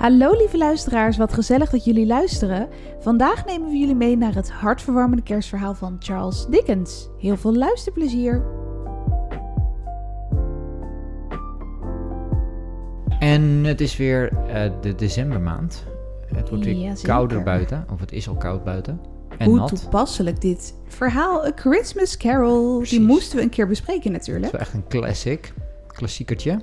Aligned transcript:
Hallo 0.00 0.32
lieve 0.36 0.58
luisteraars, 0.58 1.16
wat 1.16 1.32
gezellig 1.32 1.70
dat 1.70 1.84
jullie 1.84 2.06
luisteren. 2.06 2.68
Vandaag 3.00 3.44
nemen 3.44 3.68
we 3.68 3.76
jullie 3.76 3.94
mee 3.94 4.16
naar 4.16 4.34
het 4.34 4.50
hartverwarmende 4.50 5.22
kerstverhaal 5.22 5.74
van 5.74 5.96
Charles 5.98 6.46
Dickens. 6.50 7.08
Heel 7.18 7.36
veel 7.36 7.54
luisterplezier. 7.54 8.44
En 13.18 13.42
het 13.42 13.80
is 13.80 13.96
weer 13.96 14.32
eh, 14.32 14.70
de 14.80 14.94
decembermaand. 14.94 15.84
Het 16.34 16.48
wordt 16.48 16.64
weer 16.64 16.98
kouder 17.02 17.42
buiten, 17.42 17.86
of 17.92 18.00
het 18.00 18.12
is 18.12 18.28
al 18.28 18.36
koud 18.36 18.64
buiten. 18.64 19.00
En 19.38 19.46
Hoe 19.48 19.56
nat. 19.56 19.68
toepasselijk 19.68 20.40
dit 20.40 20.74
verhaal, 20.86 21.46
A 21.46 21.52
Christmas 21.54 22.16
Carol. 22.16 22.76
Precies. 22.76 22.98
Die 22.98 23.06
moesten 23.06 23.36
we 23.36 23.42
een 23.42 23.50
keer 23.50 23.66
bespreken 23.66 24.12
Het 24.12 24.12
natuurlijk. 24.12 24.46
is 24.46 24.52
wel 24.52 24.60
echt 24.60 24.74
een 24.74 24.88
classic. 24.88 25.52
Klassiekertje. 25.86 26.60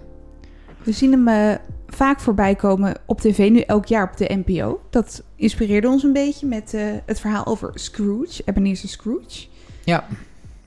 We 0.83 0.91
zien 0.91 1.11
hem 1.11 1.27
eh, 1.27 1.55
vaak 1.87 2.19
voorbij 2.19 2.55
komen 2.55 2.97
op 3.05 3.21
tv, 3.21 3.49
nu 3.49 3.59
elk 3.59 3.85
jaar 3.85 4.09
op 4.11 4.17
de 4.17 4.41
NPO. 4.45 4.81
Dat 4.89 5.23
inspireerde 5.35 5.87
ons 5.87 6.03
een 6.03 6.13
beetje 6.13 6.47
met 6.47 6.73
eh, 6.73 6.81
het 7.05 7.19
verhaal 7.19 7.45
over 7.45 7.71
Scrooge, 7.73 8.41
Ebenezer 8.45 8.89
Scrooge. 8.89 9.47
Ja. 9.83 10.07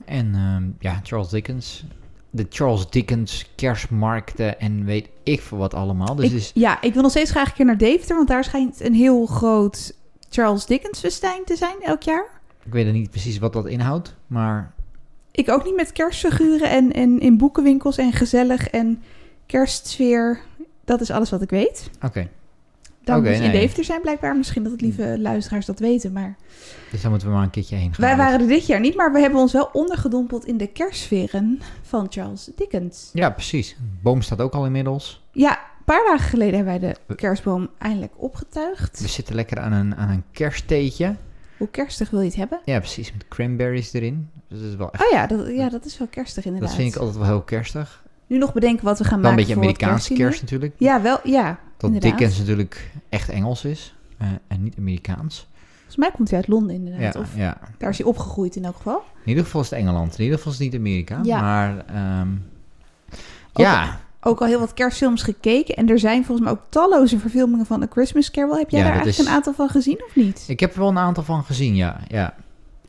En 0.05 0.35
ehm, 0.35 0.63
ja, 0.79 0.99
Charles 1.03 1.29
Dickens. 1.29 1.85
De 2.29 2.45
Charles 2.49 2.89
Dickens 2.89 3.51
kerstmarkten 3.55 4.59
en 4.59 4.85
weet 4.85 5.09
ik 5.23 5.41
veel 5.41 5.57
wat 5.57 5.73
allemaal. 5.73 6.15
Dus 6.15 6.25
ik, 6.25 6.31
is, 6.31 6.51
Ja, 6.53 6.81
ik 6.81 6.93
wil 6.93 7.01
nog 7.01 7.11
steeds 7.11 7.31
graag 7.31 7.47
een 7.47 7.53
keer 7.53 7.65
naar 7.65 7.77
Deventer, 7.77 8.15
want 8.15 8.27
daar 8.27 8.43
schijnt 8.43 8.81
een 8.81 8.93
heel 8.93 9.25
groot 9.25 9.93
Charles 10.29 10.65
Dickens 10.65 10.99
festijn 10.99 11.43
te 11.45 11.55
zijn 11.55 11.75
elk 11.81 12.03
jaar. 12.03 12.25
ik 12.65 12.73
weet 12.73 12.93
niet 12.93 13.09
precies 13.09 13.37
wat 13.37 13.53
dat 13.53 13.67
inhoudt, 13.67 14.15
maar 14.27 14.73
Ik 15.31 15.49
ook 15.49 15.63
niet 15.65 15.75
met 15.75 15.91
kerstfiguren 15.91 16.69
en, 16.69 16.91
en 16.91 17.19
in 17.19 17.37
boekenwinkels 17.37 17.97
en 17.97 18.11
gezellig 18.11 18.67
en 18.67 19.01
kerstsfeer. 19.45 20.39
Dat 20.91 21.01
is 21.01 21.11
alles 21.11 21.29
wat 21.29 21.41
ik 21.41 21.49
weet. 21.49 21.89
oké. 22.01 22.29
Dan 23.03 23.19
Oké, 23.19 23.29
moet 23.29 23.37
je 23.37 23.43
in. 23.43 23.51
Deventer 23.51 23.83
zijn 23.83 24.01
blijkbaar. 24.01 24.37
Misschien 24.37 24.63
dat 24.63 24.71
het 24.71 24.81
lieve 24.81 25.19
luisteraars 25.19 25.65
dat 25.65 25.79
weten, 25.79 26.11
maar... 26.11 26.35
Dus 26.91 27.01
daar 27.01 27.09
moeten 27.09 27.27
we 27.27 27.33
maar 27.33 27.43
een 27.43 27.49
keertje 27.49 27.75
heen 27.75 27.93
gaan. 27.93 28.05
Wij 28.05 28.17
waren 28.17 28.39
er 28.41 28.47
dit 28.47 28.65
jaar 28.65 28.79
niet, 28.79 28.95
maar 28.95 29.11
we 29.11 29.19
hebben 29.19 29.39
ons 29.39 29.51
wel 29.53 29.69
ondergedompeld 29.73 30.45
in 30.45 30.57
de 30.57 30.67
kerstsferen 30.67 31.59
van 31.81 32.07
Charles 32.09 32.49
Dickens. 32.55 33.09
Ja, 33.13 33.29
precies. 33.29 33.69
De 33.69 33.75
boom 34.01 34.21
staat 34.21 34.41
ook 34.41 34.53
al 34.53 34.65
inmiddels. 34.65 35.23
Ja, 35.31 35.51
een 35.51 35.85
paar 35.85 36.03
dagen 36.05 36.29
geleden 36.29 36.55
hebben 36.55 36.79
wij 36.81 36.95
de 37.07 37.15
kerstboom 37.15 37.69
eindelijk 37.77 38.13
opgetuigd. 38.15 38.99
We 38.99 39.07
zitten 39.07 39.35
lekker 39.35 39.59
aan 39.59 39.71
een, 39.71 39.95
aan 39.95 40.09
een 40.09 40.23
kersttheetje. 40.31 41.15
Hoe 41.57 41.69
kerstig 41.69 42.09
wil 42.09 42.19
je 42.19 42.25
het 42.27 42.35
hebben? 42.35 42.59
Ja, 42.65 42.79
precies. 42.79 43.11
Met 43.13 43.27
cranberries 43.27 43.93
erin. 43.93 44.29
Dus 44.47 44.59
dat 44.59 44.69
is 44.69 44.75
wel 44.75 44.91
echt 44.91 45.03
Oh 45.03 45.11
ja, 45.11 45.27
dat, 45.27 45.47
ja, 45.47 45.69
dat 45.69 45.85
is 45.85 45.97
wel 45.97 46.07
kerstig 46.07 46.45
inderdaad. 46.45 46.69
Dat 46.69 46.79
vind 46.79 46.95
ik 46.95 46.99
altijd 46.99 47.17
wel 47.17 47.27
heel 47.27 47.41
kerstig. 47.41 48.03
Nu 48.31 48.37
nog 48.37 48.53
bedenken 48.53 48.85
wat 48.85 48.97
we 48.97 49.03
gaan 49.03 49.21
Wel 49.21 49.29
een 49.29 49.35
maken 49.35 49.47
beetje 49.47 49.53
voor 49.53 49.71
het 49.71 49.81
Amerikaanse 49.81 50.13
kerstdiner. 50.13 50.29
kerst 50.29 50.41
natuurlijk. 50.41 50.73
Ja, 50.77 51.01
wel, 51.01 51.19
ja, 51.23 51.59
Dat 51.77 51.89
inderdaad. 51.91 52.17
Dickens 52.19 52.37
natuurlijk 52.37 52.91
echt 53.09 53.29
Engels 53.29 53.65
is. 53.65 53.95
eh, 54.17 54.27
en 54.47 54.63
niet 54.63 54.75
Amerikaans. 54.77 55.47
Volgens 55.75 55.95
mij 55.95 56.11
komt 56.11 56.29
hij 56.29 56.39
uit 56.39 56.47
Londen 56.47 56.75
inderdaad. 56.75 57.13
Ja, 57.13 57.19
Of 57.19 57.35
ja. 57.35 57.57
daar 57.77 57.89
is 57.89 57.97
hij 57.97 58.07
opgegroeid 58.07 58.55
in 58.55 58.65
elk 58.65 58.75
geval. 58.75 59.03
In 59.23 59.29
ieder 59.29 59.43
geval 59.43 59.61
is 59.61 59.69
het 59.69 59.79
Engeland. 59.79 60.13
In 60.17 60.23
ieder 60.23 60.37
geval 60.37 60.51
is 60.53 60.57
het 60.59 60.67
niet 60.71 60.79
Amerika. 60.79 61.19
Ja. 61.23 61.41
Maar 61.41 61.85
ehm, 61.87 62.27
Ook- 63.53 63.65
ja, 63.65 63.99
Ook 64.21 64.41
al 64.41 64.47
heel 64.47 64.59
wat 64.59 64.73
kerstfilms 64.73 65.23
gekeken. 65.23 65.75
En 65.75 65.89
er 65.89 65.99
zijn 65.99 66.25
volgens 66.25 66.47
mij 66.47 66.57
ook 66.57 66.63
talloze 66.69 67.19
verfilmingen 67.19 67.65
van 67.65 67.81
A 67.81 67.87
Christmas 67.89 68.31
Carol. 68.31 68.57
Heb 68.57 68.69
jij 68.69 68.79
daar 68.81 68.89
eigenlijk 68.91 69.19
is- 69.19 69.25
een 69.25 69.33
aantal 69.33 69.53
van 69.53 69.69
gezien 69.69 70.03
of 70.07 70.15
niet? 70.15 70.45
ik 70.47 70.59
heb 70.59 70.73
er 70.73 70.79
wel 70.79 70.89
een 70.89 70.97
aantal 70.97 71.23
van 71.23 71.43
gezien, 71.43 71.75
ja. 71.75 71.99
ja. 72.07 72.33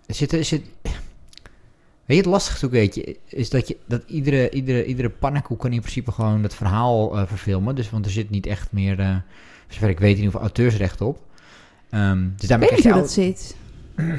Zit, 0.06 0.36
zit, 0.46 0.62
weet 2.06 2.17
je, 2.17 2.23
het 2.23 2.33
lastigste 2.33 2.67
ook, 2.67 2.73
weet 2.73 2.95
je, 2.95 3.17
is 3.27 3.51
dat, 3.51 3.68
je, 3.68 3.77
dat 3.86 4.02
iedere, 4.07 4.51
iedere, 4.51 4.85
iedere 4.85 5.11
pannenkoek 5.11 5.61
kan 5.61 5.73
in 5.73 5.80
principe 5.80 6.13
gewoon 6.13 6.42
het 6.42 6.55
verhaal 6.55 7.17
eh, 7.18 7.27
verfilmen. 7.27 7.74
Dus, 7.74 7.90
want 7.90 8.05
er 8.05 8.11
zit 8.11 8.30
niet 8.30 8.46
echt 8.46 8.73
meer, 8.73 9.01
eh 9.01 9.17
zover 9.68 9.89
ik 9.89 9.98
weet, 9.98 10.11
in 10.11 10.17
ieder 10.17 10.30
geval 10.33 10.46
auteursrecht 10.46 11.01
op. 11.01 11.18
Ehm, 11.91 12.29
dus 12.36 12.48
daarmee 12.48 12.68
krijg 12.68 12.83
je 12.83 12.92
dat 12.92 13.11
zit. 13.12 13.57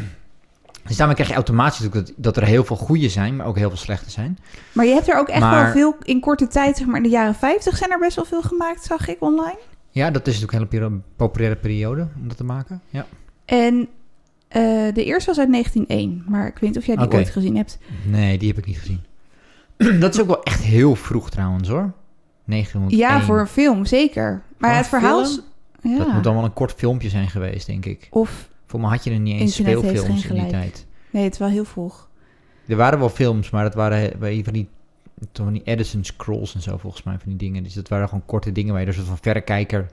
Dus 0.87 0.95
daarmee 0.97 1.15
krijg 1.15 1.29
je 1.29 1.35
automatisch 1.35 1.89
dat, 1.89 2.13
dat 2.15 2.37
er 2.37 2.43
heel 2.43 2.63
veel 2.63 2.75
goede 2.75 3.09
zijn, 3.09 3.35
maar 3.35 3.45
ook 3.45 3.57
heel 3.57 3.69
veel 3.69 3.77
slechte 3.77 4.11
zijn. 4.11 4.37
Maar 4.71 4.85
je 4.85 4.93
hebt 4.93 5.09
er 5.09 5.17
ook 5.17 5.27
echt 5.27 5.39
Maar- 5.39 5.63
wel 5.63 5.71
veel 5.71 5.95
in 6.03 6.19
korte 6.19 6.47
tijd, 6.47 6.77
zeg 6.77 6.87
maar 6.87 6.95
in 6.97 7.03
de 7.03 7.09
jaren 7.09 7.35
50 7.35 7.77
zijn 7.77 7.91
er 7.91 7.99
best 7.99 8.15
wel 8.15 8.25
veel 8.25 8.41
gemaakt, 8.41 8.83
zag 8.83 9.07
ik 9.07 9.21
online. 9.21 9.59
Ja, 9.89 10.11
dat 10.11 10.27
is 10.27 10.39
natuurlijk 10.39 10.73
een 10.73 10.79
hele 10.81 10.99
populaire 11.15 11.55
periode 11.59 12.07
om 12.21 12.27
dat 12.27 12.37
te 12.37 12.43
maken. 12.43 12.81
Ja. 12.89 13.05
En 13.45 13.87
eh, 14.53 14.93
de 14.93 15.03
eerste 15.03 15.29
was 15.29 15.39
uit 15.39 15.51
1901. 15.51 16.23
Maar 16.27 16.47
ik 16.47 16.53
weet 16.57 16.69
niet 16.69 16.77
of 16.79 16.85
jij 16.85 16.95
die 16.95 17.11
ooit 17.11 17.29
gezien 17.29 17.55
hebt. 17.55 17.77
Nee, 18.05 18.37
die 18.37 18.47
heb 18.47 18.57
ik 18.57 18.65
niet 18.65 18.77
gezien. 18.77 18.99
dat 19.99 20.13
is 20.13 20.21
ook 20.21 20.27
wel 20.27 20.43
echt 20.43 20.61
heel 20.61 20.95
vroeg 20.95 21.29
trouwens 21.29 21.69
hoor. 21.69 21.93
901. 22.45 22.97
Ja, 22.97 23.21
voor 23.21 23.39
een 23.39 23.47
film, 23.47 23.85
zeker. 23.85 24.41
Maar 24.57 24.75
het 24.75 24.87
verhaal 24.87 25.25
film? 25.25 25.43
Ja. 25.81 25.97
Dat 25.97 26.13
moet 26.13 26.23
dan 26.23 26.35
wel 26.35 26.43
een 26.43 26.53
kort 26.53 26.73
filmpje 26.73 27.09
zijn 27.09 27.29
geweest, 27.29 27.65
denk 27.65 27.85
ik. 27.85 28.07
Of, 28.11 28.49
Voor 28.65 28.79
mij 28.79 28.89
had 28.89 29.03
je 29.03 29.11
er 29.11 29.19
niet 29.19 29.39
eens 29.39 29.55
speelfilms 29.55 30.25
in 30.25 30.33
die 30.35 30.47
tijd. 30.47 30.85
nee, 31.11 31.23
het 31.23 31.33
is 31.33 31.39
wel 31.39 31.47
heel 31.49 31.65
vroeg. 31.65 32.09
Er 32.67 32.75
waren 32.75 32.99
wel 32.99 33.09
films, 33.09 33.49
maar 33.49 33.63
dat 33.63 33.73
waren 33.73 34.19
bij 34.19 34.41
van 34.43 34.53
die, 34.53 34.67
van 35.33 35.53
die 35.53 35.61
Edison 35.63 36.03
scrolls 36.03 36.55
en 36.55 36.61
zo 36.61 36.77
volgens 36.77 37.03
mij 37.03 37.13
van 37.19 37.29
die 37.29 37.37
dingen. 37.37 37.63
Dus 37.63 37.73
dat 37.73 37.87
waren 37.87 38.07
gewoon 38.07 38.25
korte 38.25 38.51
dingen 38.51 38.73
waar 38.73 38.85
je 38.85 38.91
soort 38.91 39.07
van 39.07 39.17
verrekijker 39.21 39.87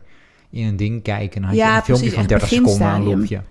in 0.50 0.66
een 0.66 0.76
ding 0.76 1.02
kijken. 1.02 1.34
En 1.34 1.40
dan 1.40 1.50
had 1.50 1.58
Ja, 1.58 1.70
je 1.70 1.76
een 1.76 1.84
filmpje 1.84 2.10
van 2.10 2.18
echt 2.18 2.28
30 2.28 2.48
seconden 2.48 2.86
aan 2.86 3.00
een 3.00 3.06
loopje. 3.06 3.42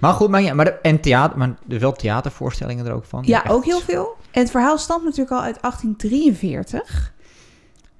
Maar 0.00 0.12
goed, 0.12 0.28
maar, 0.28 0.42
ja, 0.42 0.54
maar, 0.54 0.64
de- 0.64 0.70
en 0.82 1.00
theater, 1.00 1.38
maar 1.38 1.54
er 1.68 1.78
wel 1.78 1.92
theatervoorstellingen 1.92 2.86
er 2.86 2.92
ook 2.92 3.04
van. 3.04 3.22
Ja, 3.26 3.42
Echt- 3.44 3.52
ook 3.52 3.64
heel 3.64 3.80
veel. 3.80 4.16
En 4.30 4.40
het 4.42 4.50
verhaal 4.50 4.78
stamt 4.78 5.04
natuurlijk 5.04 5.30
al 5.30 5.40
uit 5.42 5.60
1843. 5.60 7.12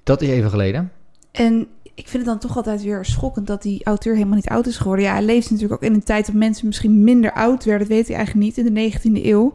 Dat 0.03 0.21
is 0.21 0.29
even 0.29 0.49
geleden. 0.49 0.91
En 1.31 1.67
ik 1.93 2.07
vind 2.07 2.25
het 2.25 2.25
dan 2.25 2.39
toch 2.39 2.55
altijd 2.57 2.81
weer 2.83 3.05
schokkend 3.05 3.47
dat 3.47 3.61
die 3.61 3.83
auteur 3.85 4.13
helemaal 4.13 4.35
niet 4.35 4.49
oud 4.49 4.67
is 4.67 4.77
geworden. 4.77 5.05
Ja, 5.05 5.11
hij 5.13 5.23
leefde 5.23 5.53
natuurlijk 5.53 5.83
ook 5.83 5.89
in 5.89 5.95
een 5.95 6.03
tijd 6.03 6.25
dat 6.25 6.35
mensen 6.35 6.67
misschien 6.67 7.03
minder 7.03 7.33
oud 7.33 7.63
werden. 7.63 7.87
Dat 7.87 7.97
weet 7.97 8.07
hij 8.07 8.15
eigenlijk 8.15 8.45
niet, 8.45 8.57
in 8.57 8.73
de 8.73 8.79
19e 8.79 9.25
eeuw. 9.25 9.53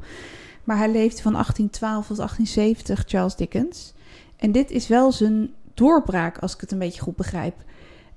Maar 0.65 0.77
hij 0.77 0.91
leefde 0.91 1.23
van 1.23 1.33
1812 1.33 2.07
tot 2.07 2.17
1870, 2.17 3.05
Charles 3.07 3.37
Dickens. 3.37 3.93
En 4.37 4.53
dit 4.53 4.71
is 4.71 4.89
wel 4.89 5.13
zijn 5.13 5.51
doorbraak, 5.75 6.39
als 6.39 6.55
ik 6.55 6.61
het 6.61 6.73
een 6.73 6.79
beetje 6.79 7.01
goed 7.03 7.17
begrijp. 7.17 7.55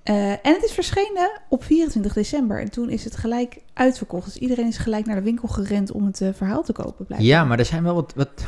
Eh, 0.07 0.31
en 0.31 0.53
het 0.53 0.63
is 0.63 0.71
verschenen 0.71 1.41
op 1.49 1.63
24 1.63 2.13
december. 2.13 2.61
En 2.61 2.71
toen 2.71 2.89
is 2.89 3.03
het 3.03 3.15
gelijk 3.15 3.57
uitverkocht. 3.73 4.25
Dus 4.25 4.37
iedereen 4.37 4.67
is 4.67 4.77
gelijk 4.77 5.05
naar 5.05 5.15
de 5.15 5.21
winkel 5.21 5.47
gerend 5.47 5.91
om 5.91 6.05
het 6.05 6.21
eh, 6.21 6.29
verhaal 6.33 6.63
te 6.63 6.73
kopen. 6.73 7.05
Blijkbaar. 7.05 7.29
Ja, 7.29 7.43
maar 7.43 7.59
er 7.59 7.65
zijn 7.65 7.83
wel 7.83 7.95
wat, 7.95 8.13
wat... 8.15 8.47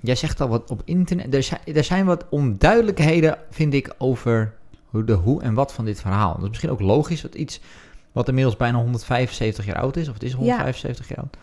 Jij 0.00 0.14
zegt 0.14 0.40
al 0.40 0.48
wat 0.48 0.70
op 0.70 0.82
internet... 0.84 1.34
Er 1.34 1.42
zijn, 1.42 1.60
er 1.74 1.84
zijn 1.84 2.04
wat 2.04 2.24
onduidelijkheden, 2.28 3.38
vind 3.50 3.74
ik, 3.74 3.94
over 3.98 4.54
hoe 4.86 5.04
de 5.04 5.12
hoe 5.12 5.42
en 5.42 5.54
wat 5.54 5.72
van 5.72 5.84
dit 5.84 6.00
verhaal. 6.00 6.32
Dat 6.32 6.42
is 6.42 6.48
misschien 6.48 6.70
ook 6.70 6.80
logisch, 6.80 7.20
dat 7.20 7.34
iets 7.34 7.60
wat 8.12 8.28
inmiddels 8.28 8.56
bijna 8.56 8.78
175 8.78 9.66
jaar 9.66 9.80
oud 9.80 9.96
is. 9.96 10.08
Of 10.08 10.14
het 10.14 10.22
is 10.22 10.32
175 10.32 11.08
jaar 11.08 11.18
oud. 11.18 11.36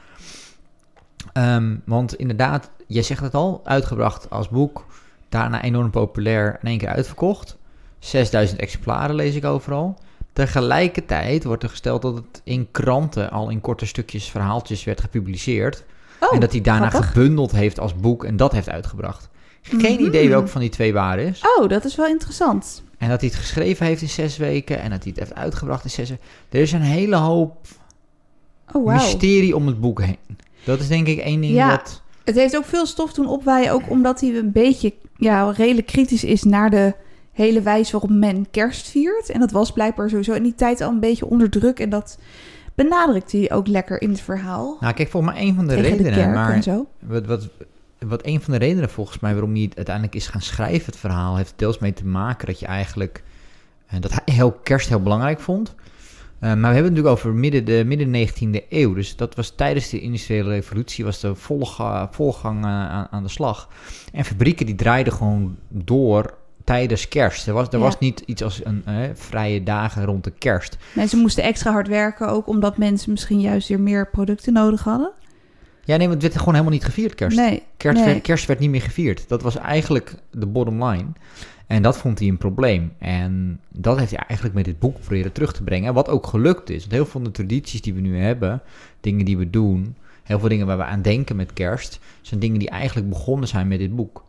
Ehm, 1.33 1.75
want 1.85 2.15
inderdaad, 2.15 2.69
jij 2.87 3.03
zegt 3.03 3.21
het 3.21 3.33
al, 3.33 3.61
uitgebracht 3.63 4.29
als 4.29 4.49
boek. 4.49 4.85
Daarna 5.29 5.61
enorm 5.61 5.89
populair, 5.89 6.57
in 6.61 6.69
één 6.69 6.77
keer 6.77 6.89
uitverkocht. 6.89 7.57
6000 8.03 8.59
exemplaren 8.59 9.15
lees 9.15 9.35
ik 9.35 9.45
overal. 9.45 9.97
Tegelijkertijd 10.33 11.43
wordt 11.43 11.63
er 11.63 11.69
gesteld 11.69 12.01
dat 12.01 12.15
het 12.15 12.41
in 12.43 12.67
kranten 12.71 13.31
al 13.31 13.49
in 13.49 13.61
korte 13.61 13.85
stukjes 13.85 14.29
verhaaltjes 14.29 14.83
werd 14.83 15.01
gepubliceerd. 15.01 15.83
Oh, 16.19 16.33
en 16.33 16.39
dat 16.39 16.51
hij 16.51 16.61
daarna 16.61 16.89
grappig. 16.89 17.09
gebundeld 17.11 17.51
heeft 17.51 17.79
als 17.79 17.95
boek 17.95 18.23
en 18.23 18.37
dat 18.37 18.51
heeft 18.51 18.69
uitgebracht. 18.69 19.29
Geen 19.61 19.93
Mhm. 19.95 20.05
idee 20.05 20.29
welke 20.29 20.47
van 20.47 20.61
die 20.61 20.69
twee 20.69 20.93
waar 20.93 21.19
is. 21.19 21.41
Oh, 21.57 21.69
dat 21.69 21.85
is 21.85 21.95
wel 21.95 22.05
interessant. 22.07 22.83
En 22.97 23.09
dat 23.09 23.19
hij 23.21 23.29
het 23.29 23.39
geschreven 23.39 23.85
heeft 23.85 24.01
in 24.01 24.09
zes 24.09 24.37
weken 24.37 24.79
en 24.81 24.89
dat 24.89 25.03
hij 25.03 25.11
het 25.15 25.19
heeft 25.19 25.35
uitgebracht 25.35 25.83
in 25.83 25.89
zes 25.89 26.09
weken. 26.09 26.23
Er 26.49 26.59
is 26.61 26.71
een 26.71 26.81
hele 26.81 27.15
hoop 27.15 27.57
Oh, 28.73 28.85
wauw. 28.85 28.95
mysterie 28.97 29.55
om 29.55 29.67
het 29.67 29.79
boek 29.81 30.01
heen. 30.01 30.17
Dat 30.63 30.79
is 30.79 30.87
denk 30.87 31.07
ik 31.07 31.19
één 31.19 31.41
ding 31.41 31.53
Ja. 31.53 31.69
wat... 31.69 32.01
Het 32.23 32.35
heeft 32.35 32.55
ook 32.57 32.65
veel 32.65 32.85
stof 32.85 33.13
doen 33.13 33.27
opwaaien, 33.27 33.71
ook 33.71 33.89
omdat 33.89 34.21
hij 34.21 34.29
een 34.35 34.51
beetje 34.51 34.93
ja, 35.17 35.51
redelijk 35.51 35.87
kritisch 35.87 36.23
is 36.23 36.43
naar 36.43 36.69
de 36.69 36.93
hele 37.33 37.61
wijze 37.61 37.91
waarop 37.91 38.09
men 38.09 38.49
kerst 38.51 38.87
viert. 38.87 39.29
En 39.29 39.39
dat 39.39 39.51
was 39.51 39.71
blijkbaar 39.71 40.09
sowieso 40.09 40.33
in 40.33 40.43
die 40.43 40.55
tijd 40.55 40.81
al 40.81 40.89
een 40.89 40.99
beetje 40.99 41.25
onder 41.25 41.49
druk. 41.49 41.79
En 41.79 41.89
dat 41.89 42.17
benadrukt 42.75 43.31
hij 43.31 43.51
ook 43.51 43.67
lekker 43.67 44.01
in 44.01 44.09
het 44.09 44.21
verhaal. 44.21 44.77
Nou, 44.79 44.93
kijk, 44.93 45.09
volgens 45.09 45.33
mij 45.33 45.43
een 45.43 45.55
van 45.55 45.67
de 45.67 45.75
tegen 45.75 45.97
redenen, 45.97 46.31
maar 46.31 46.53
en 46.53 46.63
zo. 46.63 46.87
wat, 46.99 47.25
wat, 47.25 47.49
wat 47.99 48.25
een 48.25 48.41
van 48.41 48.53
de 48.53 48.59
redenen 48.59 48.89
volgens 48.89 49.19
mij 49.19 49.31
waarom 49.31 49.55
hij 49.55 49.71
uiteindelijk 49.75 50.15
is 50.15 50.27
gaan 50.27 50.41
schrijven, 50.41 50.85
het 50.85 50.97
verhaal, 50.97 51.35
heeft 51.35 51.53
deels 51.55 51.79
mee 51.79 51.93
te 51.93 52.05
maken 52.05 52.47
dat 52.47 52.59
je 52.59 52.65
eigenlijk, 52.65 53.23
eh, 53.87 53.99
dat 54.01 54.11
hij 54.11 54.35
heel 54.35 54.51
kerst 54.51 54.89
heel 54.89 55.01
belangrijk 55.01 55.39
vond. 55.39 55.75
Eh, 56.39 56.49
maar 56.49 56.57
we 56.69 56.75
hebben 56.75 56.83
het 56.83 56.93
natuurlijk 56.93 57.15
over 57.15 57.33
midden, 57.33 57.65
de 57.65 57.83
midden 57.85 58.11
19e 58.11 58.65
eeuw. 58.69 58.93
Dus 58.93 59.15
dat 59.15 59.35
was 59.35 59.49
tijdens 59.55 59.89
de 59.89 59.99
industriële 59.99 60.49
revolutie, 60.49 61.05
was 61.05 61.19
de 61.19 61.35
volga- 61.35 62.09
volgang 62.11 62.63
eh, 62.63 62.69
aan, 62.69 63.07
aan 63.11 63.23
de 63.23 63.29
slag. 63.29 63.69
En 64.13 64.25
fabrieken 64.25 64.65
die 64.65 64.75
draaiden 64.75 65.13
gewoon 65.13 65.57
door 65.67 66.33
tijdens 66.63 67.07
kerst. 67.07 67.47
Er 67.47 67.53
was, 67.53 67.67
er 67.67 67.77
Ja. 67.77 67.83
was 67.83 67.99
niet 67.99 68.23
iets 68.25 68.43
als 68.43 68.65
een 68.65 68.81
eh, 68.85 68.95
vrije 69.13 69.63
dagen 69.63 70.05
rond 70.05 70.23
de 70.23 70.31
kerst. 70.31 70.77
Mensen 70.95 71.19
moesten 71.19 71.43
extra 71.43 71.71
hard 71.71 71.87
werken, 71.87 72.27
ook 72.29 72.47
omdat 72.47 72.77
mensen 72.77 73.11
misschien 73.11 73.41
juist 73.41 73.67
weer 73.67 73.79
meer 73.79 74.09
producten 74.09 74.53
nodig 74.53 74.83
hadden. 74.83 75.11
Ja, 75.85 75.95
nee, 75.97 76.07
want 76.07 76.13
het 76.13 76.21
werd 76.21 76.37
gewoon 76.37 76.53
helemaal 76.53 76.73
niet 76.75 76.85
gevierd, 76.85 77.15
kerst. 77.15 77.37
Nee, 77.37 77.63
Kerst, 77.77 77.97
nee. 77.97 78.07
werd, 78.13 78.21
kerst 78.23 78.45
werd 78.45 78.59
niet 78.59 78.69
meer 78.69 78.81
gevierd. 78.81 79.29
Dat 79.29 79.41
was 79.41 79.55
eigenlijk 79.55 80.15
de 80.31 80.45
bottom 80.45 80.83
line. 80.83 81.05
En 81.67 81.81
dat 81.81 81.97
vond 81.97 82.19
hij 82.19 82.27
een 82.27 82.37
probleem. 82.37 82.93
En 82.99 83.59
dat 83.69 83.97
heeft 83.97 84.11
hij 84.11 84.19
eigenlijk 84.27 84.57
met 84.57 84.65
dit 84.65 84.79
boek 84.79 84.99
proberen 84.99 85.31
terug 85.31 85.53
te 85.53 85.63
brengen. 85.63 85.87
En 85.87 85.93
wat 85.93 86.09
ook 86.09 86.27
gelukt 86.27 86.69
is. 86.69 86.79
Want 86.79 86.91
heel 86.91 87.01
veel 87.03 87.11
van 87.11 87.23
de 87.23 87.31
tradities 87.31 87.81
die 87.81 87.93
we 87.93 87.99
nu 88.01 88.17
hebben, 88.19 88.61
dingen 89.01 89.25
die 89.25 89.37
we 89.37 89.49
doen, 89.49 89.95
heel 90.23 90.39
veel 90.39 90.49
dingen 90.49 90.65
waar 90.65 90.77
we 90.77 90.83
aan 90.83 91.01
denken 91.01 91.35
met 91.35 91.53
kerst, 91.53 91.99
zijn 92.21 92.39
dingen 92.39 92.59
die 92.59 92.69
eigenlijk 92.69 93.09
begonnen 93.09 93.47
zijn 93.47 93.67
met 93.67 93.79
dit 93.79 93.95
boek. 93.95 94.23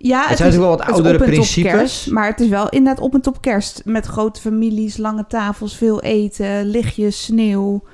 Ja, 0.00 0.28
Het 0.28 0.36
zijn 0.36 0.50
natuurlijk 0.50 0.78
wel 0.78 0.86
wat 0.86 0.94
oudere 0.96 1.24
principes. 1.24 1.72
kerst, 1.72 2.10
maar 2.10 2.26
het 2.26 2.40
is 2.40 2.48
wel 2.48 2.68
inderdaad 2.68 3.04
op 3.04 3.14
en 3.14 3.20
top 3.20 3.40
kerst. 3.42 3.82
Met 3.84 4.06
grote 4.06 4.40
families, 4.40 4.96
lange 4.96 5.24
tafels, 5.28 5.76
veel 5.76 6.02
eten, 6.02 6.64
lichtjes, 6.66 7.24
sneeuw. 7.24 7.84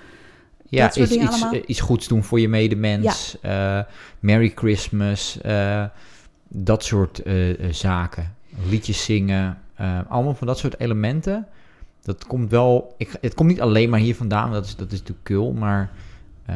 Ja, 0.69 0.87
iets, 0.95 1.13
iets, 1.13 1.51
iets 1.67 1.81
goeds 1.81 2.09
doen 2.09 2.23
voor 2.25 2.41
je 2.41 2.49
medemens. 2.49 3.37
eh, 3.43 3.81
Merry 4.21 4.53
Christmas. 4.55 5.39
eh, 5.43 5.85
dat 6.49 6.85
soort 6.85 7.23
eh, 7.23 7.35
zaken. 7.71 8.35
Liedjes 8.69 9.05
zingen. 9.05 9.59
allemaal 10.09 10.35
van 10.35 10.47
dat 10.47 10.59
soort 10.59 10.81
elementen. 10.81 11.47
Dat 12.03 12.27
komt 12.27 12.51
wel... 12.51 12.95
Ik, 12.97 13.11
het 13.21 13.35
komt 13.35 13.49
niet 13.49 13.61
alleen 13.61 13.91
maar 13.91 14.01
hier 14.01 14.15
vandaan. 14.17 14.53
Dat 14.53 14.65
is, 14.65 14.77
dat 14.77 14.87
is 14.93 14.99
natuurlijk 14.99 15.25
kul. 15.27 15.53
Maar 15.53 15.91
eh, 16.47 16.55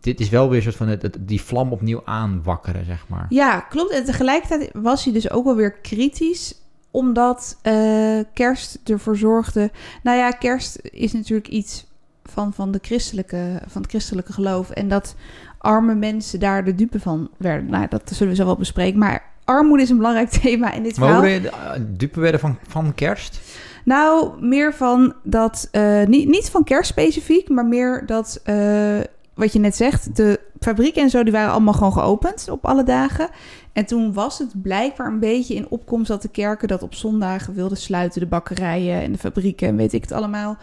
dit 0.00 0.20
is 0.20 0.28
wel 0.28 0.48
weer 0.48 0.56
een 0.56 0.62
soort 0.62 0.76
van 0.76 0.88
het, 0.88 1.02
het- 1.02 1.16
die 1.20 1.42
vlam 1.42 1.72
opnieuw 1.72 2.02
aanwakkeren, 2.04 2.84
zeg 2.84 3.04
maar. 3.08 3.26
Ja, 3.28 3.60
klopt. 3.60 3.90
En 3.92 4.04
tegelijkertijd 4.04 4.70
was 4.72 5.04
hij 5.04 5.12
dus 5.12 5.30
ook 5.30 5.44
wel 5.44 5.56
weer 5.56 5.72
kritisch 5.72 6.60
omdat 6.90 7.58
eh, 7.62 8.18
kerst 8.34 8.78
ervoor 8.84 9.16
zorgde. 9.16 9.70
Nou 10.02 10.18
ja, 10.18 10.30
kerst 10.30 10.78
is 10.82 11.12
natuurlijk 11.12 11.48
iets 11.48 11.86
van, 12.24 12.52
van, 12.52 12.70
de 12.72 12.78
christelijke, 12.82 13.62
van 13.66 13.82
het 13.82 13.90
christelijke 13.90 14.32
geloof. 14.32 14.70
En 14.70 14.88
dat 14.88 15.14
arme 15.58 15.94
mensen 15.94 16.40
daar 16.40 16.64
de 16.64 16.74
dupe 16.74 17.00
van 17.00 17.30
werden. 17.36 17.70
Nou, 17.70 17.86
dat 17.88 18.10
zullen 18.14 18.32
we 18.32 18.38
zo 18.38 18.44
wel 18.44 18.56
bespreken. 18.56 18.98
Maar 18.98 19.24
armoede 19.44 19.82
is 19.82 19.90
een 19.90 19.96
belangrijk 19.96 20.28
thema 20.42 20.72
in 20.72 20.82
dit 20.82 20.96
Maar 20.98 21.08
verhaal. 21.08 21.30
hoe 21.30 21.40
de, 21.40 21.48
uh, 21.80 21.84
dupe 21.88 22.20
werden 22.20 22.40
van, 22.40 22.58
van 22.68 22.94
kerst? 22.94 23.40
Nou, 23.84 24.42
meer 24.46 24.74
van 24.74 25.14
dat, 25.22 25.68
eh, 25.70 26.04
niet, 26.04 26.28
niet 26.28 26.50
van 26.50 26.64
kerst 26.64 26.90
specifiek, 26.90 27.48
maar 27.48 27.66
meer 27.66 28.02
dat, 28.06 28.40
eh, 28.44 28.98
wat 29.36 29.52
je 29.52 29.58
net 29.58 29.76
zegt, 29.76 30.16
de 30.16 30.40
fabrieken 30.60 31.02
en 31.02 31.10
zo, 31.10 31.22
die 31.22 31.32
waren 31.32 31.52
allemaal 31.52 31.74
gewoon 31.74 31.92
geopend 31.92 32.48
op 32.50 32.66
alle 32.66 32.82
dagen. 32.84 33.28
En 33.72 33.86
toen 33.86 34.12
was 34.12 34.38
het 34.38 34.62
blijkbaar 34.62 35.06
een 35.06 35.20
beetje 35.20 35.54
in 35.54 35.68
opkomst 35.68 36.08
dat 36.08 36.22
de 36.22 36.28
kerken 36.28 36.68
dat 36.68 36.82
op 36.82 36.94
zondagen 36.94 37.54
wilden 37.54 37.76
sluiten, 37.76 38.20
de 38.20 38.26
bakkerijen 38.26 39.02
en 39.02 39.12
de 39.12 39.18
fabrieken 39.18 39.68
en 39.68 39.76
weet 39.76 39.92
ik 39.92 40.02
het 40.02 40.12
allemaal. 40.12 40.56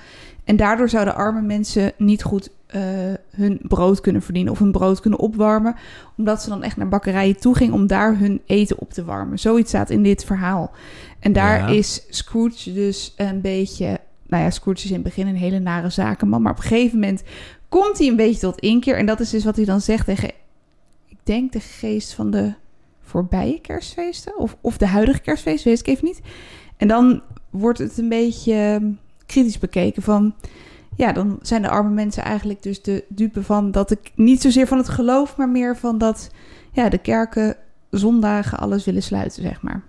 En 0.43 0.55
daardoor 0.55 0.89
zouden 0.89 1.15
arme 1.15 1.41
mensen 1.41 1.91
niet 1.97 2.23
goed 2.23 2.49
eh, 2.67 2.81
hun 3.35 3.59
brood 3.67 4.01
kunnen 4.01 4.21
verdienen 4.21 4.51
of 4.51 4.59
hun 4.59 4.71
brood 4.71 4.99
kunnen 4.99 5.19
opwarmen, 5.19 5.75
omdat 6.17 6.41
ze 6.41 6.49
dan 6.49 6.63
echt 6.63 6.77
naar 6.77 6.89
bakkerijen 6.89 7.39
toe 7.39 7.55
gingen 7.55 7.73
om 7.73 7.87
daar 7.87 8.17
hun 8.17 8.41
eten 8.45 8.79
op 8.79 8.93
te 8.93 9.03
warmen. 9.03 9.39
Zoiets 9.39 9.69
staat 9.69 9.89
in 9.89 10.03
dit 10.03 10.25
verhaal. 10.25 10.71
En 11.19 11.33
daar 11.33 11.57
Ja. 11.59 11.67
is 11.67 12.05
Scrooge 12.09 12.73
dus 12.73 13.13
een 13.17 13.41
beetje. 13.41 13.99
Nou 14.27 14.43
ja, 14.43 14.49
Scrooge 14.49 14.83
is 14.83 14.87
in 14.89 14.93
het 14.93 15.03
begin 15.03 15.27
een 15.27 15.35
hele 15.35 15.59
nare 15.59 15.89
zakenman. 15.89 16.41
Maar 16.41 16.51
op 16.51 16.57
een 16.57 16.63
gegeven 16.63 16.99
moment 16.99 17.23
komt 17.79 17.97
hij 17.97 18.07
een 18.07 18.15
beetje 18.15 18.39
tot 18.39 18.59
inkeer. 18.59 18.97
En 18.97 19.05
dat 19.05 19.19
is 19.19 19.29
dus 19.29 19.43
wat 19.43 19.55
hij 19.55 19.65
dan 19.65 19.81
zegt 19.81 20.05
tegen. 20.05 20.29
Ik 21.07 21.17
denk 21.23 21.51
de 21.51 21.59
geest 21.59 22.13
van 22.13 22.31
de 22.31 22.53
voorbije 23.01 23.61
kerstfeesten. 23.61 24.37
Of, 24.37 24.57
of 24.61 24.77
de 24.77 24.87
huidige 24.87 25.19
kerstfeest, 25.19 25.63
weet 25.63 25.79
ik 25.79 25.87
even 25.87 26.05
niet. 26.05 26.21
En 26.77 26.87
dan 26.87 27.21
wordt 27.49 27.79
het 27.79 27.97
een 27.97 28.09
beetje 28.09 28.53
ehm, 28.53 28.91
kritisch 29.25 29.57
bekeken 29.57 30.01
van. 30.01 30.35
Ja, 30.95 31.11
dan 31.11 31.39
zijn 31.41 31.61
de 31.61 31.69
arme 31.69 31.89
mensen 31.89 32.23
eigenlijk 32.23 32.63
dus 32.63 32.81
de 32.81 33.05
dupe 33.07 33.43
van 33.43 33.71
dat 33.71 33.91
ik 33.91 34.11
niet 34.15 34.41
zozeer 34.41 34.67
van 34.67 34.77
het 34.77 34.89
geloof, 34.89 35.37
maar 35.37 35.49
meer 35.49 35.77
van 35.77 35.97
dat 35.97 36.29
ja, 36.71 36.89
de 36.89 36.97
kerken 36.97 37.55
zondagen 37.89 38.57
alles 38.57 38.85
willen 38.85 39.03
sluiten, 39.03 39.43
zeg 39.43 39.61
maar. 39.61 39.83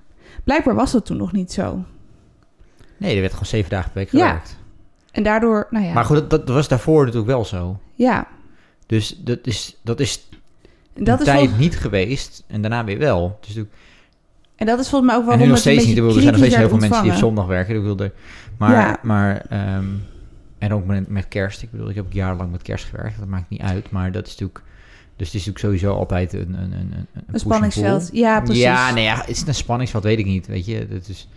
Blijkbaar 0.44 0.74
was 0.74 0.92
dat 0.92 1.06
toen 1.06 1.16
nog 1.16 1.32
niet 1.32 1.52
zo. 1.52 1.84
Nee, 2.96 3.14
er 3.14 3.20
werd 3.20 3.32
gewoon 3.32 3.48
zeven 3.48 3.70
dagen 3.70 3.90
per 3.90 4.00
week 4.00 4.12
Ja. 4.12 4.42
En 5.14 5.22
daardoor, 5.22 5.66
nou 5.70 5.84
ja. 5.84 5.92
Maar 5.92 6.04
goed, 6.04 6.16
dat, 6.16 6.30
dat 6.30 6.48
was 6.48 6.68
daarvoor 6.68 7.00
natuurlijk 7.00 7.30
wel 7.30 7.44
zo. 7.44 7.80
ja. 7.94 8.26
Dus 8.86 9.20
dat 9.24 9.38
is, 9.42 9.76
dat 9.82 10.00
is 10.00 10.28
En 10.94 11.04
dat, 11.04 11.18
is 11.20 11.24
tijd 11.24 11.48
vol- 11.48 11.58
niet 11.58 11.76
geweest 11.78 12.44
en 12.46 12.60
daarna 12.60 12.84
weer 12.84 12.98
wel. 12.98 13.36
Dus 13.40 13.48
natuurlijk- 13.48 13.74
en 14.56 14.66
dat 14.66 14.78
is 14.78 14.88
volgens 14.88 15.10
mij 15.10 15.14
ook 15.20 15.22
en 15.22 15.26
waarom 15.28 15.44
nu 15.46 15.50
nog 15.52 15.60
steeds 15.60 15.86
niet. 15.86 15.98
Er 15.98 16.12
zijn 16.12 16.24
nog 16.26 16.36
steeds 16.36 16.56
heel 16.56 16.68
veel 16.68 16.78
mensen 16.78 17.02
die 17.02 17.12
op 17.12 17.16
zondag 17.18 17.46
werken. 17.46 17.92
Ik 17.92 18.00
er- 18.00 18.12
maar, 18.58 18.72
Ja. 18.72 18.98
maar 19.02 19.46
ehm, 19.48 19.84
en 20.58 20.72
ook 20.72 20.86
met, 20.86 21.08
met 21.08 21.28
kerst. 21.28 21.62
Ik 21.62 21.70
bedoel, 21.70 21.88
ik 21.88 21.94
heb 21.94 22.04
ook 22.06 22.12
jarenlang 22.12 22.50
met 22.50 22.62
kerst 22.62 22.84
gewerkt. 22.84 23.18
Dat 23.18 23.28
maakt 23.28 23.48
niet 23.50 23.60
uit. 23.60 23.90
Maar 23.90 24.12
dat 24.12 24.26
is 24.26 24.30
natuurlijk... 24.32 24.62
Dus 25.16 25.26
het 25.26 25.36
is 25.36 25.46
natuurlijk 25.46 25.58
sowieso 25.58 25.98
altijd 25.98 26.32
een... 26.32 26.40
Een, 26.40 26.72
een, 26.72 26.92
een, 26.92 27.06
een 27.26 27.40
spanningsveld. 27.40 28.08
Ja, 28.12 28.40
precies. 28.40 28.62
Ja, 28.62 28.92
nee, 28.92 29.04
ja, 29.04 29.26
is 29.26 29.38
het 29.38 29.48
een 29.48 29.54
spanningsveld? 29.54 30.02
Weet 30.04 30.18
ik 30.18 30.24
niet. 30.26 30.46
Weet 30.46 30.66
je, 30.66 30.88
dat 30.88 31.08
is... 31.08 31.28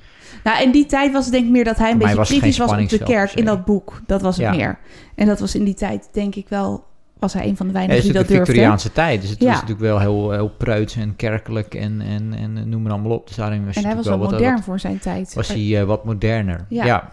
Nou, 0.43 0.63
in 0.63 0.71
die 0.71 0.85
tijd 0.85 1.11
was 1.11 1.23
het 1.23 1.33
denk 1.33 1.45
ik 1.45 1.51
meer 1.51 1.63
dat 1.63 1.77
hij 1.77 1.91
een 1.91 1.97
beetje 1.97 2.19
het 2.19 2.27
kritisch 2.27 2.57
was 2.57 2.71
op 2.71 2.89
de 2.89 3.03
kerk 3.03 3.33
in 3.33 3.45
dat 3.45 3.65
boek. 3.65 4.01
Dat 4.05 4.21
was 4.21 4.37
het 4.37 4.45
Ja. 4.45 4.51
meer. 4.51 4.79
En 5.15 5.27
dat 5.27 5.39
was 5.39 5.55
in 5.55 5.63
die 5.63 5.73
tijd 5.73 6.09
denk 6.11 6.35
ik 6.35 6.45
wel... 6.49 6.85
Was 7.19 7.33
hij 7.33 7.47
een 7.47 7.57
van 7.57 7.67
de 7.67 7.71
het 7.77 7.87
weinigen 7.87 7.97
is 7.97 8.03
die 8.03 8.13
dat 8.13 8.21
natuurlijk 8.21 8.47
de 8.47 8.53
durfde. 8.53 8.77
Victoriaanse 8.77 8.91
tijd. 8.91 9.21
Dus 9.21 9.29
het 9.29 9.39
Ja. 9.39 9.45
was 9.45 9.53
natuurlijk 9.61 9.81
wel 9.81 9.99
heel, 9.99 10.31
heel 10.31 10.49
preuts 10.49 10.95
en 10.95 11.15
kerkelijk 11.15 11.73
en, 11.75 12.01
en, 12.01 12.33
en 12.33 12.69
noem 12.69 12.81
maar 12.81 12.91
allemaal 12.91 13.11
op. 13.11 13.27
Dus 13.27 13.35
daarin 13.35 13.65
was 13.65 13.75
En 13.75 13.85
hij 13.85 13.95
was 13.95 14.05
wel 14.07 14.17
wat- 14.17 14.31
modern 14.31 14.53
wat- 14.55 14.63
voor 14.63 14.79
zijn 14.79 14.99
tijd. 14.99 15.33
was 15.33 15.47
hij 15.47 15.79
eh, 15.79 15.83
wat 15.83 16.05
moderner. 16.05 16.65
Ja. 16.69 16.85
Ja. 16.85 17.09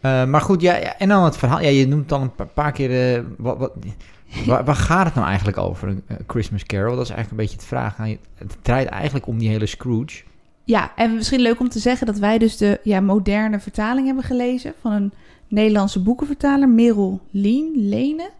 Eh, 0.00 0.24
maar 0.24 0.40
goed, 0.40 0.60
ja, 0.60 0.96
en 0.98 1.08
dan 1.08 1.24
het 1.24 1.36
verhaal. 1.36 1.60
Ja, 1.60 1.68
je 1.68 1.88
noemt 1.88 2.08
dan 2.08 2.22
een 2.22 2.34
pa- 2.34 2.44
paar 2.44 2.72
keer... 2.72 3.14
eh, 3.16 3.22
wat, 3.38 3.58
wat, 3.58 3.72
waar, 4.46 4.64
waar 4.64 4.74
gaat 4.76 5.04
het 5.04 5.14
nou 5.14 5.26
eigenlijk 5.26 5.58
over, 5.58 5.88
een 5.88 6.02
Christmas 6.26 6.64
Carol? 6.64 6.96
Dat 6.96 7.04
is 7.04 7.10
eigenlijk 7.10 7.30
een 7.30 7.36
beetje 7.46 7.56
het 7.56 7.66
vraag. 7.66 7.98
Nou, 7.98 8.18
Het 8.38 8.56
draait 8.62 8.88
eigenlijk 8.88 9.26
om 9.26 9.38
die 9.38 9.48
hele 9.48 9.66
Scrooge. 9.66 10.22
Ja, 10.64 10.92
en 10.96 11.14
misschien 11.14 11.40
leuk 11.40 11.60
om 11.60 11.68
te 11.68 11.78
zeggen 11.78 12.06
dat 12.06 12.18
wij 12.18 12.38
dus 12.38 12.56
de 12.56 12.80
ja, 12.82 13.00
moderne 13.00 13.60
vertaling 13.60 14.06
hebben 14.06 14.24
gelezen 14.24 14.72
van 14.80 14.92
een 14.92 15.12
Nederlandse 15.48 16.02
boekenvertaler, 16.02 16.68
Merel 16.68 17.20
Lien, 17.30 17.72
Lene. 17.74 18.30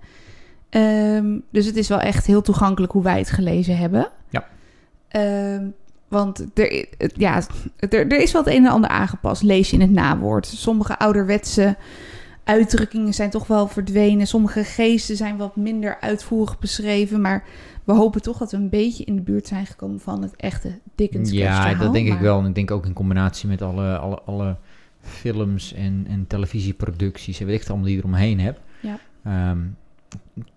Ehm, 0.71 1.39
dus 1.51 1.67
het 1.67 1.77
is 1.77 1.89
wel 1.89 2.01
echt 2.01 2.27
heel 2.27 2.43
toegankelijk 2.43 2.93
hoe 2.93 3.03
wij 3.03 3.19
het 3.19 3.31
gelezen 3.31 3.77
hebben. 3.77 4.09
Ja. 4.31 4.47
Ehm, 5.09 5.67
want 6.09 6.47
er, 6.55 6.87
ja, 7.15 7.43
er, 7.79 7.93
er 7.93 8.21
is 8.21 8.33
wel 8.33 8.45
het 8.45 8.55
een 8.55 8.65
en 8.65 8.71
ander 8.71 8.91
aangepast, 8.91 9.43
lees 9.43 9.71
je 9.71 9.77
in 9.77 9.83
het 9.83 9.91
nawoord. 9.91 10.47
Sommige 10.47 10.99
ouderwetse 10.99 11.77
uitdrukkingen 12.45 13.15
zijn 13.15 13.31
toch 13.31 13.47
wel 13.47 13.69
verdwenen. 13.69 14.27
Sommige 14.27 14.65
geesten 14.65 15.17
zijn 15.17 15.37
wat 15.37 15.57
minder 15.57 15.97
uitvoerig 16.01 16.59
beschreven. 16.59 17.21
Maar 17.21 17.45
we 17.85 17.93
hopen 17.93 18.23
toch 18.23 18.39
dat 18.39 18.51
we 18.51 18.57
een 18.57 18.69
beetje 18.69 19.05
in 19.05 19.17
de 19.17 19.23
buurt 19.23 19.47
zijn 19.47 19.67
gekomen 19.67 20.01
van 20.01 20.23
het 20.23 20.37
echte 20.37 20.79
Dickens 20.95 21.31
Ja, 21.31 21.75
dat 21.75 21.93
denk 21.93 22.09
ik 22.09 22.19
wel. 22.19 22.39
En 22.39 22.47
ik 22.47 22.55
denk 22.55 22.71
ook 22.71 22.87
in 22.87 22.93
combinatie 22.93 23.49
met 23.49 23.63
alle, 23.63 23.99
alle, 23.99 24.23
alle 24.25 24.57
films 25.01 25.73
en, 25.73 26.07
en 26.09 26.27
televisieproducties 26.27 27.41
en 27.41 27.47
weet 27.47 27.55
ik 27.55 27.61
het 27.61 27.69
allemaal 27.69 27.87
die 27.87 27.97
je 27.97 28.03
eromheen 28.03 28.41
hebt. 28.41 28.61
Ja. 28.81 28.99
Ehm, 29.25 29.59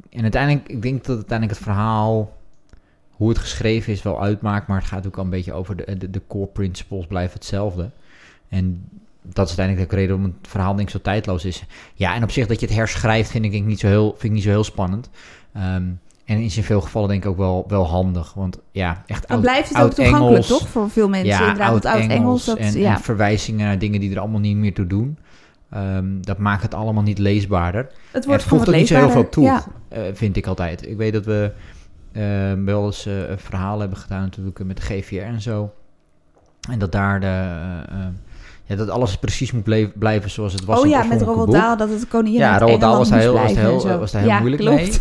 en 0.09 0.21
uiteindelijk, 0.21 0.69
ik 0.69 0.81
denk 0.81 1.05
dat 1.05 1.15
uiteindelijk 1.15 1.59
het 1.59 1.67
verhaal, 1.67 2.37
hoe 3.11 3.29
het 3.29 3.37
geschreven 3.37 3.93
is, 3.93 4.01
wel 4.01 4.21
uitmaakt. 4.21 4.67
Maar 4.67 4.77
het 4.77 4.87
gaat 4.87 5.07
ook 5.07 5.17
al 5.17 5.23
een 5.23 5.29
beetje 5.29 5.53
over 5.53 5.75
de, 5.75 5.97
de, 5.97 6.09
de 6.09 6.21
core 6.27 6.47
principles 6.47 7.07
blijven 7.07 7.33
hetzelfde. 7.33 7.89
En 8.49 8.89
dat 9.21 9.49
is 9.49 9.57
uiteindelijk 9.57 9.89
de 9.89 9.95
reden 9.95 10.15
waarom 10.15 10.35
het 10.39 10.49
verhaal 10.49 10.75
denk 10.75 10.87
ik 10.87 10.93
zo 10.93 11.01
tijdloos 11.01 11.45
is. 11.45 11.63
Ja, 11.93 12.15
en 12.15 12.23
op 12.23 12.31
zich 12.31 12.47
dat 12.47 12.59
je 12.59 12.65
het 12.65 12.75
herschrijft 12.75 13.29
vind 13.29 13.45
ik, 13.45 13.51
denk 13.51 13.63
ik 13.63 13.69
niet 13.69 13.79
zo 13.79 13.87
heel, 13.87 14.09
vind 14.09 14.23
ik 14.23 14.31
niet 14.31 14.43
zo 14.43 14.49
heel 14.49 14.63
spannend. 14.63 15.09
Ehm, 15.53 15.83
en 16.27 16.39
is 16.41 16.57
in 16.57 16.63
veel 16.63 16.81
gevallen 16.81 17.09
denk 17.09 17.23
ik 17.23 17.29
ook 17.29 17.37
wel, 17.37 17.65
wel 17.67 17.87
handig. 17.87 18.33
Want 18.33 18.59
ja, 18.71 19.03
echt 19.05 19.21
Dan 19.27 19.31
oud- 19.31 19.41
blijft 19.45 19.69
het 19.69 19.77
ook 19.77 19.93
toegankelijk, 19.93 20.23
Oud-Engels. 20.23 20.47
toch? 20.47 20.67
Voor 20.67 20.89
veel 20.89 21.09
mensen. 21.09 21.39
inderdaad, 21.39 21.69
want 21.71 21.85
Oud-Engels, 21.85 22.45
dat, 22.45 22.57
en, 22.57 22.79
ja. 22.79 22.93
en 22.95 22.99
verwijzingen 23.01 23.65
naar 23.65 23.79
dingen 23.79 23.99
die 23.99 24.11
er 24.11 24.19
allemaal 24.19 24.39
niet 24.39 24.55
meer 24.55 24.73
toe 24.73 24.87
doen. 24.87 25.17
Ehm, 25.71 26.05
dat 26.21 26.37
maakt 26.37 26.61
het 26.61 26.73
allemaal 26.73 27.03
niet 27.03 27.17
leesbaarder. 27.19 27.87
het 28.11 28.25
wordt 28.25 28.41
het 28.41 28.49
voegt 28.51 28.67
ook 28.69 28.75
niet 28.75 28.87
zo 28.87 28.95
heel 28.95 29.09
veel 29.09 29.29
toe, 29.29 29.43
Ja. 29.43 29.63
eh, 29.89 30.01
vind 30.13 30.35
ik 30.37 30.47
altijd. 30.47 30.87
Ik 30.87 30.97
weet 30.97 31.13
dat 31.13 31.25
we 31.25 31.51
eh, 32.11 32.23
wel 32.65 32.85
eens 32.85 33.05
eh, 33.05 33.29
een 33.29 33.39
verhaal 33.39 33.79
hebben 33.79 33.97
gedaan 33.97 34.21
natuurlijk 34.21 34.63
met 34.63 34.77
de 34.77 34.83
GVR 34.83 35.15
en 35.21 35.41
zo. 35.41 35.71
En 36.69 36.79
dat 36.79 36.91
daar 36.91 37.19
de, 37.19 37.25
eh, 37.25 37.99
eh, 37.99 38.07
ja, 38.65 38.75
dat 38.75 38.89
alles 38.89 39.17
precies 39.17 39.51
moet 39.51 39.63
bleef- 39.63 39.91
blijven 39.95 40.29
zoals 40.29 40.53
het 40.53 40.65
was 40.65 40.79
oh 40.79 40.87
ja, 40.87 40.99
het 40.99 41.09
met 41.09 41.21
Roald. 41.21 41.51
Dahl, 41.51 41.77
dat 41.77 41.89
het 41.89 42.07
koningin 42.07 42.39
Ja, 42.39 42.57
Roald 42.59 42.71
Engeland 42.71 42.97
was 42.97 43.09
daar 43.09 43.19
heel- 43.19 43.33
was 43.33 43.53
heel- 43.53 43.99
was 43.99 44.11
heel 44.11 44.25
ja, 44.25 44.37
moeilijk 44.39 44.61
klopt. 44.61 44.77
mee. 44.81 44.91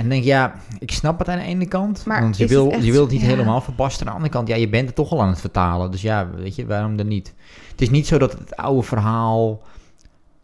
En 0.00 0.08
denk 0.08 0.24
ja, 0.24 0.54
ik 0.78 0.90
snap 0.90 1.18
het 1.18 1.28
aan 1.28 1.38
de 1.38 1.44
ene 1.44 1.66
kant. 1.66 2.04
Maar 2.06 2.20
want 2.20 2.36
je 2.36 2.46
wil, 2.46 2.70
echt- 2.70 2.84
je 2.84 2.92
wil 2.92 3.02
het 3.02 3.10
niet 3.10 3.20
ja. 3.20 3.26
helemaal 3.26 3.60
verbasten. 3.60 4.00
Aan 4.00 4.06
de 4.06 4.18
andere 4.18 4.32
kant, 4.32 4.48
ja, 4.48 4.56
je 4.56 4.68
bent 4.68 4.86
het 4.86 4.94
toch 4.94 5.10
al 5.10 5.22
aan 5.22 5.28
het 5.28 5.40
vertalen. 5.40 5.90
Dus 5.90 6.02
ja, 6.02 6.30
weet 6.30 6.54
je, 6.54 6.66
waarom 6.66 6.96
dan 6.96 7.08
niet? 7.08 7.34
Het 7.70 7.80
is 7.80 7.90
niet 7.90 8.06
zo 8.06 8.18
dat 8.18 8.32
het 8.32 8.56
oude 8.56 8.82
verhaal... 8.82 9.62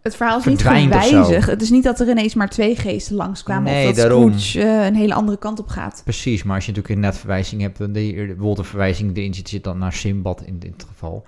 Het 0.03 0.17
verhaal 0.17 0.39
is 0.39 0.45
niet 0.45 0.63
gewijzigd. 0.63 1.47
Het 1.47 1.63
is 1.63 1.71
niet 1.71 1.83
dat 1.83 2.01
er 2.01 2.09
ineens 2.09 2.35
maar 2.35 2.49
twee 2.49 2.77
geesten 2.77 3.17
langskwamen. 3.17 3.73
Nee, 3.73 3.89
of 3.89 3.95
dat 3.95 4.09
daarom. 4.09 4.39
Scrooge 4.39 4.69
eh, 4.69 4.87
een 4.87 4.95
hele 4.95 5.15
andere 5.15 5.39
kant 5.39 5.59
op 5.59 5.69
gaat. 5.69 6.01
Precies, 6.05 6.43
maar 6.43 6.55
als 6.55 6.65
je 6.65 6.71
natuurlijk 6.71 6.95
inderdaad 6.95 7.21
verwijzing 7.21 7.61
hebt... 7.61 7.79
de, 7.79 7.87
bijvoorbeeld 7.93 8.59
een 8.59 8.65
verwijzing 8.65 9.17
erin 9.17 9.35
zit, 9.35 9.49
zit 9.49 9.65
dan 9.65 9.79
naar 9.79 9.93
Simbad 9.93 10.43
in 10.43 10.59
dit 10.59 10.87
geval. 10.89 11.25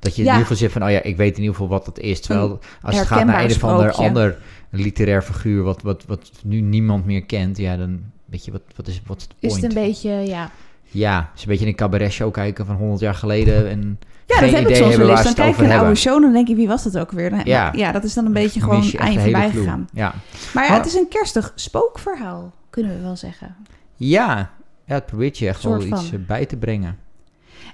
Dat 0.00 0.16
je 0.16 0.22
in 0.22 0.26
ieder 0.28 0.40
geval 0.42 0.56
zegt 0.56 0.72
van... 0.72 0.82
oh 0.84 0.90
ja, 0.90 1.02
ik 1.02 1.16
weet 1.16 1.32
in 1.36 1.40
ieder 1.40 1.54
geval 1.54 1.68
wat 1.68 1.84
dat 1.84 1.98
is. 1.98 2.20
Terwijl 2.20 2.58
als 2.82 2.98
het 2.98 3.06
gaat 3.06 3.24
naar 3.24 3.44
een 3.44 3.50
of 3.50 3.64
ander, 3.64 3.92
ander 3.92 4.38
literair 4.70 5.22
figuur... 5.22 5.62
Wat, 5.62 5.82
wat, 5.82 6.04
wat 6.06 6.30
nu 6.44 6.60
niemand 6.60 7.04
meer 7.06 7.24
kent... 7.24 7.56
ja, 7.58 7.76
dan 7.76 8.00
Weet 8.30 8.44
je, 8.44 8.52
wat, 8.52 8.62
wat 8.76 8.86
is, 8.86 9.02
wat 9.06 9.16
is 9.16 9.22
het 9.22 9.34
Is 9.38 9.48
point? 9.48 9.62
het 9.62 9.76
een 9.76 9.82
beetje, 9.82 10.10
ja... 10.10 10.50
Ja, 10.92 11.30
is 11.36 11.42
een 11.42 11.48
beetje 11.48 11.66
een 11.66 11.74
cabaret 11.74 12.12
show 12.12 12.32
kijken 12.32 12.66
van 12.66 12.76
100 12.76 13.00
jaar 13.00 13.14
geleden. 13.14 13.68
En 13.68 13.98
Ja, 14.26 14.36
geen 14.36 14.50
dat 14.50 14.60
heb 14.60 14.68
ik 14.68 14.76
soms 14.76 14.88
hebben 14.88 15.06
wel 15.06 15.16
eens. 15.16 15.24
Dan 15.24 15.34
kijk 15.34 15.56
je 15.56 15.64
een 15.64 15.70
oude 15.70 15.94
show 15.94 16.14
en 16.14 16.20
dan 16.22 16.32
denk 16.32 16.48
je, 16.48 16.54
wie 16.54 16.68
was 16.68 16.82
dat 16.82 16.98
ook 16.98 17.10
weer? 17.10 17.30
Dan- 17.30 17.40
Ja. 17.44 17.92
dat 17.92 18.04
is 18.04 18.14
dan 18.14 18.26
een 18.26 18.32
beetje 18.32 18.60
gewoon 18.60 18.78
Mis 18.78 18.90
je 18.90 18.98
voorbij 19.20 19.50
gegaan. 19.50 19.88
Ja. 19.92 20.14
Maar 20.54 20.64
ja, 20.66 20.76
het 20.76 20.86
is 20.86 20.94
een 20.94 21.08
kerstig 21.08 21.52
spookverhaal, 21.54 22.52
kunnen 22.70 22.96
we 22.96 23.02
wel 23.02 23.16
zeggen. 23.16 23.56
Ja. 23.96 24.50
ja, 24.84 24.94
het 24.94 25.06
probeert 25.06 25.38
je 25.38 25.48
echt 25.48 25.62
wel 25.62 25.82
iets 25.82 26.12
eh, 26.12 26.18
bij 26.26 26.46
te 26.46 26.56
brengen. 26.56 26.98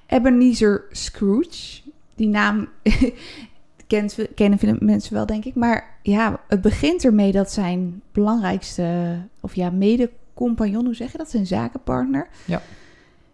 Ebenezer 0.06 0.84
Scrooge, 0.90 1.80
die 2.16 2.28
naam 2.28 2.68
kent, 3.86 4.16
kennen 4.34 4.78
mensen 4.80 5.14
wel, 5.14 5.26
denk 5.26 5.44
ik. 5.44 5.54
Maar 5.54 5.98
ja, 6.02 6.40
het 6.48 6.60
begint 6.60 7.04
ermee 7.04 7.32
dat 7.32 7.52
zijn 7.52 8.02
belangrijkste, 8.12 9.16
of 9.40 9.54
ja, 9.54 9.70
mede-compagnon, 9.70 10.84
hoe 10.84 10.94
zeg 10.94 11.12
je 11.12 11.18
dat? 11.18 11.30
Zijn 11.30 11.46
zakenpartner. 11.46 12.28
Ja. 12.44 12.62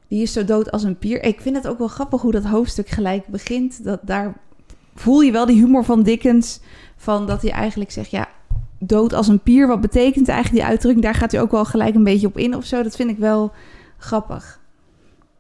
Die 0.09 0.23
is 0.23 0.33
zo 0.33 0.45
dood 0.45 0.71
als 0.71 0.83
een 0.83 0.99
pier. 0.99 1.23
Ik 1.25 1.41
vind 1.41 1.57
het 1.57 1.69
ook 1.69 1.79
wel 1.79 1.89
grappig 1.89 2.21
hoe 2.21 2.33
dat 2.33 2.45
hoofdstuk 2.45 2.89
gelijk 2.89 3.27
begint. 3.27 3.85
Dat 3.85 4.01
daar 4.03 4.35
voel 4.95 5.21
je 5.21 5.33
wel 5.33 5.47
die 5.47 5.57
humor 5.61 5.85
van 5.85 6.03
Dickens. 6.03 6.61
Van 6.97 7.27
dat 7.27 7.43
hij 7.43 7.51
eigenlijk 7.51 7.91
zegt, 7.91 8.11
ja, 8.11 8.29
dood 8.79 9.13
als 9.13 9.29
een 9.29 9.41
pier. 9.41 9.67
Wat 9.67 9.81
betekent 9.81 10.29
eigenlijk 10.29 10.63
die 10.63 10.71
uitdrukking? 10.71 11.05
Daar 11.05 11.15
gaat 11.15 11.33
hij 11.33 11.41
ook 11.41 11.51
wel 11.51 11.65
gelijk 11.65 11.95
een 11.95 12.05
beetje 12.05 12.27
op 12.27 12.39
in 12.39 12.57
of 12.57 12.65
zo. 12.65 12.83
Dat 12.83 12.97
vind 12.97 13.11
ik 13.11 13.19
wel 13.19 13.53
grappig. 13.99 14.61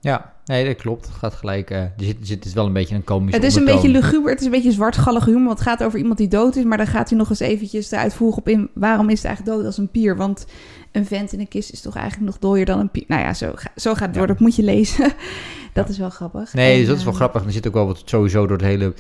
Ja, 0.01 0.32
nee, 0.45 0.67
dat 0.67 0.77
klopt. 0.77 1.07
Het 1.07 1.15
gaat 1.15 1.35
gelijk. 1.35 1.71
eh, 1.71 1.79
er 1.79 1.93
zit, 1.97 2.21
er 2.21 2.27
zit 2.27 2.43
dus 2.43 2.53
wel 2.53 2.67
een 2.67 2.73
beetje 2.73 2.95
een 2.95 3.05
komische 3.05 3.37
Het 3.37 3.47
is 3.47 3.55
een 3.55 3.65
beetje 3.65 3.89
luguber, 3.89 4.31
het 4.31 4.41
is 4.41 4.47
een 4.47 4.53
beetje 4.53 4.73
zwartgallige 4.73 5.31
humor. 5.31 5.47
Want 5.47 5.59
het 5.59 5.69
gaat 5.69 5.83
over 5.85 5.99
iemand 5.99 6.19
die 6.19 6.29
dood 6.29 6.57
is. 6.57 6.65
Maar 6.65 6.77
dan 6.77 6.87
gaat 6.87 7.09
hij 7.09 7.19
nog 7.19 7.31
eens 7.31 7.41
eventjes 7.41 7.89
de 7.89 7.97
uitvoering 7.97 8.41
op 8.41 8.49
in. 8.49 8.71
Waarom 8.75 9.09
is 9.09 9.17
het 9.17 9.25
eigenlijk 9.27 9.57
dood 9.57 9.67
als 9.67 9.79
een 9.79 9.91
pier? 9.91 10.17
Want 10.17 10.47
een 10.93 11.07
vent 11.07 11.33
in 11.33 11.41
een 11.41 11.49
kist 11.49 11.73
is 11.73 11.81
toch 11.81 11.97
eigenlijk 11.97 12.27
nog 12.27 12.39
dooier 12.39 12.67
dan 12.67 12.79
een 12.79 12.91
pier. 12.91 13.05
Nou 13.07 13.23
ja, 13.23 13.35
zo, 13.35 13.55
zo 13.77 13.95
gaat 13.95 14.01
het 14.01 14.15
door. 14.15 14.23
Ja. 14.23 14.29
Dat 14.29 14.41
moet 14.41 14.57
je 14.57 14.63
lezen. 14.63 15.13
dat 15.73 15.89
is 15.89 15.99
wel 15.99 16.11
grappig. 16.11 16.53
Nee, 16.55 16.73
En, 16.73 16.79
dus 16.79 16.89
dat 16.89 16.97
is 16.97 17.05
wel 17.05 17.13
eh, 17.13 17.19
grappig. 17.19 17.45
Er 17.45 17.53
zit 17.53 17.67
ook 17.67 17.75
wel 17.75 17.87
wat 17.87 18.03
sowieso 18.05 18.47
door 18.47 18.57
het 18.57 18.67
hele. 18.67 18.95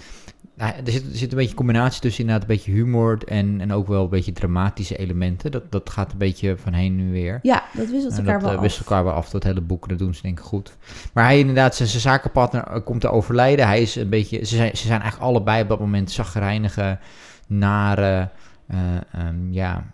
Nou, 0.54 0.72
er, 0.84 0.92
zit, 0.92 1.10
er 1.10 1.16
zit 1.16 1.30
een 1.30 1.36
beetje 1.36 1.50
een 1.50 1.56
combinatie 1.56 2.00
tussen 2.00 2.20
inderdaad 2.20 2.48
een 2.48 2.56
beetje 2.56 2.72
humor 2.72 3.18
en, 3.26 3.60
en 3.60 3.72
ook 3.72 3.86
wel 3.86 4.02
een 4.02 4.08
beetje 4.10 4.32
dramatische 4.32 4.96
elementen. 4.96 5.50
Dat, 5.50 5.72
dat 5.72 5.90
gaat 5.90 6.12
een 6.12 6.18
beetje 6.18 6.56
van 6.56 6.72
heen 6.72 6.96
nu 6.96 7.12
weer. 7.12 7.38
Ja, 7.42 7.62
dat 7.72 7.90
wisselt 7.90 8.18
elkaar 8.18 8.32
dat 8.32 8.42
wel 8.42 8.50
eh, 8.50 8.56
af. 8.56 8.62
wisselt 8.62 8.86
elkaar 8.86 9.04
wel 9.04 9.12
af, 9.12 9.30
dat 9.30 9.42
hele 9.42 9.60
boek. 9.60 9.88
Dat 9.88 9.98
doen 9.98 10.14
ze 10.14 10.22
denk 10.22 10.38
ik 10.38 10.44
goed. 10.44 10.76
Maar 11.12 11.24
hij 11.24 11.38
inderdaad, 11.38 11.74
zijn, 11.74 11.88
zijn 11.88 12.02
zakenpartner 12.02 12.62
eh, 12.62 12.80
komt 12.84 13.00
te 13.00 13.10
overlijden. 13.10 13.66
Hij 13.66 13.82
is 13.82 13.96
een 13.96 14.08
beetje, 14.08 14.38
ze 14.44 14.56
zijn, 14.56 14.76
ze 14.76 14.86
zijn 14.86 15.00
eigenlijk 15.00 15.30
allebei 15.30 15.62
op 15.62 15.68
dat 15.68 15.80
moment 15.80 16.10
zagrijnige, 16.10 16.98
nare, 17.46 18.28
eh, 18.66 18.78
ehm, 19.12 19.52
ja, 19.52 19.84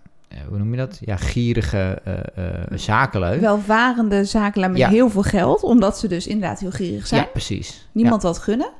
hoe 0.48 0.58
noem 0.58 0.70
je 0.70 0.76
dat? 0.76 0.98
Ja, 1.00 1.16
gierige 1.16 2.00
eh, 2.04 2.46
eh, 2.46 2.64
zakenlui. 2.74 3.40
Welvarende 3.40 4.24
zakenlui 4.24 4.72
met 4.72 4.80
Ja. 4.80 4.88
heel 4.88 5.10
veel 5.10 5.22
geld. 5.22 5.62
Omdat 5.62 5.98
ze 5.98 6.08
dus 6.08 6.26
inderdaad 6.26 6.60
heel 6.60 6.70
gierig 6.70 7.06
zijn. 7.06 7.20
ja, 7.22 7.26
precies. 7.26 7.88
Niemand 7.92 8.22
wat 8.22 8.38
gunnen. 8.38 8.70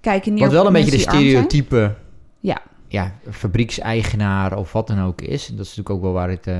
Kijken 0.00 0.34
neer 0.34 0.42
Wat 0.42 0.52
wel 0.52 0.66
een 0.66 0.72
beetje 0.72 0.90
de 0.90 0.98
stereotype 0.98 1.94
Ja. 2.40 2.62
ja, 2.88 3.12
fabriekseigenaar 3.30 4.56
of 4.56 4.72
wat 4.72 4.86
dan 4.86 5.02
ook 5.02 5.20
is. 5.20 5.46
Dat 5.46 5.66
is 5.66 5.76
natuurlijk 5.76 5.90
ook 5.90 6.02
wel 6.02 6.12
waar 6.12 6.30
het, 6.30 6.46
eh, 6.46 6.54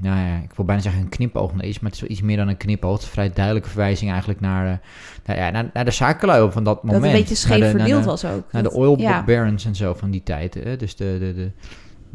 nou 0.00 0.18
ja, 0.18 0.36
ik 0.36 0.52
wil 0.56 0.64
bijna 0.64 0.82
zeggen 0.82 1.02
een 1.02 1.08
knipoog 1.08 1.54
naar 1.54 1.64
is, 1.64 1.80
maar 1.80 1.90
het 1.90 1.94
is 1.94 2.00
wel 2.00 2.10
iets 2.10 2.22
meer 2.22 2.36
dan 2.36 2.48
een 2.48 2.56
knipoog. 2.56 2.92
Het 2.92 3.00
is 3.00 3.06
een 3.06 3.12
vrij 3.12 3.32
duidelijke 3.32 3.68
verwijzing 3.68 4.10
eigenlijk 4.10 4.40
naar, 4.40 4.80
nou 5.24 5.38
ja, 5.38 5.50
naar, 5.50 5.70
naar 5.72 5.84
de 5.84 5.90
zakenlui 5.90 6.50
van 6.52 6.64
dat 6.64 6.82
moment. 6.82 7.02
Dat 7.02 7.12
een 7.12 7.18
beetje 7.18 7.34
scheef 7.34 7.70
verdeeld 7.70 8.02
de- 8.02 8.08
was 8.08 8.24
ook. 8.24 8.52
Naar 8.52 8.62
de 8.62 8.72
oil 8.72 8.98
ja. 8.98 9.24
barons 9.24 9.64
en 9.64 9.74
zo 9.74 9.94
van 9.94 10.10
die 10.10 10.22
tijd. 10.22 10.54
Hè? 10.54 10.76
Dus 10.76 10.96
de, 10.96 11.16
de, 11.18 11.34
de, 11.34 11.50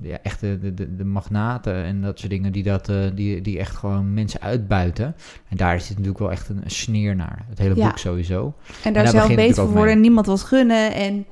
ja, 0.01 0.17
echt 0.23 0.39
de, 0.39 0.73
de, 0.73 0.95
de, 0.95 1.05
magnaten 1.05 1.83
en 1.83 2.01
dat 2.01 2.19
soort 2.19 2.31
dingen 2.31 2.51
die, 2.51 2.63
dat, 2.63 2.89
eh, 2.89 2.95
die, 3.13 3.41
die 3.41 3.59
echt 3.59 3.75
gewoon 3.75 4.13
mensen 4.13 4.41
uitbuiten. 4.41 5.15
En 5.49 5.57
daar 5.57 5.79
zit 5.79 5.89
natuurlijk 5.89 6.19
wel 6.19 6.31
echt 6.31 6.49
een, 6.49 6.61
een 6.63 6.71
sneer 6.71 7.15
naar. 7.15 7.45
Het 7.49 7.57
hele 7.59 7.75
Ja. 7.75 7.87
boek 7.87 7.97
sowieso. 7.97 8.53
En 8.83 8.93
daar 8.93 9.03
daar 9.03 9.11
zelf 9.11 9.13
begint 9.27 9.39
het 9.39 9.47
beter 9.47 9.63
voor 9.63 9.73
worden 9.73 9.93
en 9.93 10.01
niemand 10.01 10.25
wat 10.25 10.41
gunnen. 10.43 10.93
En 10.93 11.25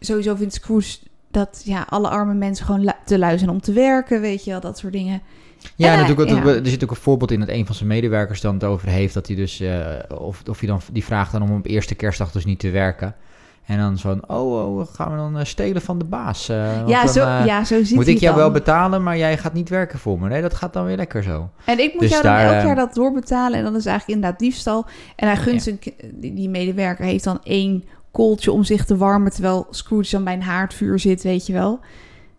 sowieso 0.00 0.34
vindt 0.34 0.54
Scrooge 0.54 0.98
dat 1.30 1.62
ja, 1.64 1.86
alle 1.88 2.08
arme 2.08 2.34
mensen 2.34 2.66
gewoon 2.66 2.84
lu- 2.84 2.90
te 3.04 3.18
lui 3.18 3.38
zijn 3.38 3.50
om 3.50 3.60
te 3.60 3.72
werken, 3.72 4.20
weet 4.20 4.44
je 4.44 4.50
wel, 4.50 4.60
dat 4.60 4.78
soort 4.78 4.92
dingen. 4.92 5.22
Ja, 5.76 5.86
En, 5.86 5.92
en 5.92 6.00
natuurlijk, 6.00 6.44
ja. 6.44 6.54
er 6.54 6.66
zit 6.66 6.84
ook 6.84 6.90
een 6.90 6.96
voorbeeld 6.96 7.30
in 7.30 7.40
dat 7.40 7.48
een 7.48 7.66
van 7.66 7.74
zijn 7.74 7.88
medewerkers 7.88 8.40
dan 8.40 8.54
het 8.54 8.64
over 8.64 8.88
heeft 8.88 9.14
dat 9.14 9.26
hij 9.26 9.36
dus, 9.36 9.60
eh, 9.60 9.98
of, 10.18 10.42
of 10.48 10.58
hij 10.58 10.68
dan, 10.68 10.80
die 10.92 11.04
vraagt 11.04 11.32
dan 11.32 11.42
om 11.42 11.52
op 11.56 11.66
eerste 11.66 11.94
kerstdag 11.94 12.32
dus 12.32 12.44
niet 12.44 12.58
te 12.58 12.70
werken. 12.70 13.14
En 13.70 13.78
dan 13.78 13.98
zo 13.98 14.08
van, 14.08 14.36
oh, 14.36 14.78
oh 14.78 14.86
gaan 14.92 15.10
we 15.10 15.16
dan 15.16 15.38
eh, 15.38 15.44
stelen 15.44 15.82
van 15.82 15.98
de 15.98 16.04
baas? 16.04 16.48
eh, 16.48 16.86
Ja 16.86 17.04
dan, 17.04 17.12
zo, 17.12 17.20
eh, 17.24 17.46
ja, 17.46 17.64
zo 17.64 17.84
ziet 17.84 17.96
Moet 17.96 18.06
ik 18.06 18.18
jou 18.18 18.36
wel 18.36 18.50
betalen, 18.50 19.02
maar 19.02 19.16
jij 19.16 19.38
gaat 19.38 19.52
niet 19.52 19.68
werken 19.68 19.98
voor 19.98 20.20
me? 20.20 20.28
Nee, 20.28 20.42
dat 20.42 20.54
gaat 20.54 20.72
dan 20.72 20.84
weer 20.84 20.96
lekker 20.96 21.22
zo. 21.22 21.50
En 21.64 21.78
ik 21.78 21.92
moet 21.92 22.00
Dus 22.00 22.10
jou 22.10 22.22
dan 22.22 22.34
elk 22.34 22.64
jaar 22.64 22.74
dat 22.74 22.94
doorbetalen. 22.94 23.58
En 23.58 23.64
dan 23.64 23.76
is 23.76 23.86
eigenlijk 23.86 24.16
inderdaad 24.18 24.40
diefstal. 24.40 24.86
En 25.16 25.26
hij 25.26 25.36
gunt 25.36 25.64
Ja. 25.64 25.72
die, 26.12 26.34
die 26.34 26.48
medewerker 26.48 27.04
heeft 27.04 27.24
dan 27.24 27.38
één 27.42 27.84
kooltje 28.10 28.52
om 28.52 28.64
zich 28.64 28.84
te 28.84 28.96
warmen. 28.96 29.32
Terwijl 29.32 29.66
Scrooge 29.70 30.10
dan 30.10 30.24
bij 30.24 30.32
een 30.34 30.42
haardvuur 30.42 30.98
zit, 30.98 31.22
weet 31.22 31.46
je 31.46 31.52
wel. 31.52 31.80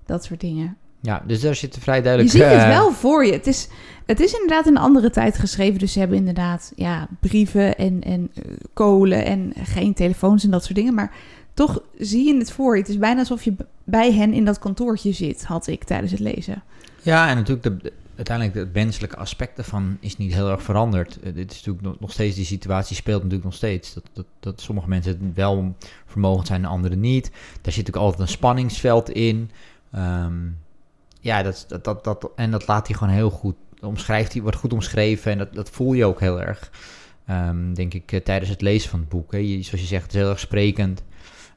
Dat 0.05 0.23
soort 0.23 0.39
dingen. 0.39 0.77
Ja, 1.01 1.23
dus 1.27 1.41
daar 1.41 1.55
zit 1.55 1.77
vrij 1.79 1.95
Je 1.95 2.01
duidelijk... 2.03 2.33
ziet 2.33 2.43
het 2.43 2.51
eh, 2.51 2.67
wel 2.67 2.91
voor 2.91 3.25
je. 3.25 3.31
Het 3.31 3.47
is, 3.47 3.67
het 4.05 4.19
is 4.19 4.33
inderdaad 4.33 4.65
in 4.65 4.75
een 4.75 4.81
andere 4.81 5.09
tijd 5.09 5.37
geschreven. 5.37 5.79
Dus 5.79 5.93
ze 5.93 5.99
hebben 5.99 6.17
inderdaad 6.17 6.71
ja, 6.75 7.07
brieven 7.19 7.77
en, 7.77 8.01
en 8.03 8.31
eh, 8.33 8.43
kolen 8.73 9.25
en 9.25 9.53
geen 9.63 9.93
telefoons 9.93 10.43
en 10.43 10.51
dat 10.51 10.63
soort 10.63 10.75
dingen. 10.75 10.93
Maar 10.93 11.13
toch 11.53 11.81
zie 11.97 12.27
je 12.27 12.37
het 12.37 12.51
voor 12.51 12.75
je. 12.75 12.81
Het 12.81 12.89
is 12.89 12.97
bijna 12.97 13.19
alsof 13.19 13.43
je 13.43 13.53
bij 13.83 14.13
hen 14.13 14.33
in 14.33 14.45
dat 14.45 14.59
kantoortje 14.59 15.11
zit, 15.11 15.45
had 15.45 15.67
ik 15.67 15.83
tijdens 15.83 16.11
het 16.11 16.19
lezen. 16.19 16.63
Ja, 17.01 17.29
en 17.29 17.35
natuurlijk 17.35 17.63
de, 17.63 17.77
de- 17.77 17.93
uiteindelijk 18.15 18.57
het 18.57 18.73
menselijke 18.73 19.17
aspect 19.17 19.57
ervan 19.57 19.97
is 19.99 20.17
niet 20.17 20.33
heel 20.33 20.49
erg 20.49 20.63
veranderd. 20.63 21.19
Eh, 21.19 21.33
dit 21.33 21.51
is 21.51 21.63
natuurlijk 21.63 21.99
nog, 21.99 22.11
steeds, 22.11 22.35
die 22.35 22.45
situatie 22.45 22.95
speelt 22.95 23.17
natuurlijk 23.17 23.43
nog 23.43 23.53
steeds. 23.53 23.93
Dat, 23.93 24.03
dat, 24.13 24.25
dat 24.39 24.61
sommige 24.61 24.89
mensen 24.89 25.11
het 25.11 25.35
wel 25.35 25.75
vermogend 26.05 26.47
zijn 26.47 26.63
en 26.63 26.69
anderen 26.69 26.99
niet. 26.99 27.29
Daar 27.31 27.73
zit 27.73 27.85
natuurlijk 27.85 27.95
altijd 27.97 28.21
een 28.21 28.27
spanningsveld 28.27 29.09
in. 29.09 29.49
Ehm, 29.91 30.33
ja, 31.21 31.43
dat, 31.43 31.65
dat, 31.67 31.83
dat, 31.83 32.03
dat, 32.03 32.29
en 32.35 32.51
dat 32.51 32.67
laat 32.67 32.87
hij 32.87 32.97
gewoon 32.97 33.13
heel 33.13 33.29
goed, 33.29 33.55
omschrijft 33.81 34.33
hij, 34.33 34.41
wordt 34.41 34.57
goed 34.57 34.73
omschreven 34.73 35.31
en 35.31 35.37
dat, 35.37 35.53
dat 35.53 35.69
voel 35.69 35.93
je 35.93 36.05
ook 36.05 36.19
heel 36.19 36.41
erg. 36.41 36.71
Ehm, 37.25 37.73
denk 37.73 37.93
ik, 37.93 38.11
eh, 38.11 38.19
tijdens 38.19 38.49
het 38.49 38.61
lezen 38.61 38.89
van 38.89 38.99
het 38.99 39.09
boek. 39.09 39.31
Hè. 39.31 39.37
Je, 39.37 39.61
zoals 39.61 39.81
je 39.81 39.87
zegt, 39.87 40.03
het 40.03 40.13
is 40.13 40.19
heel 40.19 40.29
erg 40.29 40.39
sprekend. 40.39 41.03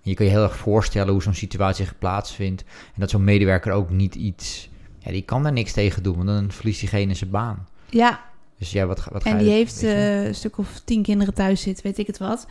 Je 0.03 0.15
kan 0.15 0.27
je 0.27 0.33
heel 0.33 0.43
erg 0.43 0.57
voorstellen 0.57 1.13
hoe 1.13 1.23
zo'n 1.23 1.35
situatie 1.35 1.85
zich 1.85 1.99
plaatsvindt. 1.99 2.63
En 2.63 3.01
dat 3.01 3.11
zo'n 3.11 3.25
medewerker 3.25 3.73
ook 3.73 3.91
niet 3.91 4.15
iets... 4.15 4.69
Ja, 4.99 5.11
die 5.11 5.23
kan 5.23 5.43
daar 5.43 5.53
niks 5.53 5.73
tegen 5.73 6.03
doen, 6.03 6.17
want 6.17 6.29
dan 6.29 6.53
verliest 6.53 6.81
diegene 6.81 7.15
zijn 7.15 7.31
baan. 7.31 7.67
Ja, 7.91 8.25
Dus 8.59 8.73
ja, 8.73 8.87
wat, 8.87 9.05
wat 9.05 9.23
ga 9.23 9.31
En 9.31 9.39
je... 9.39 9.45
die 9.45 9.53
heeft 9.53 9.83
eh, 9.83 10.25
een 10.25 10.35
stuk 10.35 10.59
of 10.59 10.81
tien 10.85 11.03
kinderen 11.03 11.35
thuis 11.35 11.61
zitten, 11.61 11.85
weet 11.85 11.99
ik 11.99 12.07
het 12.07 12.19
wat. 12.19 12.47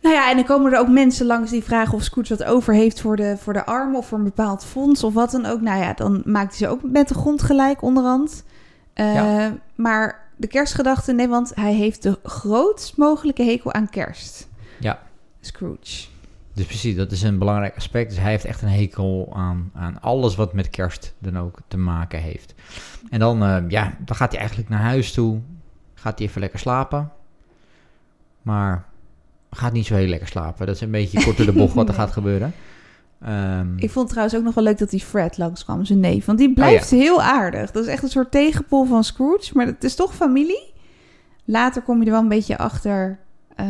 Nou 0.00 0.14
ja, 0.14 0.30
en 0.30 0.36
dan 0.36 0.44
komen 0.44 0.72
er 0.72 0.78
ook 0.78 0.88
mensen 0.88 1.26
langs 1.26 1.50
die 1.50 1.64
vragen 1.64 1.94
of 1.94 2.02
Scrooge 2.02 2.36
wat 2.36 2.46
over 2.46 2.74
heeft 2.74 3.00
voor 3.00 3.16
de, 3.16 3.36
voor 3.38 3.52
de 3.52 3.66
armen 3.66 3.98
of 3.98 4.06
voor 4.06 4.18
een 4.18 4.24
bepaald 4.24 4.64
fonds 4.64 5.04
of 5.04 5.14
wat 5.14 5.30
dan 5.30 5.46
ook. 5.46 5.60
Nou 5.60 5.80
ja, 5.82 5.92
dan 5.92 6.22
maakt 6.24 6.58
hij 6.58 6.66
ze 6.66 6.68
ook 6.68 6.80
met 6.82 7.08
de 7.08 7.14
grond 7.14 7.42
gelijk 7.42 7.82
onderhand. 7.82 8.44
Eh, 8.92 9.14
Ja. 9.14 9.56
Maar 9.74 10.28
de 10.36 10.46
kerstgedachte, 10.46 11.12
nee, 11.12 11.28
want 11.28 11.52
hij 11.54 11.72
heeft 11.72 12.02
de 12.02 12.18
grootst 12.22 12.96
mogelijke 12.96 13.42
hekel 13.42 13.72
aan 13.72 13.88
kerst. 13.90 14.48
Ja. 14.80 14.98
Scrooge. 15.40 16.06
Dus 16.52 16.64
precies, 16.66 16.96
dat 16.96 17.12
is 17.12 17.22
een 17.22 17.38
belangrijk 17.38 17.76
aspect. 17.76 18.10
Dus 18.10 18.18
hij 18.18 18.30
heeft 18.30 18.44
echt 18.44 18.62
een 18.62 18.68
hekel 18.68 19.32
aan, 19.36 19.70
aan 19.74 20.00
alles 20.00 20.34
wat 20.36 20.52
met 20.52 20.70
kerst 20.70 21.14
dan 21.18 21.38
ook 21.38 21.58
te 21.68 21.76
maken 21.76 22.20
heeft. 22.20 22.54
En 23.10 23.18
dan, 23.18 23.42
eh, 23.42 23.62
ja, 23.68 23.96
dan 24.04 24.16
gaat 24.16 24.30
hij 24.30 24.38
eigenlijk 24.38 24.68
naar 24.68 24.80
huis 24.80 25.12
toe. 25.12 25.40
Gaat 25.94 26.18
hij 26.18 26.28
even 26.28 26.40
lekker 26.40 26.58
slapen. 26.58 27.10
Maar 28.42 28.84
gaat 29.56 29.72
niet 29.72 29.86
zo 29.86 29.94
heel 29.94 30.06
lekker 30.06 30.28
slapen. 30.28 30.66
Dat 30.66 30.74
is 30.74 30.80
een 30.80 30.90
beetje 30.90 31.24
kort 31.24 31.36
door 31.36 31.46
de 31.46 31.52
bocht 31.52 31.74
wat 31.74 31.88
er 31.88 31.94
gaat 32.02 32.12
gebeuren. 32.12 32.52
Ehm, 33.22 33.66
Ik 33.76 33.90
vond 33.90 34.08
trouwens 34.08 34.36
ook 34.36 34.42
nog 34.44 34.54
wel 34.54 34.64
leuk 34.64 34.78
dat 34.78 34.90
die 34.90 35.00
Fred 35.00 35.38
langskwam, 35.38 35.84
zijn 35.84 36.00
neef. 36.00 36.24
Want 36.24 36.38
die 36.38 36.52
blijft 36.52 36.90
heel 36.90 37.22
aardig. 37.22 37.70
Dat 37.70 37.82
is 37.84 37.90
echt 37.90 38.02
een 38.02 38.08
soort 38.08 38.30
tegenpol 38.30 38.84
van 38.84 39.04
Scrooge. 39.04 39.50
Maar 39.54 39.66
het 39.66 39.84
is 39.84 39.94
toch 39.94 40.14
familie. 40.14 40.72
Later 41.44 41.82
kom 41.82 41.98
je 42.00 42.04
er 42.04 42.10
wel 42.12 42.20
een 42.20 42.28
beetje 42.28 42.58
achter 42.58 43.18
eh, 43.56 43.66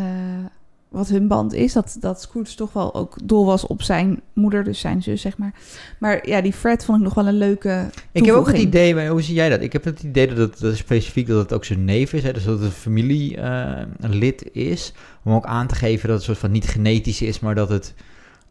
wat 0.97 1.09
hun 1.09 1.29
band 1.29 1.53
is. 1.53 1.73
Dat, 1.73 1.97
dat 2.01 2.21
Scrooge 2.21 2.55
toch 2.55 2.73
wel 2.73 2.95
ook 2.95 3.17
dol 3.25 3.47
was 3.47 3.67
op 3.67 3.83
zijn 3.83 4.21
moeder, 4.33 4.65
dus 4.65 4.81
zijn 4.81 5.03
zus, 5.03 5.21
zeg 5.21 5.39
maar. 5.39 5.55
Maar 5.99 6.29
ja, 6.29 6.41
die 6.41 6.53
Fred 6.53 6.85
vond 6.85 6.99
ik 6.99 7.05
nog 7.05 7.15
wel 7.15 7.27
een 7.27 7.39
leuke 7.39 7.91
Ik 8.13 8.25
heb 8.25 8.35
ook 8.35 8.47
het 8.47 8.59
idee, 8.59 8.95
maar 8.95 9.07
hoe 9.07 9.23
zie 9.23 9.35
jij 9.35 9.49
dat? 9.49 9.61
Ik 9.61 9.73
heb 9.73 9.85
het 9.85 10.03
idee 10.03 10.27
dat 10.27 10.37
het 10.37 10.61
dat 10.61 10.77
specifiek 10.77 11.27
dat 11.27 11.39
het 11.39 11.53
ook 11.53 11.65
zijn 11.65 11.85
neef 11.85 12.13
is, 12.13 12.23
hè? 12.23 12.33
dus 12.33 12.45
dat 12.45 12.59
het 12.59 12.65
een 12.65 12.71
familielid 12.71 14.49
is, 14.53 14.93
om 15.25 15.33
ook 15.33 15.47
aan 15.47 15.67
te 15.67 15.75
geven 15.75 16.09
dat 16.09 16.17
het 16.17 16.27
soort 16.27 16.39
van 16.39 16.51
niet 16.51 16.69
genetisch 16.69 17.23
is, 17.23 17.41
maar 17.41 17.55
dat 17.55 17.69
het 17.69 17.95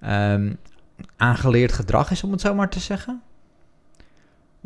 ehm, 0.01 0.53
aangeleerd 1.17 1.71
gedrag 1.71 2.11
is, 2.11 2.23
om 2.23 2.31
het 2.31 2.41
zo 2.41 2.53
maar 2.53 2.69
te 2.69 2.79
zeggen. 2.79 3.21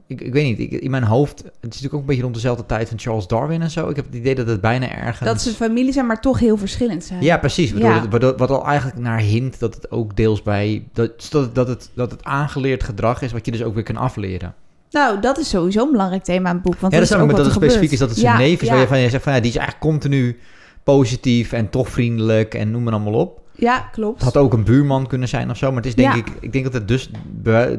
Ik, 0.09 0.21
ik 0.21 0.33
weet 0.33 0.45
niet, 0.57 0.59
ik, 0.73 0.81
in 0.81 0.91
mijn 0.91 1.03
hoofd, 1.03 1.37
het 1.37 1.45
is 1.53 1.61
natuurlijk 1.61 1.93
ook 1.93 1.99
een 1.99 2.05
beetje 2.05 2.21
rond 2.21 2.33
dezelfde 2.33 2.65
tijd 2.65 2.89
van 2.89 2.99
Charles 2.99 3.27
Darwin 3.27 3.61
en 3.61 3.71
zo. 3.71 3.89
Ik 3.89 3.95
heb 3.95 4.05
het 4.05 4.15
idee 4.15 4.35
dat 4.35 4.47
het 4.47 4.61
bijna 4.61 4.89
ergens... 4.95 5.29
Dat 5.29 5.41
ze 5.41 5.51
familie 5.51 5.93
zijn, 5.93 6.05
maar 6.05 6.21
toch 6.21 6.39
heel 6.39 6.57
verschillend 6.57 7.03
zijn. 7.03 7.21
Ja, 7.21 7.37
precies. 7.37 7.71
Waardoor 7.71 7.89
Ja. 7.89 7.99
het- 8.01 8.09
waardoor- 8.09 8.37
wat 8.37 8.49
al 8.49 8.65
eigenlijk 8.65 8.99
naar 8.99 9.19
hint 9.19 9.59
dat 9.59 9.75
het 9.75 9.91
ook 9.91 10.15
deels 10.15 10.41
bij... 10.43 10.83
Dat, 10.93 11.27
dat, 11.29 11.55
dat, 11.55 11.67
het, 11.67 11.89
dat 11.93 12.11
het 12.11 12.23
aangeleerd 12.23 12.83
gedrag 12.83 13.21
is 13.21 13.31
wat 13.31 13.45
je 13.45 13.51
dus 13.51 13.63
ook 13.63 13.73
weer 13.73 13.83
kan 13.83 13.97
afleren. 13.97 14.53
Nou, 14.91 15.19
dat 15.19 15.37
is 15.37 15.49
sowieso 15.49 15.85
een 15.85 15.91
belangrijk 15.91 16.23
thema 16.23 16.49
in 16.49 16.55
het 16.55 16.63
boek. 16.63 16.79
Want 16.79 16.93
Ja, 16.93 16.99
dat 16.99 17.09
is 17.09 17.15
ook 17.15 17.21
ook 17.21 17.27
wat 17.27 17.35
dat 17.37 17.45
het 17.45 17.55
specifiek 17.55 17.91
is 17.91 17.99
dat 17.99 18.09
het 18.09 18.17
zijn 18.17 18.31
Ja, 18.33 18.39
neef 18.39 18.61
is. 18.61 18.67
ja. 18.67 18.75
Waarvan 18.75 18.99
je 18.99 19.09
zegt 19.09 19.23
van 19.23 19.33
ja, 19.33 19.39
die 19.39 19.49
is 19.49 19.55
eigenlijk 19.57 19.85
continu 19.85 20.39
positief 20.83 21.51
en 21.51 21.69
toch 21.69 21.89
vriendelijk 21.89 22.53
en 22.53 22.71
noem 22.71 22.83
maar 22.83 22.93
allemaal 22.93 23.13
op. 23.13 23.41
Ja, 23.59 23.79
klopt. 23.91 24.23
Het 24.23 24.33
had 24.33 24.43
ook 24.43 24.53
een 24.53 24.63
buurman 24.63 25.07
kunnen 25.07 25.27
zijn 25.27 25.49
of 25.49 25.57
zo. 25.57 25.67
Maar 25.67 25.75
het 25.77 25.85
is 25.85 25.95
denk 25.95 26.13
Ja. 26.13 26.19
ik, 26.19 26.27
ik 26.39 26.51
denk 26.51 26.63
dat 26.63 26.73
het 26.73 26.87
dus 26.87 27.09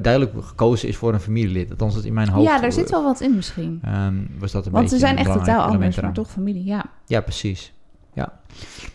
duidelijk 0.00 0.32
gekozen 0.40 0.88
is 0.88 0.96
voor 0.96 1.12
een 1.14 1.20
familielid. 1.20 1.70
Althans, 1.70 1.94
dat 1.94 2.04
in 2.04 2.12
mijn 2.14 2.28
hoofd. 2.28 2.48
ja, 2.48 2.60
daar 2.60 2.72
zit 2.72 2.90
wel 2.90 3.02
wat 3.04 3.20
in 3.20 3.34
misschien. 3.34 3.78
ehm, 3.84 4.14
was 4.38 4.52
dat 4.52 4.66
een 4.66 4.72
Want 4.72 4.90
ze 4.90 4.98
zijn 4.98 5.16
echt 5.16 5.32
totaal 5.32 5.62
anders, 5.62 5.78
maar 5.94 5.98
eraan. 6.04 6.12
toch 6.12 6.30
familie, 6.30 6.64
ja. 6.64 6.84
Ja, 7.06 7.20
precies. 7.20 7.72
Ja. 8.12 8.32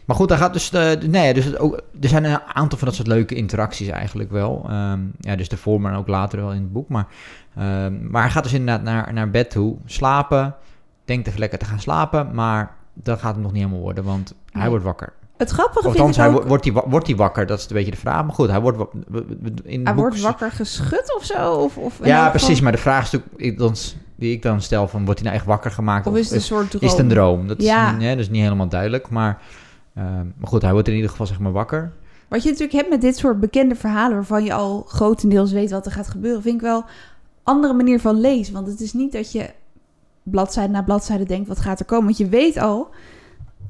Maar 0.05 0.15
goed, 0.15 0.29
daar 0.29 0.37
gaat 0.37 0.53
dus. 0.53 0.69
De, 0.69 0.97
nee, 1.09 1.33
dus 1.33 1.45
het 1.45 1.59
ook, 1.59 1.81
er 2.01 2.09
zijn 2.09 2.23
een 2.23 2.39
aantal 2.41 2.77
van 2.77 2.87
dat 2.87 2.95
soort 2.95 3.07
leuke 3.07 3.35
interacties 3.35 3.87
eigenlijk 3.87 4.31
wel. 4.31 4.65
Ehm, 4.69 4.99
ja, 5.19 5.35
dus 5.35 5.49
daarvoor, 5.49 5.81
maar 5.81 5.97
ook 5.97 6.07
later 6.07 6.39
wel 6.39 6.51
in 6.51 6.61
het 6.61 6.71
boek. 6.73 6.89
Maar, 6.89 7.07
ehm, 7.55 8.09
maar 8.11 8.21
hij 8.21 8.31
gaat 8.31 8.43
dus 8.43 8.53
inderdaad 8.53 8.83
naar, 8.83 9.13
naar 9.13 9.29
bed 9.29 9.49
toe, 9.49 9.75
slapen. 9.85 10.55
Denkt 11.05 11.27
even 11.27 11.39
lekker 11.39 11.59
te 11.59 11.65
gaan 11.65 11.79
slapen, 11.79 12.35
maar 12.35 12.71
dat 12.93 13.19
gaat 13.19 13.33
hem 13.33 13.43
nog 13.43 13.51
niet 13.51 13.61
helemaal 13.61 13.83
worden, 13.83 14.03
want 14.03 14.33
hij 14.51 14.61
Nee. 14.61 14.69
wordt 14.69 14.85
wakker. 14.85 15.13
Het 15.37 15.49
grappige 15.49 15.91
vind 15.91 16.09
ik 16.09 16.15
hij, 16.15 16.29
ook... 16.33 16.47
wordt, 16.47 16.63
hij, 16.65 16.73
wordt 16.85 17.07
hij 17.07 17.15
wakker? 17.15 17.45
Dat 17.45 17.59
is 17.59 17.65
een 17.69 17.75
beetje 17.75 17.91
de 17.91 17.97
vraag. 17.97 18.25
Maar 18.25 18.33
goed, 18.33 18.49
hij 18.49 18.61
wordt 18.61 18.83
in 19.63 19.83
hij 19.85 19.93
boek- 19.93 20.03
wordt 20.03 20.21
wakker 20.21 20.51
geschud 20.51 21.15
of 21.17 21.23
zo? 21.23 21.53
Of, 21.53 21.77
of 21.77 21.99
Ja, 22.03 22.29
precies. 22.29 22.47
geval- 22.47 22.63
Maar 22.63 22.71
de 22.71 22.77
vraag 22.77 23.03
is 23.03 23.11
natuurlijk, 23.11 23.95
die 24.15 24.31
ik 24.31 24.41
dan 24.41 24.61
stel: 24.61 24.87
van, 24.87 25.05
wordt 25.05 25.19
hij 25.19 25.27
nou 25.29 25.39
echt 25.41 25.47
wakker 25.49 25.71
gemaakt? 25.71 26.07
Of 26.07 26.15
is 26.15 26.25
het 26.25 26.35
een 26.35 26.41
soort 26.41 26.69
droom? 26.69 26.81
is 26.83 26.91
het 26.91 26.99
een 26.99 27.07
droom? 27.07 27.47
Dat 27.47 27.59
is, 27.59 27.65
Ja. 27.65 27.91
niet- 27.91 28.01
hè, 28.01 28.09
dat 28.09 28.19
is 28.19 28.29
niet 28.29 28.41
helemaal 28.41 28.67
duidelijk. 28.67 29.09
Maar, 29.09 29.41
ehm, 29.95 30.05
maar 30.37 30.47
goed, 30.47 30.61
hij 30.61 30.71
wordt 30.71 30.87
in 30.87 30.93
ieder 30.95 31.09
geval 31.09 31.25
zeg 31.25 31.39
maar 31.39 31.51
wakker. 31.51 31.91
Wat 32.27 32.43
je 32.43 32.49
natuurlijk 32.49 32.77
hebt 32.77 32.89
met 32.89 33.01
dit 33.01 33.17
soort 33.17 33.39
bekende 33.39 33.75
verhalen... 33.75 34.15
waarvan 34.15 34.43
je 34.43 34.53
al 34.53 34.85
grotendeels 34.87 35.51
weet 35.51 35.71
wat 35.71 35.85
er 35.85 35.91
gaat 35.91 36.07
gebeuren... 36.07 36.41
vind 36.41 36.55
ik 36.55 36.61
wel 36.61 36.77
een 36.77 36.83
andere 37.43 37.73
manier 37.73 37.99
van 37.99 38.19
lezen. 38.19 38.53
Want 38.53 38.67
het 38.67 38.79
is 38.81 38.93
niet 38.93 39.11
dat 39.11 39.31
je 39.31 39.49
bladzijde 40.23 40.71
na 40.73 40.81
bladzijde 40.83 41.23
denkt... 41.25 41.47
wat 41.47 41.59
gaat 41.59 41.79
er 41.79 41.85
komen? 41.85 42.05
Want 42.05 42.17
je 42.17 42.29
weet 42.29 42.57
al 42.57 42.89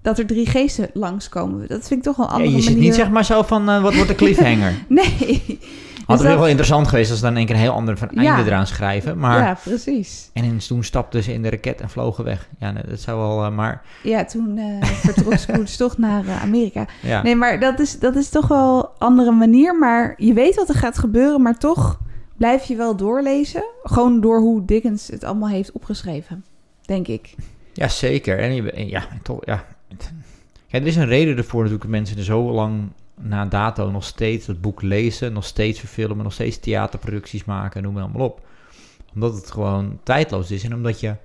dat 0.05 0.19
er 0.19 0.25
drie 0.25 0.45
geesten 0.45 0.89
langskomen. 0.93 1.67
Dat 1.67 1.87
vind 1.87 1.99
ik 1.99 2.01
toch 2.05 2.15
wel 2.15 2.25
een 2.25 2.31
Ja, 2.31 2.37
andere 2.37 2.55
je 2.55 2.61
zit 2.61 2.71
manier. 2.73 2.87
niet 2.89 2.95
zeg 2.97 3.09
maar 3.09 3.25
zo 3.25 3.41
van, 3.41 3.69
eh, 3.69 3.81
wat 3.81 3.93
wordt 3.95 4.09
de 4.09 4.15
cliffhanger? 4.15 4.73
Nee. 4.87 5.59
Had 6.05 6.17
Dus 6.17 6.27
het 6.27 6.37
wel 6.37 6.47
interessant 6.47 6.87
geweest 6.87 7.09
als 7.09 7.19
ze 7.19 7.25
dan 7.25 7.33
in 7.33 7.37
één 7.37 7.45
keer 7.47 7.55
een 7.55 7.61
heel 7.61 7.71
ander 7.73 7.97
van 7.97 8.07
Ja. 8.11 8.35
einde 8.35 8.49
eraan 8.49 8.67
schrijven. 8.67 9.17
Maar, 9.17 9.37
Ja, 9.43 9.57
precies. 9.63 10.29
En 10.33 10.57
toen 10.67 10.83
stapten 10.83 11.23
ze 11.23 11.33
in 11.33 11.41
de 11.41 11.49
raket 11.49 11.81
en 11.81 11.89
vlogen 11.89 12.23
weg. 12.23 12.49
Ja, 12.59 12.71
dat 12.71 12.99
zou 12.99 13.19
wel, 13.19 13.43
eh, 13.45 13.51
maar 13.51 13.81
Ja, 14.03 14.25
toen 14.25 14.57
eh 14.57 14.87
vertrok 14.89 15.33
Scrooge 15.43 15.77
toch 15.77 15.97
naar 15.97 16.23
Amerika. 16.41 16.85
ja. 17.01 17.21
Nee, 17.21 17.35
maar 17.35 17.59
dat 17.59 17.79
is, 17.79 17.99
dat 17.99 18.15
is 18.15 18.29
toch 18.29 18.47
wel 18.47 18.79
een 18.79 18.89
andere 19.07 19.31
manier. 19.31 19.75
Maar 19.79 20.13
je 20.17 20.33
weet 20.33 20.55
wat 20.55 20.69
er 20.69 20.75
gaat 20.75 20.97
gebeuren, 20.97 21.41
maar 21.41 21.57
toch 21.57 21.99
blijf 22.37 22.63
je 22.65 22.75
wel 22.75 22.95
doorlezen. 22.95 23.63
Gewoon 23.83 24.21
door 24.21 24.39
hoe 24.39 24.65
Dickens 24.65 25.07
het 25.07 25.23
allemaal 25.23 25.49
heeft 25.49 25.71
opgeschreven, 25.71 26.45
denk 26.81 27.07
ik. 27.07 27.33
Ja, 27.73 27.87
zeker. 27.87 28.39
En, 28.39 28.55
je- 28.55 28.71
en 28.71 28.87
ja, 28.87 29.03
toch, 29.23 29.37
ja. 29.45 29.65
Ja. 30.75 30.81
Er 30.81 30.87
is 30.87 30.95
een 30.95 31.05
reden 31.05 31.37
ervoor 31.37 31.61
natuurlijk 31.63 31.83
dat 31.83 31.91
mensen 31.99 32.17
er 32.17 32.23
zo 32.23 32.51
lang 32.51 32.91
na 33.21 33.45
dato 33.45 33.91
nog 33.91 34.03
steeds 34.03 34.47
het 34.47 34.61
boek 34.61 34.81
lezen, 34.81 35.33
nog 35.33 35.45
steeds 35.45 35.79
verfilmen, 35.79 36.23
nog 36.23 36.33
steeds 36.33 36.59
theaterproducties 36.59 37.45
maken, 37.45 37.83
noem 37.83 37.93
maar 37.93 38.03
allemaal 38.03 38.25
op. 38.27 38.41
Omdat 39.13 39.35
het 39.35 39.51
gewoon 39.51 39.99
tijdloos 40.03 40.51
is 40.51 40.63
en 40.63 40.73
omdat 40.73 40.99
je 40.99 41.15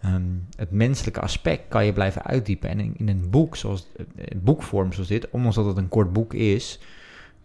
ehm, 0.00 0.22
het 0.56 0.70
menselijke 0.70 1.20
aspect 1.20 1.62
kan 1.68 1.84
je 1.84 1.92
blijven 1.92 2.22
uitdiepen. 2.22 2.68
En 2.68 2.80
in, 2.80 2.94
in 2.96 3.08
een 3.08 3.30
boek, 3.30 3.56
zoals 3.56 3.86
boekvorm 4.36 4.92
zoals 4.92 5.08
dit, 5.08 5.30
ondanks 5.30 5.56
dat 5.56 5.64
het 5.66 5.76
een 5.76 5.88
kort 5.88 6.12
boek 6.12 6.34
is, 6.34 6.78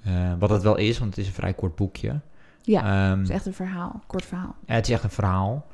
eh, 0.04 0.34
wat 0.40 0.50
het 0.50 0.64
wel 0.64 0.78
is, 0.78 0.98
want 1.00 1.10
het 1.10 1.20
is 1.20 1.28
een 1.28 1.34
vrij 1.34 1.54
kort 1.54 1.76
boekje. 1.76 2.20
Ja, 2.62 3.10
Ehm, 3.10 3.20
het 3.20 3.30
is 3.30 3.36
echt 3.36 3.46
een 3.46 3.54
verhaal, 3.54 4.02
kort 4.08 4.26
verhaal. 4.26 4.56
het 4.66 4.88
is 4.88 4.94
echt 4.94 5.04
een 5.04 5.10
verhaal. 5.10 5.68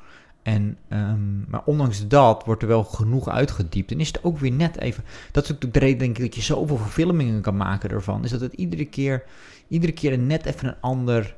En, 0.46 0.78
ehm, 0.88 1.50
maar 1.50 1.62
ondanks 1.64 2.08
dat 2.08 2.44
wordt 2.44 2.62
er 2.62 2.68
wel 2.68 2.84
genoeg 2.84 3.28
uitgediept. 3.28 3.90
En 3.90 4.00
is 4.00 4.06
het 4.06 4.24
ook 4.24 4.38
weer 4.38 4.52
net 4.52 4.78
even... 4.78 5.04
Dat 5.32 5.42
is 5.42 5.48
natuurlijk 5.48 5.80
de 5.80 5.86
reden 5.86 5.98
denk 5.98 6.16
ik 6.18 6.24
dat 6.24 6.34
je 6.34 6.42
zoveel 6.42 6.76
verfilmingen 6.76 7.40
kan 7.40 7.56
maken 7.56 7.90
ervan. 7.90 8.24
Is 8.24 8.30
dat 8.30 8.40
het 8.40 8.52
iedere 8.52 8.84
keer, 8.84 9.24
iedere 9.68 9.92
keer 9.92 10.12
een 10.12 10.26
net 10.26 10.46
even 10.46 10.68
een 10.68 10.80
ander 10.80 11.36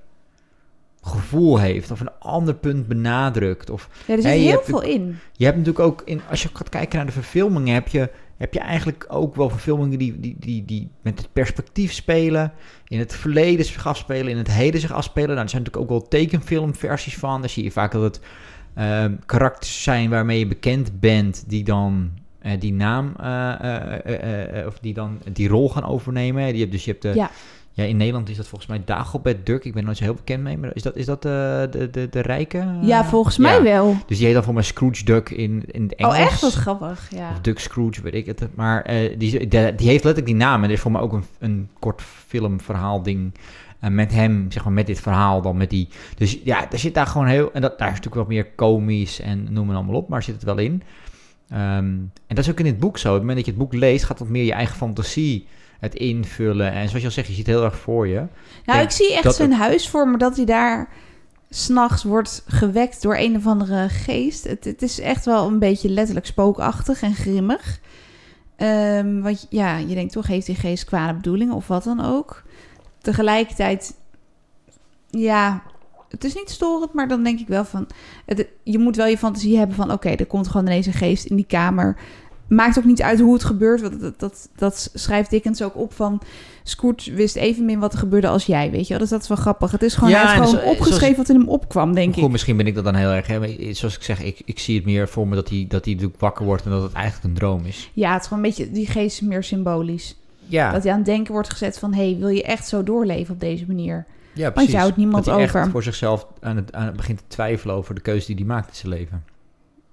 gevoel 1.03 1.59
heeft. 1.59 1.91
Of 1.91 2.01
een 2.01 2.19
ander 2.19 2.55
punt 2.55 2.89
benadrukt. 2.89 3.71
Of 3.71 3.89
Ja, 4.07 4.15
er 4.15 4.23
zit 4.23 4.31
heel 4.31 4.63
veel 4.63 4.83
in. 4.83 5.19
je 5.33 5.45
hebt 5.45 5.57
natuurlijk 5.57 5.85
ook, 5.85 6.03
in, 6.05 6.21
als 6.31 6.43
je 6.43 6.49
gaat 6.53 6.69
kijken 6.69 6.97
naar 6.97 7.07
de 7.07 7.13
verfilmingen, 7.13 7.75
heb 7.75 7.89
je, 7.89 8.11
heb 8.37 8.55
je 8.55 8.61
eigenlijk 8.61 9.07
ook 9.09 9.37
wel 9.37 9.51
verfilmingen 9.51 9.99
die, 9.99 10.21
die, 10.21 10.37
die, 10.39 10.65
die 10.65 10.91
met 11.03 11.19
het 11.19 11.33
perspectief 11.33 11.93
spelen, 11.93 12.53
in 12.89 12.99
het 12.99 13.15
verleden 13.15 13.65
zich 13.65 13.87
afspelen, 13.87 14.29
in 14.29 14.37
het 14.39 14.51
heden 14.51 14.81
zich 14.81 14.93
afspelen. 14.93 15.29
Nou, 15.29 15.41
er 15.41 15.49
zijn 15.49 15.63
natuurlijk 15.63 15.93
ook 15.93 15.99
wel 15.99 16.09
tekenfilmversies 16.09 17.17
van. 17.17 17.41
Daar 17.41 17.51
zie 17.51 17.65
je 17.65 17.71
vaak 17.71 17.93
dat 17.93 18.03
het 18.03 18.21
ehm, 18.79 19.15
karakters 19.27 19.83
zijn 19.83 20.11
waarmee 20.11 20.39
je 20.39 20.47
bekend 20.47 21.01
bent, 21.01 21.45
die 21.47 21.65
dan 21.65 22.11
eh, 22.39 22.61
die 22.61 22.73
naam, 22.73 23.13
eh, 23.21 24.59
eh, 24.61 24.67
of 24.67 24.79
die 24.79 24.95
dan 24.95 25.19
die 25.33 25.49
rol 25.49 25.69
gaan 25.71 25.85
overnemen. 25.85 26.51
Die 26.53 26.61
hebt, 26.61 26.73
dus 26.73 26.85
je 26.85 26.91
hebt 26.91 27.03
de, 27.03 27.13
Ja. 27.15 27.31
ja, 27.73 27.85
in 27.85 27.97
Nederland 27.97 28.29
is 28.29 28.37
dat 28.37 28.49
volgens 28.49 28.71
mij 28.71 28.83
Dagobert 28.85 29.47
Duck. 29.47 29.65
Ik 29.65 29.75
ben 29.75 29.85
nooit 29.85 29.97
zo 29.97 30.05
heel 30.05 30.15
bekend 30.15 30.43
mee, 30.43 30.59
maar 30.59 30.71
is 30.75 30.83
dat, 30.83 30.97
is 30.97 31.07
dat 31.07 31.25
eh, 31.25 31.33
de, 31.71 31.89
de, 31.91 32.09
de 32.11 32.21
rijke? 32.21 32.67
Ja, 32.83 33.05
volgens 33.05 33.39
mij 33.39 33.63
wel. 33.63 33.97
Dus 34.07 34.17
die 34.17 34.27
heet 34.27 34.35
dan 34.35 34.45
voor 34.45 34.55
mij 34.55 34.63
Scrooge 34.63 35.05
Duck 35.05 35.31
in, 35.31 35.63
in 35.67 35.83
het 35.83 35.95
Engels. 35.95 36.15
Oh, 36.15 36.21
echt? 36.21 36.41
Wat 36.41 36.53
grappig, 36.55 37.11
ja. 37.11 37.31
Of 37.31 37.41
Duck 37.41 37.59
Scrooge, 37.59 38.03
weet 38.03 38.15
ik 38.15 38.27
het. 38.27 38.49
Maar 38.55 38.87
die, 39.19 39.19
die, 39.19 39.49
die 39.49 39.89
heeft 39.89 40.05
letterlijk 40.05 40.27
die 40.27 40.35
naam. 40.35 40.63
En 40.63 40.69
er 40.69 40.75
is 40.75 40.81
voor 40.81 40.93
mij 40.93 41.01
ook 41.01 41.13
een, 41.13 41.25
een 41.39 41.69
kort 41.79 42.03
filmverhaal 42.03 43.03
ding 43.03 43.33
eh, 43.81 43.91
met 43.91 44.13
hem, 44.13 44.47
zeg 44.49 44.65
maar, 44.65 44.73
met 44.73 44.87
dit 44.87 45.01
verhaal 45.01 45.43
dan 45.43 45.57
met 45.57 45.71
die... 45.71 45.89
Dus 46.17 46.39
ja, 46.45 46.71
er 46.71 46.79
zit 46.79 46.95
daar 46.95 47.07
gewoon 47.07 47.27
heel... 47.27 47.53
En 47.53 47.61
dat, 47.61 47.79
daar 47.79 47.89
is 47.89 47.95
natuurlijk 47.95 48.23
wat 48.23 48.35
meer 48.35 48.47
komisch 48.47 49.21
en 49.21 49.53
noem 49.53 49.69
het 49.69 49.77
allemaal 49.77 49.97
op, 49.97 50.09
maar 50.09 50.23
zit 50.23 50.35
het 50.35 50.45
wel 50.45 50.59
in. 50.59 50.83
Ehm, 51.49 51.85
en 51.87 52.11
dat 52.27 52.39
is 52.39 52.51
ook 52.51 52.59
in 52.59 52.65
dit 52.65 52.79
boek 52.79 52.99
zo. 52.99 53.09
Op 53.09 53.15
het 53.15 53.23
moment 53.23 53.37
dat 53.39 53.47
je 53.47 53.61
het 53.61 53.71
boek 53.71 53.81
leest, 53.81 54.05
gaat 54.05 54.19
wat 54.19 54.29
meer 54.29 54.45
je 54.45 54.53
eigen 54.53 54.77
fantasie 54.77 55.47
het 55.79 55.95
invullen. 55.95 56.73
En 56.73 56.87
zoals 56.89 57.01
je 57.01 57.09
al 57.09 57.15
zegt, 57.15 57.27
je 57.27 57.35
ziet 57.35 57.47
het 57.47 57.55
heel 57.55 57.65
erg 57.65 57.79
voor 57.79 58.07
je. 58.07 58.15
Nou, 58.15 58.29
denk 58.65 58.83
ik 58.83 58.91
zie 58.91 59.13
echt 59.13 59.23
dat 59.23 59.35
zijn 59.35 59.53
huis 59.53 59.89
voor 59.89 60.09
me 60.09 60.19
dat 60.19 60.37
hij 60.37 60.45
daar 60.45 60.89
s'nachts 61.51 62.03
wordt 62.03 62.45
gewekt 62.47 63.03
door 63.03 63.17
een 63.17 63.37
of 63.37 63.47
andere 63.47 63.89
geest. 63.89 64.45
Het, 64.45 64.65
het 64.65 64.83
is 64.83 65.01
echt 65.01 65.25
wel 65.25 65.47
een 65.47 65.59
beetje 65.59 65.89
letterlijk 65.89 66.27
spookachtig 66.27 67.03
en 67.03 67.15
grimmig. 67.15 67.81
Ehm, 68.57 69.21
want 69.21 69.47
ja, 69.51 69.77
je 69.77 69.95
denkt 69.95 70.13
toch, 70.13 70.27
heeft 70.27 70.47
die 70.47 70.55
geest 70.55 70.85
kwade 70.85 71.15
bedoelingen 71.15 71.55
of 71.55 71.67
wat 71.67 71.85
dan 71.85 72.05
ook. 72.05 72.43
Tegelijkertijd, 73.03 73.95
ja, 75.11 75.63
het 76.09 76.25
is 76.25 76.35
niet 76.35 76.51
storend, 76.51 76.93
maar 76.93 77.09
dan 77.09 77.23
denk 77.23 77.41
ik 77.41 77.49
wel 77.49 77.65
van... 77.65 77.87
Het, 78.27 78.47
je 78.63 78.79
moet 78.79 78.97
wel 78.97 79.07
je 79.07 79.19
fantasie 79.19 79.59
hebben 79.59 79.77
van, 79.77 79.93
oké, 79.93 80.09
er 80.09 80.27
komt 80.27 80.49
gewoon 80.49 80.67
ineens 80.67 80.87
een 80.87 80.93
geest 80.93 81.25
in 81.25 81.37
die 81.37 81.47
kamer... 81.47 81.97
Maakt 82.49 82.79
ook 82.79 82.85
niet 82.85 83.03
uit 83.03 83.21
hoe 83.21 83.33
het 83.33 83.45
gebeurt. 83.45 83.81
Want 83.81 84.01
dat, 84.01 84.19
dat, 84.21 84.49
dat 84.57 84.91
schrijft 84.95 85.31
Dickens 85.31 85.63
ook 85.63 85.77
op 85.77 85.93
van... 85.93 86.21
Scrooge 86.63 87.13
wist 87.15 87.37
evenmin 87.37 87.79
wat 87.79 87.93
er 87.93 87.99
gebeurde 87.99 88.29
als 88.29 88.47
jij, 88.47 88.71
weet 88.71 88.83
je 88.83 88.89
wel. 88.89 88.99
Dus 88.99 89.09
dat 89.09 89.23
is 89.23 89.29
wel 89.29 89.37
grappig. 89.37 89.71
Het 89.71 89.83
is 89.83 89.95
gewoon, 89.95 90.11
Ja, 90.11 90.27
hij 90.27 90.33
gewoon 90.35 90.49
zo- 90.49 90.57
opgeschreven 90.57 90.99
zoals- 90.99 91.17
wat 91.17 91.29
in 91.29 91.37
hem 91.37 91.49
opkwam, 91.49 91.95
denk 91.95 92.15
Goed, 92.15 92.25
ik. 92.25 92.31
misschien 92.31 92.57
ben 92.57 92.67
ik 92.67 92.75
dat 92.75 92.85
dan 92.85 92.95
heel 92.95 93.11
erg. 93.11 93.27
Hè? 93.27 93.39
maar 93.39 93.49
Zoals 93.71 93.97
ik 93.97 94.03
zeg, 94.03 94.23
ik, 94.23 94.43
ik 94.45 94.59
zie 94.59 94.77
het 94.77 94.85
meer 94.85 95.09
voor 95.09 95.29
me 95.29 95.35
dat 95.35 95.49
hij, 95.49 95.65
dat 95.69 95.85
hij 95.85 96.11
wakker 96.19 96.45
wordt 96.45 96.65
en 96.65 96.71
dat 96.71 96.83
het 96.83 96.93
eigenlijk 96.93 97.25
een 97.25 97.35
droom 97.35 97.65
is. 97.65 97.91
Ja, 97.93 98.13
het 98.13 98.23
is 98.23 98.29
gewoon 98.29 98.45
een 98.45 98.49
beetje, 98.51 98.71
die 98.71 98.87
geest 98.87 99.21
is 99.23 99.29
meer 99.29 99.43
symbolisch. 99.45 100.17
Ja, 100.49 100.73
Dat 100.73 100.83
hij 100.83 100.93
aan 100.93 100.99
het 100.99 101.07
denken 101.07 101.33
wordt 101.33 101.51
gezet 101.51 101.79
van... 101.79 101.95
hé, 101.95 102.11
hey, 102.11 102.19
wil 102.19 102.29
je 102.29 102.43
echt 102.43 102.69
zo 102.69 102.83
doorleven 102.83 103.35
op 103.35 103.41
deze 103.41 103.65
manier? 103.67 104.07
ja 104.33 104.43
Want 104.43 104.55
precies. 104.55 104.73
je 104.73 104.79
houdt 104.79 104.97
niemand 104.97 105.25
dat 105.25 105.35
hij 105.35 105.45
over. 105.45 105.61
echt 105.61 105.71
voor 105.71 105.83
zichzelf 105.83 106.27
aan 106.41 106.57
het, 106.57 106.73
aan 106.75 106.87
het 106.87 106.97
begint 106.97 107.19
te 107.19 107.25
twijfelen 107.29 107.75
over 107.75 107.95
de 107.95 108.01
keuze 108.01 108.27
die 108.27 108.37
hij 108.37 108.45
maakt 108.45 108.69
in 108.69 108.75
zijn 108.75 108.93
leven. 108.93 109.25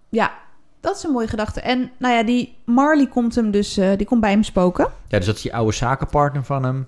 Ja, 0.09 0.33
dat 0.81 0.95
is 0.95 1.03
een 1.03 1.11
mooie 1.11 1.27
gedachte. 1.27 1.61
En 1.61 1.91
nou 1.97 2.13
ja, 2.15 2.23
die 2.23 2.55
Marley 2.65 3.07
komt 3.07 3.35
hem 3.35 3.51
dus... 3.51 3.77
eh, 3.77 3.89
die 3.97 4.05
komt 4.07 4.21
bij 4.21 4.31
hem 4.31 4.43
spoken. 4.43 4.87
Ja, 5.07 5.17
dus 5.17 5.25
dat 5.27 5.35
is 5.35 5.41
die 5.41 5.53
oude 5.55 5.73
zakenpartner 5.73 6.43
van 6.43 6.63
hem. 6.63 6.87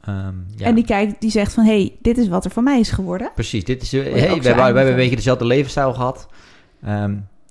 Ehm, 0.00 0.34
ja, 0.56 0.66
En 0.66 0.74
die 0.74 0.84
kijkt, 0.84 1.20
die 1.20 1.30
zegt 1.30 1.52
van... 1.52 1.64
hé, 1.64 1.70
hey, 1.80 1.96
dit 2.02 2.18
is 2.18 2.28
wat 2.28 2.44
er 2.44 2.50
van 2.50 2.64
mij 2.64 2.80
is 2.80 2.90
geworden. 2.90 3.30
precies. 3.34 3.64
Dit 3.64 3.82
is, 3.82 3.90
je 3.90 4.00
hey, 4.00 4.12
we, 4.12 4.18
hebben, 4.18 4.42
we 4.54 4.60
hebben 4.62 4.86
een 4.88 4.94
beetje 4.96 5.16
dezelfde 5.16 5.44
levensstijl 5.44 5.92
gehad. 5.92 6.28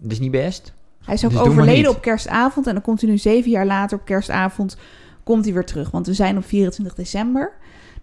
Het 0.01 0.11
is 0.11 0.19
niet 0.19 0.31
best. 0.31 0.73
Hij 1.05 1.13
is 1.13 1.25
ook 1.25 1.31
Dus 1.31 1.39
overleden 1.39 1.91
op 1.91 2.01
kerstavond. 2.01 2.67
En 2.67 2.73
dan 2.73 2.81
komt 2.81 3.01
hij 3.01 3.09
nu 3.09 3.17
zeven 3.17 3.51
jaar 3.51 3.65
later 3.65 3.97
op 3.97 4.05
kerstavond... 4.05 4.77
komt 5.29 5.45
hij 5.45 5.53
weer 5.53 5.65
terug. 5.65 5.91
Want 5.91 6.07
we 6.07 6.13
zijn 6.13 6.37
op 6.37 6.45
24 6.45 6.95
december. 6.95 7.51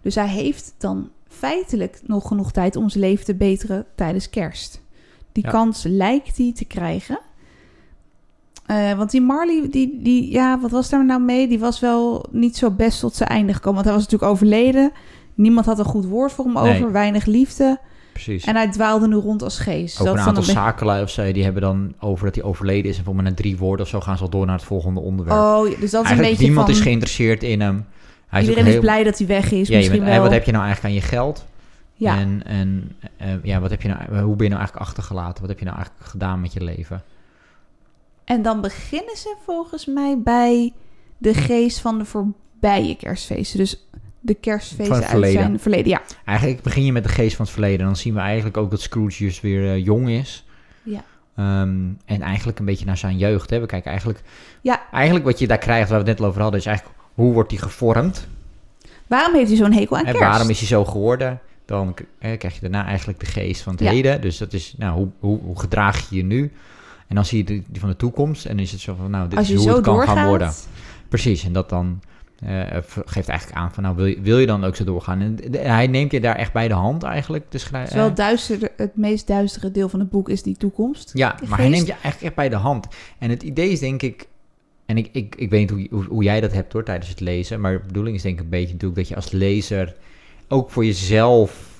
Dus 0.01 0.15
hij 0.15 0.27
heeft 0.27 0.73
dan 0.77 1.09
feitelijk 1.27 1.99
nog 2.05 2.27
genoeg 2.27 2.51
tijd... 2.51 2.75
om 2.75 2.89
zijn 2.89 3.03
leven 3.03 3.25
te 3.25 3.35
beteren 3.35 3.85
tijdens 3.95 4.29
kerst. 4.29 4.81
Die 5.31 5.43
Ja. 5.43 5.49
kans 5.51 5.83
lijkt 5.83 6.37
hij 6.37 6.53
te 6.55 6.65
krijgen. 6.65 7.19
Eh, 8.65 8.93
want 8.97 9.11
die 9.11 9.21
Marley, 9.21 9.67
die, 9.69 9.99
die, 10.01 10.31
ja, 10.31 10.59
wat 10.59 10.71
was 10.71 10.89
daar 10.89 11.05
nou 11.05 11.21
mee? 11.21 11.47
Die 11.47 11.59
was 11.59 11.79
wel 11.79 12.25
niet 12.31 12.57
zo 12.57 12.71
best 12.71 12.99
tot 12.99 13.15
zijn 13.15 13.29
einde 13.29 13.53
gekomen. 13.53 13.73
Want 13.75 13.85
hij 13.85 13.95
was 13.95 14.03
natuurlijk 14.03 14.31
overleden. 14.31 14.91
Niemand 15.33 15.65
had 15.65 15.79
een 15.79 15.85
goed 15.85 16.05
woord 16.05 16.31
voor 16.31 16.45
hem 16.45 16.53
Nee. 16.53 16.75
over. 16.75 16.91
Weinig 16.91 17.25
liefde. 17.25 17.79
Precies. 18.23 18.43
En 18.43 18.55
hij 18.55 18.67
dwaalde 18.71 19.07
nu 19.07 19.15
rond 19.15 19.41
als 19.43 19.59
geest. 19.59 19.99
ook 19.99 20.05
Dat 20.05 20.15
een 20.15 20.21
aantal 20.21 20.43
be- 20.43 20.51
zakenlui 20.51 21.03
of 21.03 21.09
zo, 21.09 21.31
die 21.31 21.43
hebben 21.43 21.61
dan 21.61 21.93
over 21.99 22.25
dat 22.25 22.35
hij 22.35 22.43
overleden 22.43 22.91
is. 22.91 22.97
En 22.97 23.03
voor 23.03 23.15
mij 23.15 23.23
na 23.23 23.33
drie 23.33 23.57
woorden 23.57 23.85
of 23.85 23.91
zo 23.91 23.99
gaan 24.01 24.17
ze 24.17 24.23
al 24.23 24.29
door 24.29 24.45
naar 24.45 24.55
het 24.55 24.63
volgende 24.65 24.99
onderwerp. 24.99 25.39
Oh, 25.39 25.63
dus 25.63 25.69
dat 25.69 25.79
is 25.81 25.91
een 25.91 25.99
Eigenlijk 26.03 26.29
beetje 26.29 26.45
niemand 26.45 26.67
van... 26.67 26.75
is 26.75 26.81
geïnteresseerd 26.81 27.43
in 27.43 27.61
hem. 27.61 27.85
Hij 28.27 28.41
iedereen 28.41 28.65
is 28.65 28.71
heel- 28.71 28.81
blij 28.81 29.03
dat 29.03 29.17
hij 29.17 29.27
weg 29.27 29.51
is. 29.51 29.67
Ja, 29.67 29.77
misschien 29.77 29.99
bent, 29.99 30.11
wel. 30.11 30.21
wat 30.21 30.31
heb 30.31 30.43
je 30.45 30.51
nou 30.51 30.63
eigenlijk 30.65 30.95
aan 30.95 31.01
je 31.01 31.07
geld? 31.07 31.45
Ja. 31.93 32.17
En, 32.17 32.41
en 32.45 32.95
eh, 33.17 33.27
ja, 33.43 33.59
wat 33.59 33.69
heb 33.69 33.81
je 33.81 33.87
nou, 33.87 33.99
hoe 34.21 34.35
ben 34.35 34.43
je 34.45 34.49
nou 34.53 34.61
eigenlijk 34.61 34.75
achtergelaten? 34.87 35.39
Wat 35.39 35.49
heb 35.49 35.59
je 35.59 35.65
nou 35.65 35.77
eigenlijk 35.77 36.07
gedaan 36.09 36.41
met 36.41 36.53
je 36.53 36.63
leven? 36.63 37.03
En 38.23 38.41
dan 38.41 38.61
beginnen 38.61 39.15
ze 39.17 39.35
volgens 39.45 39.85
mij 39.85 40.17
bij 40.23 40.73
de 41.17 41.33
geest 41.33 41.79
van 41.79 41.97
de 41.97 42.05
voorbije 42.05 42.95
kerstfeesten. 42.95 43.59
Dus 43.59 43.86
de 44.27 44.33
Van 44.33 44.41
kerstfeesten 44.41 44.93
het 44.95 45.03
uit 45.03 45.11
verleden. 45.11 45.41
zijn 45.41 45.59
verleden. 45.59 45.87
Ja, 45.89 46.01
Eigenlijk 46.25 46.61
begin 46.61 46.85
je 46.85 46.91
met 46.91 47.03
de 47.03 47.09
geest 47.09 47.35
van 47.35 47.45
het 47.45 47.53
verleden. 47.53 47.85
Dan 47.85 47.95
zien 47.95 48.13
we 48.13 48.19
eigenlijk 48.19 48.57
ook 48.57 48.71
dat 48.71 48.81
Scrooge 48.81 49.23
dus 49.23 49.41
weer 49.41 49.69
eh, 49.71 49.85
jong 49.85 50.09
is. 50.09 50.45
Ja. 50.83 51.03
Ehm, 51.35 51.77
en 52.05 52.21
eigenlijk 52.21 52.59
een 52.59 52.65
beetje 52.65 52.85
naar 52.85 52.97
zijn 52.97 53.17
jeugd. 53.17 53.49
Hè. 53.49 53.59
We 53.59 53.65
kijken 53.65 53.89
eigenlijk... 53.89 54.21
Ja. 54.61 54.81
Eigenlijk 54.91 55.25
wat 55.25 55.39
je 55.39 55.47
daar 55.47 55.57
krijgt, 55.57 55.89
waar 55.89 56.03
we 56.03 56.09
het 56.09 56.19
net 56.19 56.27
over 56.29 56.41
hadden, 56.41 56.59
is 56.59 56.65
eigenlijk... 56.65 56.97
Hoe 57.13 57.33
wordt 57.33 57.51
hij 57.51 57.59
gevormd? 57.59 58.27
waarom 59.07 59.33
heeft 59.35 59.47
hij 59.47 59.57
zo'n 59.57 59.71
hekel 59.73 59.97
aan 59.97 60.05
En 60.05 60.11
kerst? 60.13 60.27
waarom 60.29 60.49
is 60.49 60.57
hij 60.59 60.67
zo 60.67 60.85
geworden? 60.85 61.39
Dan 61.65 61.95
eh, 62.19 62.37
krijg 62.37 62.53
je 62.53 62.61
daarna 62.61 62.85
eigenlijk 62.85 63.19
de 63.19 63.25
geest 63.25 63.61
van 63.61 63.73
het 63.73 63.81
Ja. 63.81 63.89
heden. 63.91 64.21
Dus 64.21 64.37
dat 64.37 64.53
is, 64.53 64.73
nou, 64.77 64.93
hoe, 64.97 65.07
hoe, 65.19 65.39
hoe 65.39 65.59
gedraag 65.59 66.09
je 66.09 66.15
je 66.15 66.23
nu? 66.23 66.51
En 67.07 67.15
dan 67.15 67.25
zie 67.25 67.37
je 67.37 67.43
die, 67.43 67.63
van 67.79 67.89
de 67.89 67.95
toekomst. 67.95 68.45
En 68.45 68.55
dan 68.55 68.65
is 68.65 68.71
het 68.71 68.81
zo 68.81 68.95
van, 68.99 69.11
nou, 69.11 69.27
dit 69.29 69.37
Als 69.37 69.49
is 69.49 69.57
hoe 69.57 69.67
het 69.69 69.81
kan 69.81 69.93
doorgaat, 69.95 70.17
gaan 70.17 70.27
worden. 70.27 70.51
Precies, 71.09 71.43
en 71.43 71.53
dat 71.53 71.69
dan 71.69 72.01
eh, 72.45 72.77
v- 72.81 72.97
geeft 73.05 73.27
eigenlijk 73.29 73.59
aan 73.59 73.73
van, 73.73 73.83
nou, 73.83 73.95
wil 73.95 74.05
je, 74.05 74.21
wil 74.21 74.37
je 74.37 74.45
dan 74.45 74.63
ook 74.63 74.75
zo 74.75 74.83
doorgaan? 74.83 75.21
En 75.21 75.35
de- 75.35 75.57
hij 75.57 75.87
neemt 75.87 76.11
je 76.11 76.19
daar 76.21 76.35
echt 76.35 76.53
bij 76.53 76.67
de 76.67 76.73
hand 76.73 77.03
eigenlijk. 77.03 77.45
Dus 77.49 77.69
Het, 77.69 77.87
is 77.87 77.93
wel 77.93 78.03
het, 78.05 78.15
duistere, 78.15 78.71
het 78.77 78.95
meest 78.95 79.27
duistere 79.27 79.71
deel 79.71 79.89
van 79.89 79.99
het 79.99 80.09
boek 80.09 80.29
is 80.29 80.43
die 80.43 80.57
toekomst. 80.57 81.11
ja, 81.13 81.35
maar 81.47 81.57
hij 81.59 81.69
neemt 81.69 81.85
je 81.87 81.91
eigenlijk 81.91 82.23
echt 82.23 82.35
bij 82.35 82.49
de 82.49 82.55
hand. 82.55 82.87
En 83.19 83.29
het 83.29 83.43
idee 83.43 83.69
is 83.69 83.79
denk 83.79 84.01
ik, 84.01 84.27
en 84.85 84.97
ik, 84.97 85.09
ik, 85.11 85.35
ik 85.35 85.49
weet 85.49 85.71
niet 85.71 85.89
hoe, 85.91 86.03
hoe, 86.05 86.23
jij 86.23 86.41
dat 86.41 86.51
hebt 86.53 86.73
hoor 86.73 86.83
tijdens 86.83 87.09
het 87.09 87.19
lezen, 87.19 87.61
maar 87.61 87.71
de 87.71 87.85
bedoeling 87.87 88.15
is 88.15 88.21
denk 88.21 88.37
ik 88.37 88.43
een 88.43 88.49
beetje 88.49 88.71
natuurlijk 88.73 88.99
dat 88.99 89.07
je 89.07 89.15
als 89.15 89.31
lezer 89.31 89.95
ook 90.47 90.69
voor 90.71 90.85
jezelf 90.85 91.75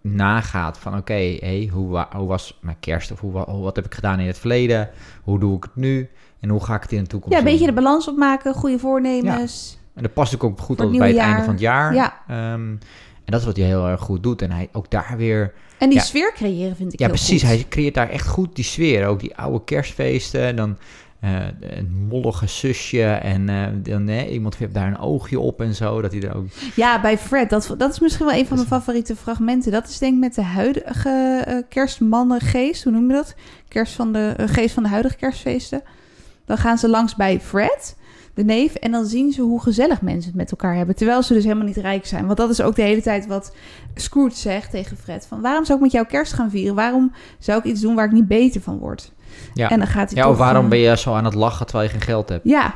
nagaat 0.00 0.78
van 0.78 0.96
oké, 0.96 1.36
hey, 1.40 1.68
hoe, 1.72 2.06
hoe 2.16 2.26
was 2.26 2.58
mijn 2.62 2.76
kerst 2.80 3.10
of 3.12 3.20
hoe, 3.20 3.32
wa- 3.32 3.44
hoe- 3.50 3.62
wat 3.62 3.76
heb 3.76 3.84
ik 3.84 3.94
gedaan 3.94 4.20
in 4.20 4.26
het 4.26 4.38
verleden, 4.38 4.90
hoe 5.22 5.38
doe 5.38 5.56
ik 5.56 5.62
het 5.62 5.76
nu 5.76 6.08
en 6.40 6.48
hoe 6.48 6.64
ga 6.64 6.74
ik 6.74 6.82
het 6.82 6.92
in 6.92 7.02
de 7.02 7.08
toekomst 7.08 7.34
Ja, 7.38 7.44
een 7.44 7.50
beetje 7.50 7.66
de 7.66 7.72
balans 7.72 8.08
opmaken, 8.08 8.54
goede 8.54 8.78
voornemens. 8.78 9.78
En 9.94 10.02
dat 10.02 10.12
past 10.12 10.34
ook 10.34 10.40
goed 10.40 10.58
Voor 10.58 10.68
het 10.68 10.80
altijd 10.80 10.98
bij 10.98 11.08
het 11.08 11.18
einde 11.18 11.42
van 11.42 11.52
het 11.52 11.60
jaar. 11.62 11.94
Ja. 11.94 12.20
Ehm, 12.28 12.60
en 13.24 13.36
dat 13.36 13.40
is 13.40 13.46
wat 13.46 13.56
hij 13.56 13.66
heel 13.66 13.86
erg 13.88 14.00
goed 14.00 14.22
doet. 14.22 14.42
En 14.42 14.50
hij 14.50 14.68
ook 14.72 14.90
daar 14.90 15.14
weer 15.16 15.52
En 15.78 15.88
die 15.88 15.98
Ja. 15.98 16.04
sfeer 16.04 16.32
creëren 16.34 16.76
vind 16.76 16.92
ik 16.92 16.98
ja, 16.98 17.06
heel 17.06 17.14
precies. 17.14 17.40
goed. 17.40 17.50
Hij 17.50 17.66
creëert 17.68 17.94
daar 17.94 18.08
echt 18.10 18.26
goed 18.26 18.54
die 18.56 18.64
sfeer. 18.64 19.06
Ook 19.06 19.20
die 19.20 19.36
oude 19.36 19.64
kerstfeesten. 19.64 20.40
En 20.42 20.56
dan 20.56 20.76
eh, 21.20 21.38
een 21.60 22.06
mollige 22.08 22.46
zusje. 22.46 23.02
En 23.04 23.48
eh, 23.48 23.66
dan 23.92 24.08
eh, 24.08 24.32
iemand 24.32 24.56
heeft 24.56 24.74
daar 24.74 24.86
een 24.86 24.98
oogje 24.98 25.40
op 25.40 25.60
en 25.60 25.74
zo. 25.74 26.00
Dat 26.00 26.12
hij 26.12 26.22
er 26.22 26.36
ook... 26.36 26.46
Ja, 26.74 27.00
bij 27.00 27.18
Fred, 27.18 27.50
dat, 27.50 27.74
dat 27.78 27.92
is 27.92 28.00
misschien 28.00 28.26
wel 28.26 28.34
een 28.34 28.46
van 28.46 28.56
mijn 28.56 28.68
favoriete 28.68 29.16
fragmenten. 29.16 29.72
Dat 29.72 29.88
is 29.88 29.98
denk 29.98 30.14
ik 30.14 30.20
met 30.20 30.34
de 30.34 30.42
huidige 30.42 31.42
eh 31.46 31.54
kerstmannengeest, 31.68 32.84
hoe 32.84 32.92
noem 32.92 33.08
je 33.08 33.14
dat? 33.14 33.34
Kerst 33.68 33.92
van 33.92 34.12
de, 34.12 34.34
eh, 34.36 34.48
geest 34.48 34.74
van 34.74 34.82
de 34.82 34.88
huidige 34.88 35.16
kerstfeesten. 35.16 35.82
Dan 36.44 36.58
gaan 36.58 36.78
ze 36.78 36.88
langs 36.88 37.14
bij 37.16 37.40
Fred, 37.40 37.96
de 38.34 38.44
neef, 38.44 38.74
en 38.74 38.90
dan 38.90 39.06
zien 39.06 39.32
ze 39.32 39.42
hoe 39.42 39.62
gezellig 39.62 40.02
mensen 40.02 40.28
het 40.30 40.34
met 40.40 40.50
elkaar 40.50 40.76
hebben. 40.76 40.96
Terwijl 40.96 41.22
ze 41.22 41.34
dus 41.34 41.44
helemaal 41.44 41.66
niet 41.66 41.76
rijk 41.76 42.06
zijn. 42.06 42.26
Want 42.26 42.38
dat 42.38 42.50
is 42.50 42.60
ook 42.60 42.74
de 42.76 42.82
hele 42.82 43.02
tijd 43.02 43.26
wat 43.26 43.54
Scrooge 43.94 44.36
zegt 44.36 44.70
tegen 44.70 44.96
Fred. 44.96 45.26
Van 45.26 45.40
waarom 45.40 45.64
zou 45.64 45.78
ik 45.78 45.84
met 45.84 45.92
jou 45.92 46.06
kerst 46.06 46.32
gaan 46.32 46.50
vieren? 46.50 46.74
Waarom 46.74 47.12
zou 47.38 47.58
ik 47.58 47.64
iets 47.64 47.80
doen 47.80 47.94
waar 47.94 48.04
ik 48.06 48.12
niet 48.12 48.28
beter 48.28 48.60
van 48.60 48.78
word? 48.78 49.12
Ja, 49.54 49.70
En 49.70 49.78
dan 49.78 49.86
gaat 49.86 50.10
hij 50.10 50.22
ja 50.22 50.30
of 50.30 50.36
waarom 50.36 50.54
gewoon- 50.54 50.68
ben 50.68 50.78
je 50.78 50.96
zo 50.96 51.14
aan 51.14 51.24
het 51.24 51.34
lachen 51.34 51.66
terwijl 51.66 51.88
je 51.88 51.94
geen 51.94 52.06
geld 52.06 52.28
hebt? 52.28 52.44
Ja, 52.44 52.74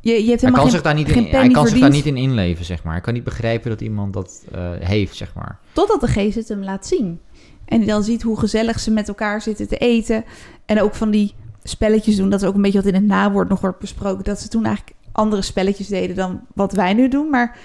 je, 0.00 0.24
je 0.24 0.28
hebt 0.30 0.40
Hij 0.40 0.50
kan, 0.50 0.60
geen, 0.60 0.70
zich 0.70 0.82
daar, 0.82 0.94
niet 0.94 1.08
in, 1.08 1.24
hij 1.24 1.48
kan 1.48 1.66
zich 1.66 1.78
daar 1.80 1.90
niet 1.90 2.06
in 2.06 2.16
inleven, 2.16 2.64
zeg 2.64 2.82
maar. 2.84 2.92
Hij 2.92 3.02
kan 3.02 3.14
niet 3.14 3.24
begrijpen 3.24 3.70
dat 3.70 3.80
iemand 3.80 4.12
dat 4.12 4.42
eh, 4.52 4.70
heeft, 4.78 5.16
zeg 5.16 5.34
maar. 5.34 5.58
Totdat 5.72 6.00
de 6.00 6.06
geest 6.06 6.34
het 6.34 6.48
hem 6.48 6.64
laat 6.64 6.86
zien. 6.86 7.20
En 7.64 7.86
dan 7.86 8.02
ziet 8.02 8.22
hoe 8.22 8.38
gezellig 8.38 8.80
ze 8.80 8.90
met 8.90 9.08
elkaar 9.08 9.40
zitten 9.42 9.68
te 9.68 9.76
eten. 9.76 10.24
En 10.66 10.80
ook 10.82 10.94
van 10.94 11.10
die 11.10 11.34
spelletjes 11.62 12.16
doen. 12.16 12.30
Dat 12.30 12.42
is 12.42 12.48
ook 12.48 12.54
een 12.54 12.62
beetje 12.62 12.78
wat 12.78 12.88
in 12.88 12.94
het 12.94 13.04
nawoord 13.04 13.48
nog 13.48 13.60
wordt 13.60 13.78
besproken. 13.78 14.24
Dat 14.24 14.40
ze 14.40 14.48
toen 14.48 14.64
eigenlijk 14.64 14.96
andere 15.12 15.42
spelletjes 15.42 15.88
deden 15.88 16.16
dan 16.16 16.40
wat 16.54 16.72
wij 16.72 16.94
nu 16.94 17.08
doen. 17.08 17.30
Maar 17.30 17.58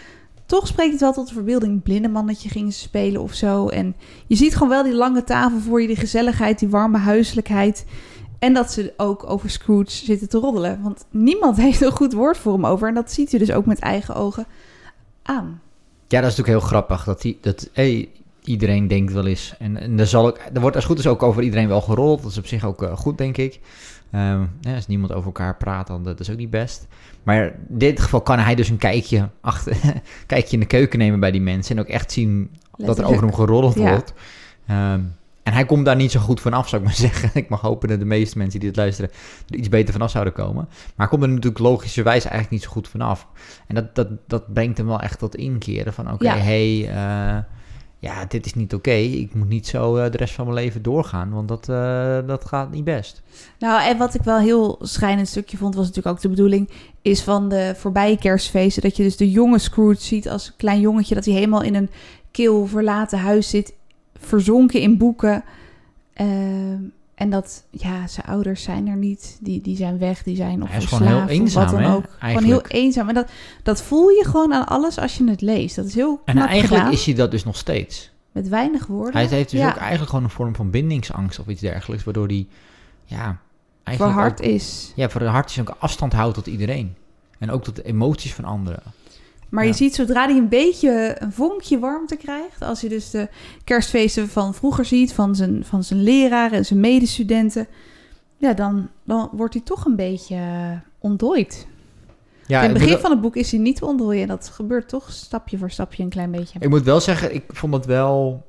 toch 0.45 0.67
spreekt 0.67 0.91
het 0.91 1.01
wel 1.01 1.13
tot 1.13 1.27
de 1.27 1.33
verbeelding. 1.33 1.83
Blindemannetje 1.83 2.49
gingen 2.49 2.71
ze 2.71 2.79
spelen 2.79 3.21
of 3.21 3.33
zo. 3.33 3.67
En 3.67 3.95
je 4.27 4.35
ziet 4.35 4.53
gewoon 4.53 4.69
wel 4.69 4.83
die 4.83 4.93
lange 4.93 5.23
tafel 5.23 5.59
voor 5.59 5.81
je. 5.81 5.87
Die 5.87 5.95
gezelligheid, 5.95 6.59
die 6.59 6.69
warme 6.69 6.97
huiselijkheid. 6.97 7.85
En 8.39 8.53
dat 8.53 8.71
ze 8.71 8.93
ook 8.97 9.29
over 9.29 9.49
Scrooge 9.49 9.89
zitten 9.89 10.29
te 10.29 10.37
roddelen. 10.37 10.81
Want 10.81 11.05
niemand 11.09 11.57
heeft 11.67 11.81
een 11.81 11.91
goed 11.91 12.13
woord 12.13 12.37
voor 12.37 12.53
hem 12.53 12.65
over. 12.65 12.87
En 12.87 12.93
dat 12.93 13.11
ziet 13.11 13.33
u 13.33 13.37
dus 13.37 13.51
ook 13.51 13.65
met 13.65 13.79
eigen 13.79 14.15
ogen 14.15 14.45
aan. 15.23 15.61
Ja, 16.07 16.21
dat 16.21 16.31
is 16.31 16.37
natuurlijk 16.37 16.59
heel 16.59 16.67
grappig. 16.69 17.03
Dat, 17.03 17.21
die, 17.21 17.37
dat 17.41 17.69
hey, 17.73 18.09
iedereen 18.47 18.87
denkt 18.87 19.13
wel 19.13 19.25
eens. 19.27 19.55
En, 19.59 19.77
en 19.77 19.99
er, 19.99 20.07
zal 20.07 20.27
ook, 20.27 20.39
er 20.53 20.61
wordt 20.61 20.75
als 20.75 20.85
goed 20.85 20.99
is 20.99 21.07
ook 21.07 21.23
over 21.23 21.43
iedereen 21.43 21.67
wel 21.67 21.81
gerold. 21.81 22.21
Dat 22.21 22.31
is 22.31 22.37
op 22.37 22.47
zich 22.47 22.65
ook 22.65 22.83
eh, 22.83 22.97
goed, 22.97 23.17
denk 23.17 23.37
ik. 23.37 23.59
Ehm, 24.11 24.41
ja, 24.61 24.75
als 24.75 24.87
niemand 24.87 25.11
over 25.11 25.25
elkaar 25.25 25.57
praat, 25.57 25.87
dan 25.87 26.03
dat 26.03 26.19
is 26.19 26.29
ook 26.31 26.37
niet 26.37 26.49
best. 26.49 26.87
Maar 27.23 27.43
in 27.45 27.53
dit 27.69 27.99
geval 27.99 28.21
kan 28.21 28.39
hij 28.39 28.55
dus 28.55 28.69
een 28.69 28.77
kijkje, 28.77 29.29
achter, 29.41 29.77
kijkje 30.25 30.53
in 30.53 30.59
de 30.59 30.65
keuken 30.65 30.99
nemen 30.99 31.19
bij 31.19 31.31
die 31.31 31.41
mensen. 31.41 31.75
En 31.75 31.81
ook 31.81 31.89
echt 31.89 32.11
zien 32.11 32.49
dat 32.77 32.99
er 32.99 33.05
over 33.05 33.23
hem 33.23 33.33
geroddeld 33.33 33.75
Ja. 33.75 33.89
wordt. 33.89 34.13
Ehm, 34.67 35.01
en 35.43 35.53
hij 35.53 35.65
komt 35.65 35.85
daar 35.85 35.95
niet 35.95 36.11
zo 36.11 36.19
goed 36.19 36.41
vanaf, 36.41 36.67
zou 36.69 36.81
ik 36.81 36.87
maar 36.87 36.97
zeggen. 37.09 37.29
Ik 37.33 37.49
mag 37.49 37.61
hopen 37.61 37.89
dat 37.89 37.99
de 37.99 38.05
meeste 38.05 38.37
mensen 38.37 38.59
die 38.59 38.69
dit 38.69 38.77
luisteren 38.77 39.11
er 39.49 39.55
iets 39.55 39.69
beter 39.69 39.93
vanaf 39.93 40.11
zouden 40.11 40.33
komen. 40.33 40.65
Maar 40.69 40.93
hij 40.95 41.07
komt 41.07 41.23
er 41.23 41.29
natuurlijk 41.29 41.59
logischerwijs 41.59 42.23
eigenlijk 42.23 42.51
niet 42.51 42.63
zo 42.63 42.69
goed 42.69 42.87
vanaf. 42.87 43.27
En 43.67 43.75
dat, 43.75 43.95
dat, 43.95 44.07
dat 44.27 44.53
brengt 44.53 44.77
hem 44.77 44.87
wel 44.87 44.99
echt 44.99 45.19
tot 45.19 45.35
inkeren 45.35 45.93
van 45.93 46.11
oké, 46.11 46.23
Ja. 46.25 46.37
hey, 46.37 46.89
eh, 46.89 47.37
ja, 47.99 48.25
dit 48.25 48.45
is 48.45 48.53
niet 48.53 48.73
oké. 48.73 48.91
Ik 48.91 49.33
moet 49.33 49.49
niet 49.49 49.67
zo 49.67 49.95
eh, 49.95 50.11
de 50.11 50.17
rest 50.17 50.33
van 50.33 50.45
mijn 50.45 50.57
leven 50.57 50.81
doorgaan, 50.81 51.29
want 51.29 51.47
dat, 51.47 51.69
eh, 51.69 52.19
dat 52.27 52.45
gaat 52.45 52.71
niet 52.71 52.83
best. 52.83 53.21
Nou, 53.59 53.81
en 53.81 53.97
wat 53.97 54.13
ik 54.13 54.21
wel 54.21 54.37
heel 54.37 54.77
schrijnend 54.81 55.27
stukje 55.27 55.57
vond, 55.57 55.75
was 55.75 55.87
natuurlijk 55.87 56.15
ook 56.15 56.21
de 56.21 56.29
bedoeling, 56.29 56.69
is 57.01 57.21
van 57.21 57.49
de 57.49 57.73
voorbije 57.75 58.17
kerstfeesten, 58.17 58.81
dat 58.81 58.97
je 58.97 59.03
dus 59.03 59.17
de 59.17 59.31
jonge 59.31 59.59
Scrooge 59.59 60.01
ziet 60.01 60.29
als 60.29 60.55
klein 60.55 60.79
jongetje, 60.79 61.15
dat 61.15 61.25
hij 61.25 61.33
helemaal 61.33 61.63
in 61.63 61.75
een 61.75 61.89
kil 62.31 62.65
verlaten 62.65 63.19
huis 63.19 63.49
zit, 63.49 63.73
verzonken 64.19 64.81
in 64.81 64.97
boeken. 64.97 65.43
Ehm, 66.13 66.79
en 67.17 67.29
dat, 67.29 67.63
ja, 67.71 68.07
zijn 68.07 68.25
ouders 68.25 68.63
zijn 68.63 68.87
er 68.87 68.95
niet, 68.95 69.37
die, 69.41 69.61
die 69.61 69.75
zijn 69.75 69.97
weg, 69.97 70.23
die 70.23 70.35
zijn 70.35 70.63
of 70.63 70.69
Hij 70.69 70.77
is 70.77 70.85
gewoon 70.85 71.07
heel 71.07 71.15
of 71.17 71.21
wat 71.21 71.29
eenzaam, 71.31 71.71
dan 71.71 71.81
hè, 71.81 71.93
ook. 71.93 72.05
Gewoon 72.19 72.43
heel 72.43 72.61
eenzaam. 72.67 73.07
En 73.07 73.13
dat, 73.13 73.29
dat 73.63 73.81
voel 73.81 74.09
je 74.09 74.25
gewoon 74.27 74.53
aan 74.53 74.67
alles 74.67 74.97
als 74.97 75.17
je 75.17 75.29
het 75.29 75.41
leest. 75.41 75.75
Dat 75.75 75.85
is 75.85 75.95
heel 75.95 76.21
En 76.25 76.37
eigenlijk 76.37 76.67
gedaan, 76.81 76.91
is 76.93 77.05
hij 77.05 77.13
dat 77.13 77.31
dus 77.31 77.43
nog 77.43 77.57
steeds. 77.57 78.11
met 78.31 78.47
weinig 78.49 78.85
woorden. 78.87 79.13
Hij 79.13 79.25
heeft 79.37 79.51
dus 79.51 79.59
Ja. 79.59 79.69
ook 79.69 79.75
eigenlijk 79.77 80.09
gewoon 80.09 80.25
een 80.25 80.31
vorm 80.31 80.55
van 80.55 80.69
bindingsangst 80.69 81.39
of 81.39 81.47
iets 81.47 81.61
dergelijks, 81.61 82.03
waardoor 82.03 82.27
hij, 82.27 82.47
ja, 83.05 83.37
eigenlijk 83.83 84.15
verhard 84.15 84.39
ook- 84.41 84.47
is. 84.47 84.91
ja, 84.95 85.09
hart 85.09 85.49
is 85.49 85.59
ook 85.59 85.75
afstand 85.79 86.13
houdt 86.13 86.33
tot 86.35 86.47
iedereen. 86.47 86.95
En 87.39 87.51
ook 87.51 87.63
tot 87.63 87.75
de 87.75 87.83
emoties 87.83 88.33
van 88.33 88.45
anderen. 88.45 88.79
Maar 89.49 89.63
Ja. 89.63 89.69
je 89.69 89.75
ziet 89.75 89.95
zodra 89.95 90.25
hij 90.27 90.37
een 90.37 90.49
beetje 90.49 91.15
een 91.19 91.31
vonkje 91.31 91.79
warmte 91.79 92.15
krijgt, 92.15 92.61
als 92.61 92.81
je 92.81 92.89
dus 92.89 93.09
de 93.09 93.27
kerstfeesten 93.63 94.29
van 94.29 94.53
vroeger 94.53 94.85
ziet, 94.85 95.13
van 95.13 95.35
zijn, 95.35 95.65
van 95.65 95.83
zijn 95.83 96.03
leraren 96.03 96.57
en 96.57 96.65
zijn 96.65 96.79
medestudenten, 96.79 97.67
ja, 98.37 98.53
dan, 98.53 98.89
dan 99.03 99.29
wordt 99.31 99.53
hij 99.53 99.63
toch 99.63 99.85
een 99.85 99.95
beetje 99.95 100.35
eh, 100.35 100.71
ontdooid. 100.99 101.67
Ja, 102.47 102.57
In 102.61 102.63
het 102.69 102.73
begin 102.73 102.91
moet, 102.91 102.99
van 103.01 103.11
het 103.11 103.21
boek 103.21 103.35
is 103.35 103.51
hij 103.51 103.59
niet 103.59 103.75
te 103.75 103.85
ontdooien 103.85 104.21
en 104.21 104.27
dat 104.27 104.49
gebeurt 104.53 104.89
toch 104.89 105.11
stapje 105.11 105.57
voor 105.57 105.71
stapje 105.71 106.03
een 106.03 106.09
klein 106.09 106.31
beetje. 106.31 106.59
ik 106.59 106.69
moet 106.69 106.83
wel 106.83 106.99
zeggen, 106.99 107.33
ik 107.35 107.43
vond 107.47 107.73
het 107.73 107.85
wel 107.85 108.45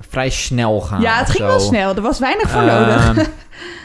vrij 0.00 0.30
snel 0.30 0.80
gaan. 0.80 1.00
ja, 1.00 1.18
het 1.18 1.26
ging 1.26 1.38
zo. 1.38 1.46
wel 1.46 1.60
snel. 1.60 1.94
Er 1.94 2.02
was 2.02 2.18
weinig 2.18 2.50
voor 2.50 2.60
Ehm, 2.62 2.68
nodig. 3.14 3.30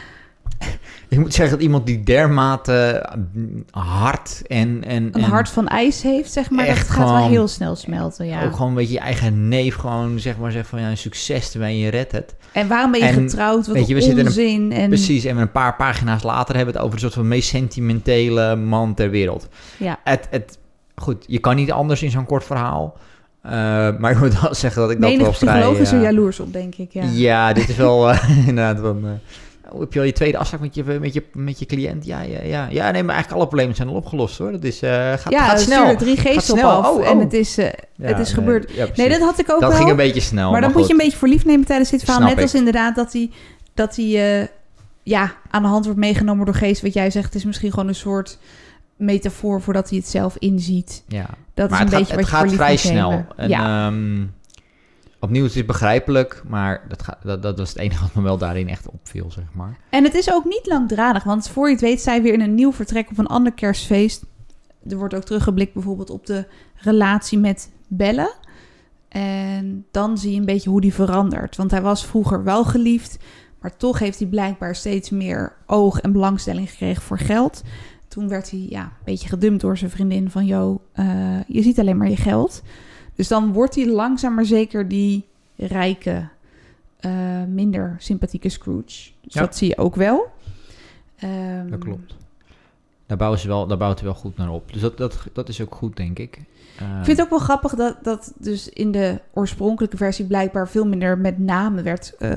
ik 1.15 1.21
moet 1.21 1.34
zeggen 1.34 1.56
dat 1.56 1.65
iemand 1.65 1.86
die 1.86 2.04
dermate 2.04 3.10
mm, 3.34 3.65
hard 3.71 4.41
en... 4.47 4.84
en 4.84 5.04
Een 5.04 5.13
en 5.13 5.21
hart 5.21 5.49
van 5.49 5.67
ijs 5.67 6.01
heeft, 6.01 6.32
zeg 6.32 6.49
maar, 6.49 6.65
dat 6.65 6.75
echt 6.75 6.89
gaat 6.89 7.10
wel 7.10 7.28
heel 7.28 7.47
snel 7.47 7.75
smelten, 7.75 8.25
ja. 8.25 8.43
Ook 8.43 8.54
gewoon 8.54 8.67
een 8.67 8.73
beetje 8.75 8.93
je 8.93 8.99
eigen 8.99 9.47
neef 9.47 9.75
gewoon 9.75 10.19
zeg 10.19 10.38
maar 10.38 10.51
zegt 10.51 10.67
van 10.69 10.82
ja, 10.82 10.95
succes 10.95 11.51
terwijl 11.51 11.75
je 11.75 11.89
redt 11.89 12.12
het. 12.12 12.36
En 12.51 12.67
waarom 12.67 12.91
ben 12.91 12.99
je 12.99 13.06
En, 13.06 13.13
getrouwd? 13.13 13.67
Wat 13.67 13.75
weet 13.75 13.88
je, 13.88 13.93
we 13.93 13.99
een 13.99 14.06
zitten 14.06 14.19
in 14.19 14.25
een- 14.25 14.62
onzin. 14.62 14.71
en, 14.82 14.89
Precies, 14.89 15.25
en 15.25 15.38
een 15.38 15.51
paar 15.51 15.75
pagina's 15.75 16.23
later 16.23 16.56
hebben 16.56 16.73
we 16.73 16.80
het 16.80 16.88
over 16.88 16.93
een 16.93 16.99
soort 17.04 17.13
van 17.13 17.28
meest 17.28 17.49
sentimentele 17.49 18.56
man 18.56 18.93
ter 18.93 19.10
wereld. 19.10 19.47
Ja. 19.78 19.99
Het, 20.04 20.28
het, 20.30 20.58
goed, 20.95 21.23
je 21.28 21.39
kan 21.39 21.56
niet 21.56 21.71
anders 21.71 22.04
in 22.04 22.12
zo'n 22.12 22.25
kort 22.25 22.43
verhaal. 22.43 22.97
Eh, 23.41 23.51
maar 23.99 24.12
ik 24.12 24.19
moet 24.19 24.41
wel 24.41 24.54
zeggen 24.56 24.82
dat 24.82 24.91
ik 24.91 25.01
dat 25.01 25.15
wel 25.15 25.34
vrij... 25.34 25.54
psycholoog 25.54 25.78
is 25.80 25.91
er 25.91 25.97
eh, 25.97 26.04
jaloers 26.04 26.39
op, 26.39 26.54
denk 26.54 26.75
ik, 26.75 26.91
ja. 26.91 27.04
ja. 27.13 27.54
dit 27.54 27.69
is 27.69 27.75
wel 27.75 28.10
eh, 28.10 28.30
inderdaad 28.47 28.80
van... 28.80 29.19
oh, 29.71 29.80
heb 29.80 29.93
je 29.93 29.99
al 29.99 30.06
je 30.06 30.12
tweede 30.12 30.38
afspraak 30.38 30.62
met 30.62 30.75
je, 30.75 30.84
met, 30.84 31.13
je, 31.13 31.23
met 31.34 31.60
je 31.60 31.65
cliënt? 31.65 32.06
Ja, 32.06 32.21
ja, 32.21 32.41
ja. 32.43 32.67
Ja, 32.69 32.91
nee, 32.91 33.04
maar 33.04 33.13
eigenlijk 33.13 33.32
alle 33.32 33.47
problemen 33.47 33.75
zijn 33.75 33.88
al 33.88 33.93
opgelost 33.93 34.38
hoor. 34.38 34.51
Dat 34.51 34.63
is, 34.63 34.82
eh, 34.82 34.91
gaat, 34.91 35.30
ja, 35.30 35.45
gaat 35.47 35.60
snel. 35.62 35.78
sturen 35.78 35.97
drie 35.97 36.17
geesten 36.17 36.54
op 36.54 36.60
snel. 36.60 36.69
af 36.69 36.89
Oh, 36.89 37.08
en 37.08 37.15
oh. 37.15 37.23
het 37.23 37.34
is, 37.34 37.58
eh, 37.58 37.65
Ja, 37.95 38.08
het 38.08 38.19
is 38.19 38.25
nee, 38.25 38.43
gebeurd. 38.43 38.71
ja. 38.71 38.88
Nee, 38.95 39.10
dat 39.10 39.19
had 39.19 39.39
ik 39.39 39.51
ook 39.51 39.60
dat 39.60 39.69
wel. 39.69 39.78
ging 39.78 39.89
een 39.89 39.95
beetje 39.95 40.21
snel. 40.21 40.51
maar 40.51 40.62
dan 40.62 40.71
moet 40.71 40.86
je 40.88 40.91
een 40.91 40.97
beetje 40.97 41.17
voor 41.17 41.28
lief 41.28 41.45
nemen 41.45 41.65
tijdens 41.65 41.89
dit 41.89 41.99
verhaal. 41.99 42.21
Snap 42.21 42.34
Net 42.34 42.41
als 42.41 42.54
inderdaad 42.54 42.95
dat 42.95 43.13
hij, 43.13 43.30
dat 43.73 43.95
hij 43.95 44.39
eh, 44.41 44.47
ja, 45.04 45.34
aan 45.49 45.62
de 45.62 45.67
hand 45.67 45.86
wordt 45.86 45.99
meegenomen 45.99 46.45
door 46.45 46.56
geest. 46.56 46.82
Wat 46.82 46.93
jij 46.93 47.10
zegt, 47.12 47.25
het 47.25 47.36
is 47.36 47.45
misschien 47.45 47.69
gewoon 47.71 47.88
een 47.88 47.95
soort 47.95 48.38
metafoor 48.95 49.62
voordat 49.62 49.89
hij 49.89 49.97
het 49.97 50.08
zelf 50.08 50.36
inziet. 50.39 51.04
Ja. 51.08 51.25
Dat 51.54 51.69
maar 51.69 51.80
is 51.80 51.91
een 51.91 51.97
het 51.97 52.08
beetje 52.08 52.23
gaat, 52.23 52.41
wat 52.41 52.41
het 52.41 52.60
gaat 52.60 52.65
vrij 52.65 52.78
snel. 52.78 53.25
En, 53.36 53.49
ja. 53.49 53.88
ehm, 53.88 54.23
opnieuw, 55.19 55.43
het 55.43 55.56
is 55.56 55.65
begrijpelijk, 55.65 56.43
maar 56.47 56.86
dat, 56.88 57.17
dat, 57.23 57.41
dat 57.41 57.58
was 57.58 57.69
het 57.69 57.78
enige 57.78 58.01
wat 58.01 58.13
me 58.13 58.21
wel 58.21 58.38
daarin 58.38 58.69
echt 58.69 58.89
opviel, 58.89 59.32
zeg 59.32 59.45
maar. 59.54 59.78
En 59.89 60.04
het 60.04 60.13
is 60.13 60.32
ook 60.32 60.45
niet 60.45 60.65
langdradig, 60.65 61.23
want 61.23 61.49
voor 61.49 61.67
je 61.67 61.73
het 61.73 61.82
weet 61.82 62.01
zij 62.01 62.21
weer 62.21 62.34
in 62.34 62.41
een 62.41 62.56
nieuw 62.56 62.73
vertrek 62.73 63.10
op 63.10 63.17
een 63.17 63.28
ander 63.28 63.51
kerstfeest. 63.51 64.25
Er 64.89 64.97
wordt 64.97 65.15
ook 65.15 65.23
teruggeblikt 65.23 65.73
bijvoorbeeld 65.73 66.10
op 66.10 66.25
de 66.25 66.45
relatie 66.75 67.38
met 67.38 67.71
Belle. 67.88 68.34
En 69.08 69.86
dan 69.91 70.17
zie 70.17 70.32
je 70.32 70.39
een 70.39 70.45
beetje 70.45 70.69
hoe 70.69 70.82
die 70.82 70.93
verandert. 70.93 71.56
Want 71.56 71.71
hij 71.71 71.82
was 71.82 72.06
vroeger 72.06 72.43
wel 72.43 72.63
geliefd, 72.63 73.17
maar 73.62 73.78
toch 73.78 73.99
heeft 73.99 74.19
hij 74.19 74.28
blijkbaar 74.28 74.75
steeds 74.75 75.10
meer 75.10 75.56
oog 75.65 75.99
en 75.99 76.12
belangstelling 76.12 76.69
gekregen 76.69 77.01
voor 77.01 77.19
geld. 77.19 77.62
Toen 78.08 78.28
werd 78.28 78.51
hij 78.51 78.65
ja, 78.69 78.84
een 78.84 78.89
beetje 79.04 79.28
gedumpt 79.28 79.62
door 79.62 79.78
zijn 79.78 79.91
vriendin 79.91 80.30
van... 80.30 80.45
...joh, 80.45 80.80
uh, 80.95 81.39
je 81.47 81.62
ziet 81.62 81.80
alleen 81.80 81.97
maar 81.97 82.10
je 82.10 82.17
geld. 82.17 82.62
Dus 83.15 83.28
dan 83.28 83.54
wordt 83.54 83.75
hij 83.75 83.88
langzaam 83.88 84.34
maar 84.34 84.45
zeker 84.45 84.88
die 84.88 85.25
rijke, 85.56 86.28
uh, 87.06 87.43
minder 87.47 87.95
sympathieke 87.99 88.49
Scrooge. 88.49 88.84
Dus 89.21 89.34
Ja. 89.34 89.41
dat 89.41 89.56
zie 89.58 89.67
je 89.67 89.78
ook 89.78 89.95
wel. 89.95 90.25
Ehm, 91.15 91.69
Dat 91.69 91.80
klopt. 91.80 92.15
Daar 93.06 93.17
bouwen 93.17 93.39
ze 93.39 93.47
wel, 93.47 93.67
daar 93.67 93.78
bouwt 93.78 93.99
hij 93.99 94.08
wel 94.08 94.17
goed 94.17 94.38
naar 94.38 94.49
op. 94.49 94.73
Dus 94.73 94.82
dat, 94.82 94.97
dat, 94.97 95.17
dat 95.34 95.49
is 95.49 95.62
ook 95.62 95.75
goed, 95.75 95.97
denk 95.97 96.19
ik. 96.19 96.39
Eh, 96.80 96.88
Ik 96.99 97.06
vind 97.06 97.17
het 97.17 97.21
ook 97.21 97.30
wel 97.30 97.39
grappig 97.39 97.75
dat, 97.75 97.97
dat 98.04 98.34
dus 98.38 98.69
in 98.69 98.91
de 98.91 99.19
oorspronkelijke 99.34 99.97
versie 99.97 100.25
blijkbaar 100.25 100.67
veel 100.69 100.86
minder 100.88 101.17
met 101.17 101.39
namen 101.39 101.84
werd 101.84 102.15
eh, 102.19 102.32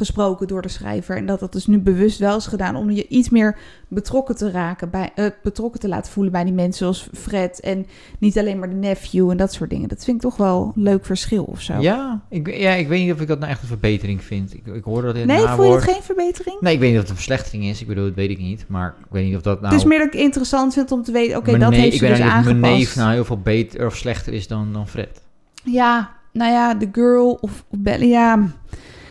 gesproken 0.00 0.46
door 0.46 0.62
de 0.62 0.68
schrijver. 0.68 1.16
En 1.16 1.26
dat 1.26 1.40
dat 1.40 1.52
dus 1.52 1.66
nu 1.66 1.78
bewust 1.78 2.18
wel 2.18 2.36
is 2.36 2.46
gedaan 2.46 2.76
om 2.76 2.90
je 2.90 3.08
iets 3.08 3.28
meer 3.28 3.56
betrokken 3.88 4.36
te 4.36 4.50
raken, 4.50 4.90
bij, 4.90 5.10
eh, 5.14 5.26
betrokken 5.42 5.80
te 5.80 5.88
laten 5.88 6.12
voelen 6.12 6.32
bij 6.32 6.44
die 6.44 6.52
mensen 6.52 6.78
zoals 6.78 7.08
Fred. 7.12 7.60
En 7.60 7.86
niet 8.18 8.38
alleen 8.38 8.58
maar 8.58 8.68
de 8.68 8.74
nephew 8.74 9.30
en 9.30 9.36
dat 9.36 9.52
soort 9.52 9.70
dingen. 9.70 9.88
Dat 9.88 10.04
vind 10.04 10.16
ik 10.16 10.22
toch 10.22 10.36
wel 10.36 10.72
een 10.76 10.82
leuk 10.82 11.04
verschil 11.04 11.44
of 11.44 11.60
zo. 11.60 11.80
Ja 11.80 12.20
ik, 12.28 12.56
ja, 12.56 12.70
ik 12.70 12.88
weet 12.88 13.04
niet 13.04 13.12
of 13.12 13.20
ik 13.20 13.26
dat 13.26 13.38
nou 13.38 13.50
echt 13.50 13.62
een 13.62 13.68
verbetering 13.68 14.24
vind. 14.24 14.54
Ik, 14.54 14.66
ik 14.66 14.84
hoorde 14.84 15.06
dat 15.06 15.16
in 15.16 15.26
nee, 15.26 15.46
voel 15.46 15.64
je 15.64 15.72
het 15.72 15.84
geen 15.84 16.02
verbetering? 16.02 16.60
Nee, 16.60 16.74
ik 16.74 16.80
weet 16.80 16.88
niet 16.88 16.96
of 16.96 17.02
het 17.02 17.10
een 17.10 17.16
verslechtering 17.16 17.64
is. 17.64 17.80
Ik 17.80 17.86
bedoel, 17.86 18.04
dat 18.04 18.14
weet 18.14 18.30
ik 18.30 18.38
niet. 18.38 18.64
Maar 18.68 18.94
ik 18.98 19.10
weet 19.10 19.24
niet 19.24 19.36
of 19.36 19.42
dat 19.42 19.60
nou... 19.60 19.72
Het 19.72 19.82
is 19.82 19.88
meer 19.88 19.98
dat 19.98 20.14
ik 20.14 20.20
interessant 20.20 20.72
vind 20.72 20.92
om 20.92 21.02
te 21.02 21.12
weten, 21.12 21.36
oké, 21.36 21.58
dat 21.58 21.72
heeft 21.72 21.86
ik 21.86 21.92
ze 21.92 22.00
weet 22.00 22.10
dus 22.10 22.18
niet 22.18 22.28
of 22.28 22.32
aangepast. 22.32 22.60
mijn 22.60 22.74
neef 22.74 22.96
nou 22.96 23.12
heel 23.12 23.24
veel 23.24 23.40
beter 23.40 23.86
of 23.86 23.96
slechter 23.96 24.32
is 24.32 24.46
dan, 24.46 24.72
dan 24.72 24.88
Fred. 24.88 25.22
Ja, 25.64 26.10
nou 26.32 26.52
ja, 26.52 26.74
de 26.74 26.88
girl 26.92 27.38
of, 27.40 27.64
of 27.68 27.78
ja. 27.98 28.48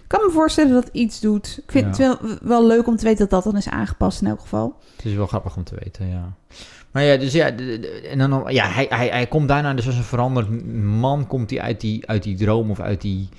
Ik 0.09 0.17
kan 0.17 0.25
me 0.27 0.31
voorstellen 0.33 0.73
dat 0.73 0.83
het 0.83 0.93
iets 0.93 1.19
doet. 1.19 1.59
Ik 1.63 1.71
vind 1.71 1.97
Ja. 1.97 2.09
het 2.09 2.19
wel, 2.21 2.37
wel 2.41 2.67
leuk 2.67 2.87
om 2.87 2.95
te 2.95 3.03
weten 3.05 3.19
dat 3.19 3.29
dat 3.29 3.43
dan 3.43 3.57
is 3.61 3.69
aangepast 3.69 4.21
in 4.21 4.27
elk 4.27 4.39
geval. 4.39 4.75
Het 4.95 5.05
is 5.05 5.13
wel 5.13 5.27
grappig 5.27 5.55
om 5.55 5.63
te 5.63 5.75
weten, 5.83 6.07
ja. 6.07 6.33
Maar 6.91 7.03
ja, 7.03 7.17
dus 7.17 7.33
ja, 7.33 7.45
en 8.11 8.17
dan, 8.17 8.43
ja 8.47 8.67
hij, 8.67 8.85
hij, 8.89 9.07
hij 9.07 9.27
komt 9.27 9.47
daarna 9.47 9.73
dus 9.73 9.85
als 9.85 9.95
een 9.95 10.03
veranderd 10.03 10.73
man, 10.83 11.27
komt 11.27 11.49
hij 11.49 11.61
uit 11.61 11.81
die, 11.81 12.07
uit 12.07 12.23
die 12.23 12.37
droom 12.37 12.69
of 12.71 12.79
uit 12.79 13.01
die, 13.01 13.29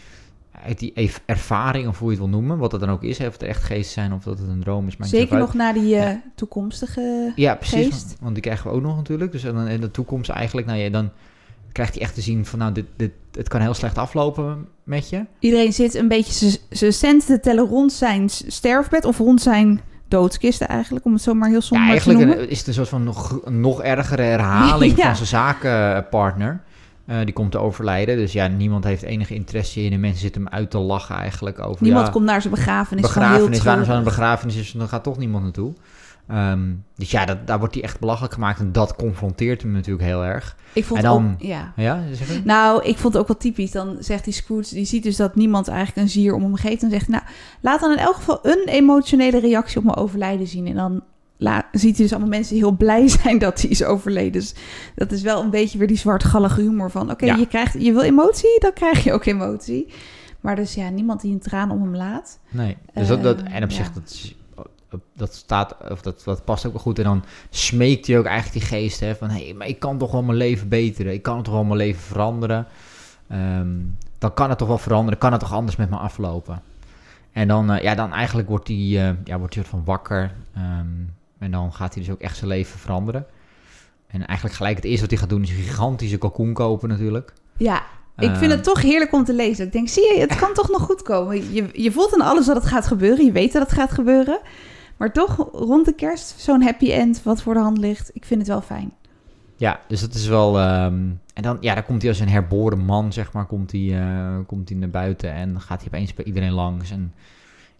uit 0.64 0.78
die 0.78 0.92
ervaring, 1.26 1.88
of 1.88 1.98
hoe 1.98 2.10
je 2.12 2.16
het 2.20 2.28
wil 2.28 2.38
noemen, 2.40 2.58
wat 2.58 2.72
het 2.72 2.80
dan 2.80 2.90
ook 2.90 3.02
is, 3.02 3.18
hè, 3.18 3.26
of 3.26 3.32
het 3.32 3.42
echt 3.42 3.62
geest 3.62 3.90
zijn 3.92 4.12
of 4.12 4.22
dat 4.22 4.38
het 4.38 4.48
een 4.48 4.60
droom 4.60 4.86
is. 4.86 4.96
Zeker 5.00 5.38
nog 5.38 5.54
na 5.54 5.72
die 5.72 5.94
eh, 5.96 6.02
Ja. 6.02 6.22
toekomstige... 6.34 7.32
Ja, 7.36 7.54
precies. 7.54 7.84
geest. 7.86 8.06
Want, 8.06 8.16
want 8.20 8.34
die 8.34 8.42
krijgen 8.42 8.70
we 8.70 8.76
ook 8.76 8.82
nog 8.82 8.96
natuurlijk. 8.96 9.32
Dus 9.32 9.42
dan 9.42 9.68
in 9.68 9.80
de 9.80 9.90
toekomst 9.90 10.30
eigenlijk, 10.30 10.66
nou 10.66 10.78
ja, 10.78 10.88
dan 10.90 11.10
krijgt 11.72 11.94
hij 11.94 12.02
echt 12.02 12.14
te 12.14 12.20
zien 12.20 12.46
van, 12.46 12.58
nou, 12.58 12.72
dit, 12.72 12.86
dit, 12.96 13.12
het 13.40 13.48
kan 13.48 13.60
heel 13.60 13.74
slecht 13.74 13.98
aflopen 13.98 14.66
met 14.84 15.08
je. 15.08 15.24
Iedereen 15.38 15.72
zit 15.72 15.94
een 15.94 16.08
beetje 16.08 16.58
zijn 16.70 16.92
centen 16.92 17.26
te 17.26 17.40
tellen 17.40 17.66
rond 17.66 17.92
zijn 17.92 18.28
sterfbed 18.30 19.04
of 19.04 19.18
rond 19.18 19.42
zijn 19.42 19.80
doodskisten 20.08 20.68
eigenlijk, 20.68 21.04
om 21.04 21.12
het 21.12 21.22
zo 21.22 21.34
maar 21.34 21.48
heel 21.48 21.56
Ja, 21.58 21.62
somber 21.64 21.86
te 21.86 21.92
eigenlijk 21.92 22.18
noemen. 22.18 22.42
een- 22.44 22.50
is 22.50 22.58
het 22.58 22.66
een 22.66 22.74
soort 22.74 22.88
van 22.88 23.04
nog, 23.04 23.40
nog 23.50 23.82
ergere 23.82 24.22
herhaling 24.22 24.96
Ja. 24.96 25.04
van 25.06 25.26
zijn 25.26 25.28
zakenpartner. 25.28 26.60
Eh, 27.06 27.16
die 27.24 27.32
komt 27.32 27.50
te 27.52 27.58
overlijden. 27.58 28.16
Dus 28.16 28.32
ja, 28.32 28.46
niemand 28.46 28.84
heeft 28.84 29.02
enige 29.02 29.34
interesse 29.34 29.82
in. 29.82 29.92
En 29.92 30.00
mensen 30.00 30.20
zitten 30.20 30.42
hem 30.44 30.52
uit 30.52 30.70
te 30.70 30.78
lachen 30.78 31.16
eigenlijk 31.16 31.58
over... 31.58 31.82
Niemand 31.82 32.06
ja, 32.06 32.12
komt 32.12 32.24
naar 32.24 32.40
zijn 32.42 32.54
begrafenis. 32.54 33.02
begrafenis. 33.02 33.62
Waarom 33.62 33.84
zou 33.84 33.98
een 33.98 34.04
begrafenis 34.04 34.56
is? 34.56 34.72
Dan 34.72 34.88
gaat 34.88 35.02
toch 35.02 35.18
niemand 35.18 35.42
naartoe. 35.42 35.72
Ehm, 36.30 36.60
dus 36.96 37.10
ja, 37.10 37.24
dat, 37.24 37.46
daar 37.46 37.58
wordt 37.58 37.74
hij 37.74 37.82
echt 37.82 38.00
belachelijk 38.00 38.34
gemaakt. 38.34 38.60
En 38.60 38.72
dat 38.72 38.96
confronteert 38.96 39.62
hem 39.62 39.72
natuurlijk 39.72 40.04
heel 40.04 40.24
erg. 40.24 40.56
Ik 40.72 40.84
vond 40.84 40.98
En 40.98 41.04
dan- 41.06 41.32
ook, 41.32 41.42
ja. 41.42 41.72
Ja, 41.76 42.02
zeg? 42.12 42.44
Nou, 42.44 42.84
ik 42.84 42.98
vond 42.98 43.12
het 43.12 43.22
ook 43.22 43.28
wel 43.28 43.36
typisch. 43.36 43.70
Dan 43.70 43.96
zegt 43.98 44.24
die 44.24 44.32
Scrooge, 44.32 44.74
die 44.74 44.84
ziet 44.84 45.02
dus 45.02 45.16
dat 45.16 45.34
niemand 45.34 45.68
eigenlijk 45.68 45.98
een 45.98 46.08
zier 46.12 46.34
om 46.34 46.42
hem 46.42 46.54
geeft. 46.56 46.80
Dan 46.80 46.90
zegt 46.90 47.08
nou, 47.08 47.22
laat 47.60 47.80
dan 47.80 47.90
in 47.92 47.98
elk 47.98 48.14
geval 48.14 48.38
een 48.42 48.62
emotionele 48.66 49.40
reactie 49.40 49.78
op 49.78 49.84
mijn 49.84 49.96
overlijden 49.96 50.46
zien. 50.46 50.66
En 50.66 50.74
dan 50.74 51.02
la- 51.36 51.68
ziet 51.72 51.94
hij 51.94 52.02
dus 52.04 52.10
allemaal 52.10 52.28
mensen 52.30 52.54
die 52.54 52.62
heel 52.62 52.76
blij 52.76 53.08
zijn 53.22 53.38
dat 53.38 53.60
hij 53.60 53.70
is 53.70 53.84
overleden. 53.84 54.32
Dus 54.32 54.54
dat 54.94 55.12
is 55.12 55.22
wel 55.22 55.42
een 55.42 55.50
beetje 55.50 55.78
weer 55.78 55.86
die 55.86 55.96
zwartgallige 55.98 56.60
humor 56.60 56.90
van... 56.90 57.10
oké, 57.10 57.24
Ja. 57.26 57.36
je, 57.36 57.46
krijgt, 57.46 57.74
je 57.78 57.92
wil 57.92 58.02
emotie, 58.02 58.60
dan 58.60 58.72
krijg 58.72 59.04
je 59.04 59.12
ook 59.12 59.24
emotie. 59.24 59.86
Maar 60.40 60.56
dus 60.56 60.74
ja, 60.74 60.88
niemand 60.88 61.20
die 61.20 61.32
een 61.32 61.38
traan 61.40 61.70
om 61.70 61.82
hem 61.82 61.96
laat. 61.96 62.38
Nee. 62.50 62.76
Dus 62.94 63.08
dat, 63.08 63.22
dat, 63.22 63.42
Eh, 63.42 63.54
en 63.54 63.62
op 63.64 63.70
ja. 63.70 63.76
zich, 63.76 63.92
dat, 63.92 64.02
is- 64.10 64.34
dat 65.12 65.34
staat, 65.34 65.76
of 65.90 66.02
dat, 66.02 66.22
dat 66.24 66.44
past 66.44 66.66
ook 66.66 66.72
wel 66.72 66.82
goed. 66.82 66.98
En 66.98 67.04
dan 67.04 67.24
smeekt 67.50 68.06
hij 68.06 68.18
ook 68.18 68.24
eigenlijk 68.24 68.58
die 68.58 68.78
geest, 68.78 69.00
hè, 69.00 69.14
van, 69.14 69.30
hé, 69.30 69.44
hey, 69.44 69.54
maar 69.54 69.66
ik 69.66 69.78
kan 69.78 69.98
toch 69.98 70.12
wel 70.12 70.22
mijn 70.22 70.38
leven 70.38 70.68
beteren. 70.68 71.12
Ik 71.12 71.22
kan 71.22 71.42
toch 71.42 71.54
wel 71.54 71.64
mijn 71.64 71.76
leven 71.76 72.02
veranderen. 72.02 72.66
Ehm, 73.28 73.68
dan 74.18 74.34
kan 74.34 74.48
het 74.48 74.58
toch 74.58 74.68
wel 74.68 74.78
veranderen. 74.78 75.18
Kan 75.18 75.32
het 75.32 75.40
toch 75.40 75.52
anders 75.52 75.76
met 75.76 75.90
me 75.90 75.96
aflopen. 75.96 76.62
En 77.32 77.48
dan, 77.48 77.70
eh, 77.72 77.82
ja, 77.82 77.94
dan 77.94 78.12
eigenlijk 78.12 78.48
wordt 78.48 78.68
hij, 78.68 78.76
eh, 78.76 79.10
ja, 79.24 79.38
wordt 79.38 79.54
hij 79.54 79.64
van 79.64 79.84
wakker. 79.84 80.32
Ehm, 80.54 80.86
en 81.38 81.50
dan 81.50 81.72
gaat 81.72 81.94
hij 81.94 82.02
dus 82.02 82.12
ook 82.12 82.20
echt 82.20 82.36
zijn 82.36 82.50
leven 82.50 82.78
veranderen. 82.78 83.26
En 84.06 84.26
eigenlijk 84.26 84.56
gelijk 84.56 84.76
het 84.76 84.84
eerste 84.84 85.00
wat 85.00 85.10
hij 85.10 85.18
gaat 85.18 85.28
doen 85.28 85.42
is 85.42 85.50
een 85.50 85.56
gigantische 85.56 86.18
kalkoen 86.18 86.52
kopen 86.52 86.88
natuurlijk. 86.88 87.32
Ja, 87.56 87.82
ik 88.16 88.30
vind 88.30 88.40
Ehm, 88.40 88.50
het 88.50 88.64
toch 88.64 88.82
heerlijk 88.82 89.12
om 89.12 89.24
te 89.24 89.34
lezen. 89.34 89.66
Ik 89.66 89.72
denk, 89.72 89.88
zie 89.88 90.14
je, 90.14 90.20
het 90.20 90.36
kan 90.36 90.54
toch 90.54 90.68
nog 90.68 90.82
goed 90.82 91.02
komen. 91.02 91.52
Je, 91.52 91.68
je 91.72 91.92
voelt 91.92 92.14
aan 92.14 92.26
alles 92.26 92.46
dat 92.46 92.56
het 92.56 92.66
gaat 92.66 92.86
gebeuren. 92.86 93.24
Je 93.24 93.32
weet 93.32 93.52
dat 93.52 93.62
het 93.62 93.72
gaat 93.72 93.90
gebeuren. 93.90 94.40
Maar 95.00 95.12
toch, 95.12 95.48
rond 95.52 95.84
de 95.84 95.94
kerst, 95.94 96.40
zo'n 96.40 96.62
happy 96.62 96.92
end 96.92 97.22
wat 97.22 97.42
voor 97.42 97.54
de 97.54 97.60
hand 97.60 97.78
ligt. 97.78 98.10
Ik 98.12 98.24
vind 98.24 98.40
het 98.40 98.48
wel 98.48 98.60
fijn. 98.60 98.92
Ja, 99.56 99.80
dus 99.88 100.00
dat 100.00 100.14
is 100.14 100.26
wel. 100.26 100.58
ehm, 100.58 100.94
en 101.34 101.42
dan, 101.42 101.56
ja, 101.60 101.74
dan 101.74 101.84
komt 101.84 102.02
hij 102.02 102.10
als 102.10 102.20
een 102.20 102.28
herboren 102.28 102.78
man, 102.78 103.12
zeg 103.12 103.32
maar, 103.32 103.46
komt 103.46 103.72
hij, 103.72 104.00
eh, 104.00 104.38
komt 104.46 104.68
hij 104.68 104.78
naar 104.78 104.90
buiten 104.90 105.32
en 105.32 105.60
gaat 105.60 105.78
hij 105.78 105.86
opeens 105.86 106.14
bij 106.14 106.24
iedereen 106.24 106.52
langs 106.52 106.90
en 106.90 107.14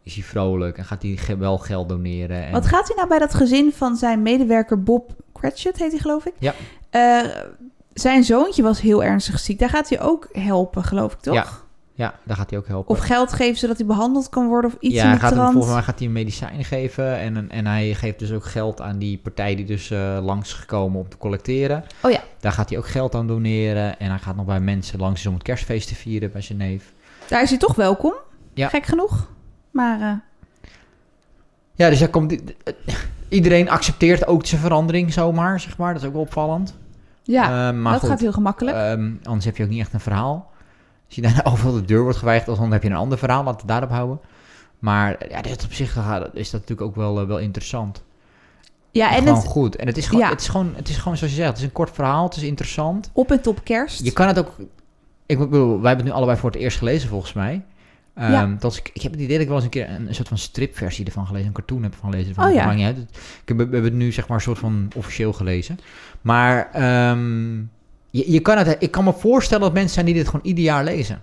is 0.02 0.14
hij 0.14 0.24
vrolijk 0.24 0.78
en 0.78 0.84
gaat 0.84 1.02
hij 1.02 1.18
wel 1.38 1.58
geld 1.58 1.88
doneren. 1.88 2.46
En, 2.46 2.52
Wat 2.52 2.66
gaat 2.66 2.86
hij 2.86 2.96
nou 2.96 3.08
bij 3.08 3.18
dat 3.18 3.34
gezin 3.34 3.72
van 3.72 3.96
zijn 3.96 4.22
medewerker 4.22 4.82
Bob 4.82 5.10
Cratchit, 5.32 5.78
heet 5.78 5.90
hij 5.90 6.00
geloof 6.00 6.26
ik? 6.26 6.34
Ja. 6.38 6.54
Eh, 6.90 7.30
zijn 7.92 8.24
zoontje 8.24 8.62
was 8.62 8.80
heel 8.80 9.04
ernstig 9.04 9.38
ziek. 9.38 9.58
Daar 9.58 9.68
gaat 9.68 9.88
hij 9.88 10.00
ook 10.00 10.28
helpen, 10.32 10.84
geloof 10.84 11.12
ik, 11.12 11.20
toch? 11.20 11.34
Ja, 11.34 11.46
Ja, 12.00 12.14
daar 12.24 12.36
gaat 12.36 12.50
hij 12.50 12.58
ook 12.58 12.66
helpen. 12.66 12.90
Of 12.94 12.98
geld 13.00 13.32
geven 13.32 13.56
zodat 13.58 13.76
hij 13.76 13.86
behandeld 13.86 14.28
kan 14.28 14.46
worden 14.48 14.70
of 14.70 14.76
iets 14.80 14.94
ja, 14.94 15.12
in 15.12 15.18
gaat 15.18 15.34
hem, 15.34 15.52
volgens 15.52 15.72
mij 15.74 15.82
gaat 15.82 15.98
hij 15.98 16.06
een 16.06 16.12
medicijn 16.12 16.64
geven 16.64 17.16
en, 17.18 17.50
en 17.50 17.66
hij 17.66 17.94
geeft 17.94 18.18
dus 18.18 18.32
ook 18.32 18.44
geld 18.44 18.80
aan 18.80 18.98
die 18.98 19.18
partij 19.18 19.54
die 19.54 19.64
dus 19.64 19.90
eh 19.90 20.18
langs 20.22 20.48
is 20.48 20.54
gekomen 20.54 21.00
om 21.00 21.08
te 21.08 21.16
collecteren. 21.16 21.84
Oh 22.02 22.10
ja. 22.10 22.20
Daar 22.40 22.52
gaat 22.52 22.68
hij 22.68 22.78
ook 22.78 22.88
geld 22.88 23.14
aan 23.14 23.26
doneren 23.26 23.98
en 23.98 24.08
hij 24.10 24.18
gaat 24.18 24.36
nog 24.36 24.44
bij 24.46 24.60
mensen 24.60 24.98
langs 24.98 25.26
om 25.26 25.34
het 25.34 25.42
kerstfeest 25.42 25.88
te 25.88 25.94
vieren 25.94 26.32
bij 26.32 26.40
zijn 26.40 26.58
neef. 26.58 26.92
Daar 27.28 27.42
is 27.42 27.50
hij 27.50 27.58
toch 27.58 27.74
welkom. 27.74 28.14
Ja. 28.54 28.68
Gek 28.68 28.86
genoeg. 28.86 29.28
Maar 29.70 30.00
eh, 30.00 30.12
Ja, 31.74 31.88
dus 31.88 31.98
hij 31.98 32.08
komt, 32.08 32.36
iedereen 33.28 33.70
accepteert 33.70 34.26
ook 34.26 34.46
zijn 34.46 34.60
verandering 34.60 35.12
zomaar, 35.12 35.60
zeg 35.60 35.76
maar. 35.76 35.92
Dat 35.92 36.02
is 36.02 36.08
ook 36.08 36.14
wel 36.14 36.22
opvallend. 36.22 36.78
ja, 37.22 37.68
Eh, 37.68 37.76
maar 37.78 37.92
dat 37.92 38.00
goed, 38.00 38.10
gaat 38.10 38.20
heel 38.20 38.32
gemakkelijk. 38.32 38.76
ehm, 38.76 39.12
anders 39.22 39.44
heb 39.44 39.56
je 39.56 39.62
ook 39.62 39.68
niet 39.68 39.80
echt 39.80 39.92
een 39.92 40.00
verhaal. 40.00 40.48
Als 41.10 41.18
je 41.18 41.22
daarna 41.34 41.44
overal 41.44 41.72
de 41.72 41.84
deur 41.84 42.02
wordt 42.02 42.18
geweigerd, 42.18 42.56
dan 42.58 42.72
heb 42.72 42.82
je 42.82 42.88
een 42.88 42.94
ander 42.96 43.18
verhaal. 43.18 43.44
Laten 43.44 43.60
we 43.60 43.66
daarop 43.66 43.90
houden. 43.90 44.20
Maar 44.78 45.28
ja, 45.30 45.42
dit 45.42 45.64
op 45.64 45.72
zich 45.72 45.92
gaat- 45.92 46.30
is 46.34 46.50
dat 46.50 46.60
natuurlijk 46.60 46.88
ook 46.88 46.96
wel, 46.96 47.20
eh, 47.20 47.26
wel 47.26 47.38
interessant. 47.38 48.02
ja, 48.90 49.10
en 49.10 49.18
gewoon 49.18 49.34
het 49.34 49.46
goed. 49.46 49.76
En 49.76 49.86
het 49.86 49.96
is 49.96 50.06
gewoon, 50.06 50.20
Ja. 50.20 50.28
het, 50.30 50.40
is 50.40 50.48
gewoon, 50.48 50.72
het 50.76 50.88
is 50.88 50.96
gewoon 50.96 51.16
zoals 51.16 51.32
je 51.32 51.38
zegt, 51.38 51.48
het 51.50 51.58
is 51.58 51.64
een 51.64 51.72
kort 51.72 51.90
verhaal, 51.90 52.24
het 52.24 52.36
is 52.36 52.42
interessant. 52.42 53.10
op 53.12 53.30
en 53.30 53.40
top 53.40 53.64
kerst. 53.64 54.04
Je 54.04 54.12
kan 54.12 54.26
het 54.26 54.38
ook... 54.38 54.52
Ik 55.26 55.38
bedoel, 55.38 55.66
wij 55.68 55.74
hebben 55.88 55.96
het 55.96 56.04
nu 56.04 56.10
allebei 56.10 56.38
voor 56.38 56.50
het 56.50 56.60
eerst 56.60 56.78
gelezen, 56.78 57.08
volgens 57.08 57.32
mij. 57.32 57.62
Ehm, 58.14 58.32
Ja. 58.32 58.56
dat 58.58 58.76
ik, 58.76 58.90
ik 58.92 59.02
heb 59.02 59.12
het 59.12 59.20
idee 59.20 59.32
dat 59.32 59.40
ik 59.40 59.46
wel 59.46 59.56
eens 59.56 59.64
een 59.64 59.70
keer 59.70 59.88
een, 59.90 60.08
een 60.08 60.14
soort 60.14 60.28
van 60.28 60.38
stripversie 60.38 61.04
ervan 61.06 61.26
gelezen, 61.26 61.46
een 61.46 61.52
cartoon 61.54 61.82
heb 61.82 61.94
van 61.94 62.10
gelezen. 62.10 62.34
Van, 62.34 62.46
Oh 62.48 62.52
ja. 62.54 62.64
maakt 62.64 62.76
niet 62.76 62.86
uit. 62.86 62.98
Ik 63.42 63.48
heb, 63.48 63.56
we 63.56 63.62
hebben 63.62 63.84
het 63.84 63.92
nu 63.92 64.12
zeg 64.12 64.28
maar 64.28 64.36
een 64.36 64.42
soort 64.42 64.58
van 64.58 64.88
officieel 64.96 65.32
gelezen. 65.32 65.78
Maar 66.20 66.70
ehm, 66.72 67.58
je, 68.10 68.32
je 68.32 68.40
kan 68.40 68.58
het, 68.58 68.76
ik 68.78 68.90
kan 68.90 69.04
me 69.04 69.12
voorstellen 69.12 69.64
dat 69.64 69.72
mensen 69.72 69.94
zijn 69.94 70.06
die 70.06 70.14
dit 70.14 70.26
gewoon 70.26 70.46
ieder 70.46 70.64
jaar 70.64 70.84
lezen. 70.84 71.22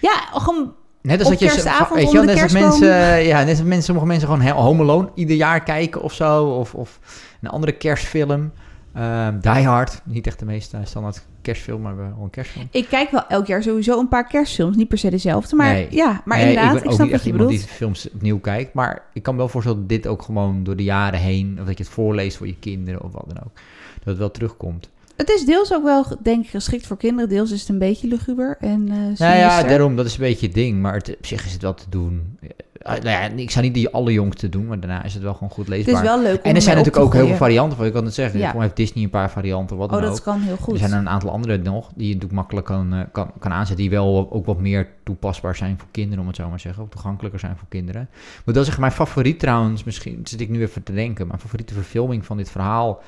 Ja, 0.00 0.14
gewoon 0.32 0.74
Net 1.06 1.18
als 1.18 1.26
Op 1.26 1.32
dat 1.32 1.40
je, 1.40 1.46
kerstavond 1.46 2.00
weet 2.00 2.10
je 2.10 2.16
wel, 2.16 2.24
net 2.24 2.42
als 2.42 2.52
mensen, 2.52 3.24
ja, 3.24 3.38
net 3.38 3.48
als 3.48 3.62
mensen, 3.62 3.82
sommige 3.82 4.06
mensen 4.06 4.28
gewoon 4.28 4.48
Home 4.48 4.82
Alone 4.82 5.10
ieder 5.14 5.36
jaar 5.36 5.62
kijken 5.62 6.02
of 6.02 6.12
zo, 6.12 6.44
of, 6.44 6.74
of 6.74 7.00
een 7.40 7.48
andere 7.48 7.72
kerstfilm. 7.72 8.52
Ehm 8.94 9.38
Die 9.40 9.66
Hard, 9.66 10.00
niet 10.04 10.26
echt 10.26 10.38
de 10.38 10.44
meest 10.44 10.74
eh, 10.74 10.80
standaard 10.84 11.26
kerstfilm, 11.42 11.82
maar 11.82 11.96
wel 11.96 12.18
een 12.22 12.30
kerstfilm. 12.30 12.68
Ik 12.70 12.88
kijk 12.88 13.10
wel 13.10 13.26
elk 13.26 13.46
jaar 13.46 13.62
sowieso 13.62 13.98
een 13.98 14.08
paar 14.08 14.26
kerstfilms. 14.26 14.76
Niet 14.76 14.88
per 14.88 14.98
se 14.98 15.10
dezelfde, 15.10 15.56
maar 15.56 15.72
Nee. 15.72 15.86
ja. 15.90 16.22
Maar 16.24 16.38
Nee, 16.38 16.48
inderdaad, 16.48 16.74
ik 16.74 16.76
ik, 16.76 16.82
ben 16.82 16.90
ook 16.90 16.94
snap 16.94 17.06
niet 17.06 17.16
wat 17.16 17.24
je 17.24 17.30
iemand 17.30 17.48
bedoelt. 17.48 17.66
die 17.66 17.76
films 17.76 18.10
opnieuw 18.12 18.38
kijkt, 18.38 18.74
maar 18.74 19.02
ik 19.12 19.22
kan 19.22 19.34
me 19.34 19.40
wel 19.40 19.48
voorstellen 19.48 19.80
dat 19.80 19.88
dit 19.88 20.06
ook 20.06 20.22
gewoon 20.22 20.64
door 20.64 20.76
de 20.76 20.84
jaren 20.84 21.20
heen, 21.20 21.56
of 21.60 21.66
dat 21.66 21.78
je 21.78 21.84
het 21.84 21.92
voorleest 21.92 22.36
voor 22.36 22.46
je 22.46 22.58
kinderen 22.58 23.02
of 23.02 23.12
wat 23.12 23.24
dan 23.26 23.38
ook, 23.44 23.52
dat 23.94 24.04
het 24.04 24.18
wel 24.18 24.30
terugkomt. 24.30 24.90
Het 25.16 25.30
is 25.30 25.44
deels 25.44 25.72
ook 25.72 25.82
wel, 25.82 26.04
denk 26.22 26.44
ik, 26.44 26.50
geschikt 26.50 26.86
voor 26.86 26.96
kinderen. 26.96 27.28
Deels 27.28 27.50
is 27.50 27.60
het 27.60 27.68
een 27.68 27.78
beetje 27.78 28.08
luguber 28.08 28.56
en 28.60 28.88
eh 28.88 29.18
Nou 29.18 29.36
ja, 29.36 29.62
daarom, 29.62 29.96
dat 29.96 30.06
is 30.06 30.12
een 30.14 30.20
beetje 30.20 30.46
het 30.46 30.54
ding. 30.54 30.80
Maar 30.80 30.94
het, 30.94 31.16
op 31.18 31.26
zich 31.26 31.46
is 31.46 31.52
het 31.52 31.62
wel 31.62 31.74
te 31.74 31.84
doen. 31.88 32.38
Eh, 32.40 32.92
nou 32.92 33.08
ja, 33.08 33.20
ik 33.22 33.50
zou 33.50 33.64
niet 33.64 33.74
die 33.74 33.88
allerjongste 33.88 34.48
doen, 34.48 34.66
maar 34.66 34.80
daarna 34.80 35.04
is 35.04 35.14
het 35.14 35.22
wel 35.22 35.32
gewoon 35.34 35.50
goed 35.50 35.66
Het 35.66 35.74
leesbaar. 35.74 35.94
is 35.94 36.00
wel 36.00 36.22
leuk 36.22 36.36
om 36.44 36.50
en 36.50 36.54
er 36.54 36.62
zijn 36.62 36.76
natuurlijk 36.76 37.04
ook 37.04 37.12
heel 37.12 37.26
veel 37.26 37.36
varianten 37.36 37.76
van. 37.76 37.86
Ik 37.86 37.92
kan 37.92 38.04
het 38.04 38.14
zeggen. 38.14 38.38
Ja. 38.38 38.44
Voor 38.46 38.54
mij 38.54 38.64
heeft 38.64 38.76
Disney 38.76 39.04
een 39.04 39.10
paar 39.10 39.30
varianten, 39.30 39.76
wat 39.76 39.88
dan 39.90 39.98
Oh, 39.98 40.04
ook. 40.04 40.10
dat 40.10 40.22
kan 40.22 40.40
heel 40.40 40.56
goed. 40.56 40.72
Er 40.74 40.78
zijn 40.80 40.92
er 40.92 40.98
een 40.98 41.08
aantal 41.08 41.30
andere 41.30 41.58
nog 41.58 41.90
die 41.94 42.06
je 42.08 42.14
natuurlijk 42.14 42.40
makkelijk 42.40 42.66
kan, 42.66 42.94
eh, 42.94 43.00
kan, 43.12 43.30
kan 43.38 43.50
aanzetten. 43.52 43.76
Die 43.76 43.90
wel 43.90 44.28
ook 44.30 44.46
wat 44.46 44.60
meer 44.60 44.88
toepasbaar 45.04 45.56
zijn 45.56 45.78
voor 45.78 45.88
kinderen, 45.90 46.20
om 46.20 46.26
het 46.26 46.36
zo 46.36 46.48
maar 46.48 46.56
te 46.56 46.62
zeggen. 46.62 46.82
Ook 46.82 46.90
toegankelijker 46.90 47.40
zijn 47.40 47.56
voor 47.56 47.68
kinderen. 47.68 48.08
Maar 48.44 48.54
dat 48.54 48.62
is 48.62 48.68
echt 48.68 48.78
mijn 48.78 48.92
favoriet 48.92 49.38
trouwens. 49.38 49.84
Misschien 49.84 50.20
zit 50.24 50.40
ik 50.40 50.48
nu 50.48 50.62
even 50.62 50.82
te 50.82 50.92
denken. 50.94 51.26
Mijn 51.26 51.40
favoriete 51.40 51.74
verfilming 51.74 52.24
van 52.26 52.36
dit 52.36 52.50
verhaal 52.50 53.02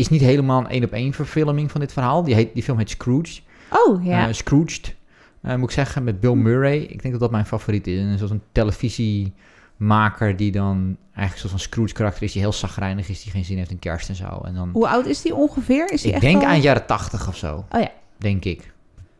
is 0.00 0.08
niet 0.08 0.20
helemaal 0.20 0.60
een 0.60 0.68
één 0.68 0.84
op 0.84 0.92
één 0.92 1.12
verfilming 1.12 1.70
van 1.70 1.80
dit 1.80 1.92
verhaal. 1.92 2.24
Die, 2.24 2.34
heet, 2.34 2.54
die 2.54 2.62
film 2.62 2.78
heet 2.78 2.90
Scrooge. 2.90 3.40
Oh, 3.70 4.04
ja. 4.04 4.26
Eh, 4.28 4.32
Scrooged, 4.34 4.94
eh, 5.42 5.54
moet 5.54 5.68
ik 5.68 5.74
zeggen, 5.74 6.04
met 6.04 6.20
Bill 6.20 6.34
Murray. 6.34 6.78
Ik 6.78 7.02
denk 7.02 7.10
dat 7.12 7.20
dat 7.20 7.30
mijn 7.30 7.46
favoriet 7.46 7.86
is. 7.86 7.98
En 8.00 8.16
zoals 8.16 8.32
een 8.32 8.42
televisiemaker 8.52 10.36
die 10.36 10.52
dan 10.52 10.96
eigenlijk 11.14 11.32
een 11.32 11.38
soort 11.38 11.50
van 11.50 11.58
Scrooge 11.58 11.92
karakter 11.92 12.22
is, 12.22 12.32
die 12.32 12.42
heel 12.42 12.52
zagrijnig 12.52 13.08
is, 13.08 13.22
die 13.22 13.32
geen 13.32 13.44
zin 13.44 13.56
heeft 13.58 13.70
in 13.70 13.78
kerst 13.78 14.08
en 14.08 14.14
zo. 14.14 14.40
En 14.44 14.54
dan, 14.54 14.70
Hoe 14.72 14.88
oud 14.88 15.06
is 15.06 15.22
die 15.22 15.34
ongeveer? 15.34 15.92
Is 15.92 16.00
die 16.00 16.08
ik 16.10 16.16
echt 16.16 16.24
denk 16.24 16.42
al 16.42 16.48
eind 16.48 16.62
jaren 16.62 16.86
80 16.86 17.28
of 17.28 17.36
zo. 17.36 17.64
Oh 17.70 17.80
ja. 17.80 17.90
Denk 18.18 18.44
ik. 18.44 18.72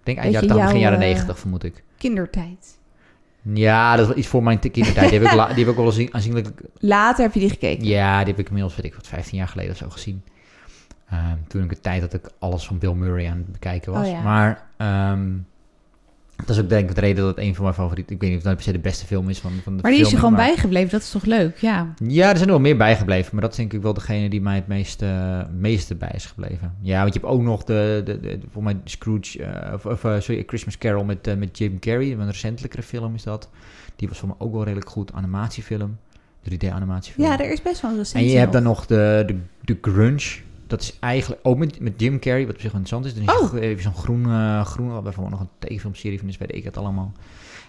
Denk 0.03 0.17
Beetje 0.19 0.31
jaren 0.33 0.49
80, 0.49 0.65
begin 0.67 0.81
jaren 0.81 0.99
eh, 1.01 1.05
90 1.07 1.39
vermoed 1.39 1.65
ik. 1.65 1.83
kindertijd? 1.99 2.79
Ja, 3.55 3.91
dat 3.93 4.01
is 4.01 4.07
wel 4.09 4.17
iets 4.19 4.27
voor 4.27 4.43
mijn 4.43 4.59
kindertijd. 4.59 5.11
Die 5.11 5.19
heb 5.19 5.29
ik, 5.29 5.35
la- 5.35 5.47
die 5.55 5.65
heb 5.65 5.69
ik 5.69 5.81
wel 5.81 6.09
aanzienlijk... 6.11 6.49
Later 6.79 7.25
heb 7.25 7.35
je 7.35 7.41
die 7.41 7.49
gekeken. 7.51 7.85
Ja, 7.85 8.19
die 8.19 8.27
heb 8.29 8.39
ik 8.39 8.47
inmiddels, 8.47 8.77
weet 8.77 8.85
ik 8.85 8.95
wat, 8.95 9.07
15 9.07 9.39
jaar 9.39 9.49
geleden 9.49 9.71
of 9.73 9.77
zo 9.77 9.91
gezien. 9.91 10.23
Ehm, 11.11 11.37
toen 11.49 11.63
ik 11.63 11.69
de 11.69 11.81
tijd 11.81 12.01
dat 12.01 12.15
ik 12.15 12.31
alles 12.39 12.67
van 12.67 12.79
Bill 12.79 12.93
Murray 12.93 13.29
aan 13.29 13.37
het 13.37 13.53
bekijken 13.53 13.93
was. 13.93 14.07
Oh 14.07 14.13
ja. 14.13 14.23
Maar 14.23 14.67
ehm, 14.77 15.29
dat 16.37 16.49
is 16.49 16.61
ook 16.63 16.69
denk 16.69 16.89
ik 16.89 16.95
de 16.95 17.01
reden 17.01 17.25
dat 17.25 17.37
het 17.37 17.45
een 17.45 17.55
van 17.55 17.63
mijn 17.65 17.75
favorieten... 17.77 18.15
Ik 18.15 18.21
weet 18.21 18.31
niet 18.31 18.39
of 18.39 18.45
het 18.45 18.53
nou 18.55 18.57
per 18.57 18.65
se 18.65 18.73
de 18.83 18.89
beste 18.89 19.07
film 19.07 19.29
is 19.29 19.39
van, 19.39 19.51
van 19.63 19.77
de 19.77 19.83
Maar 19.83 19.91
die 19.91 20.01
is 20.01 20.11
je 20.11 20.17
filming, 20.17 20.21
gewoon 20.21 20.33
maar- 20.47 20.55
bijgebleven. 20.57 20.91
Dat 20.91 21.01
is 21.01 21.11
toch 21.11 21.25
leuk? 21.25 21.57
Ja. 21.59 21.95
Ja, 22.05 22.29
er 22.31 22.37
zijn 22.37 22.49
er 22.49 22.55
wel 22.55 22.61
meer 22.63 22.77
bijgebleven. 22.77 23.31
Maar 23.33 23.41
dat 23.43 23.51
is 23.51 23.57
denk 23.57 23.73
ik 23.73 23.83
wel 23.83 23.95
degene 23.95 24.29
die 24.31 24.41
mij 24.41 24.55
het 24.55 24.67
meeste, 24.67 25.47
meeste 25.59 25.95
bij 25.95 26.11
is 26.15 26.27
gebleven. 26.27 26.75
Ja, 26.81 27.01
want 27.03 27.15
je 27.15 27.21
hebt 27.21 27.33
ook 27.33 27.43
nog 27.43 27.65
de, 27.65 28.03
de, 28.05 28.21
de, 28.21 28.39
voor 28.53 28.63
mij 28.63 28.77
Scrooge... 28.85 29.43
eh, 29.45 29.75
of, 29.75 29.87
of, 29.87 30.05
eh, 30.05 30.21
sorry, 30.21 30.41
A 30.41 30.45
Christmas 30.47 30.79
Carol 30.79 31.05
met, 31.05 31.27
eh, 31.27 31.37
met 31.37 31.59
Jim 31.59 31.79
Carrey. 31.79 32.13
Een 32.13 32.27
recentelijkere 32.27 32.83
film 32.83 33.15
is 33.15 33.23
dat. 33.23 33.49
Die 33.97 34.09
was 34.09 34.19
voor 34.19 34.29
me 34.29 34.35
ook 34.39 34.53
wel 34.53 34.65
redelijk 34.65 34.91
goed. 34.91 35.13
Animatiefilm. 35.13 35.97
3D-animatiefilm. 36.51 37.25
ja, 37.27 37.39
er 37.41 37.51
is 37.53 37.63
best 37.63 37.81
wel 37.81 37.91
een 37.91 37.97
En 37.97 38.03
recensie 38.03 38.31
je 38.33 38.39
hebt 38.39 38.53
dan 38.53 38.63
nog. 38.63 38.77
nog 38.77 38.87
de, 38.87 39.23
de, 39.27 39.37
de 39.65 39.79
Grunge. 39.91 40.49
Dat 40.71 40.81
is 40.81 40.97
eigenlijk 41.01 41.41
ook 41.47 41.59
met, 41.59 41.81
met 41.81 41.93
Jim 41.97 42.19
Carrey, 42.19 42.47
wat 42.47 42.55
op 42.55 42.61
zich 42.61 42.73
wel 42.73 42.81
interessant 42.81 43.19
is. 43.19 43.25
Dan 43.27 43.37
Oh. 43.37 43.55
oh. 43.55 43.79
zo'n 43.79 43.95
groen, 43.95 44.25
eh 44.27 44.65
groen, 44.65 45.03
waarvan 45.03 45.31
nog 45.31 45.41
een 45.41 45.49
tekenfilmserie 45.59 46.19
van 46.19 46.29
is, 46.29 46.39
weet 46.39 46.55
ik 46.55 46.65
het 46.65 46.77
allemaal. 46.77 47.13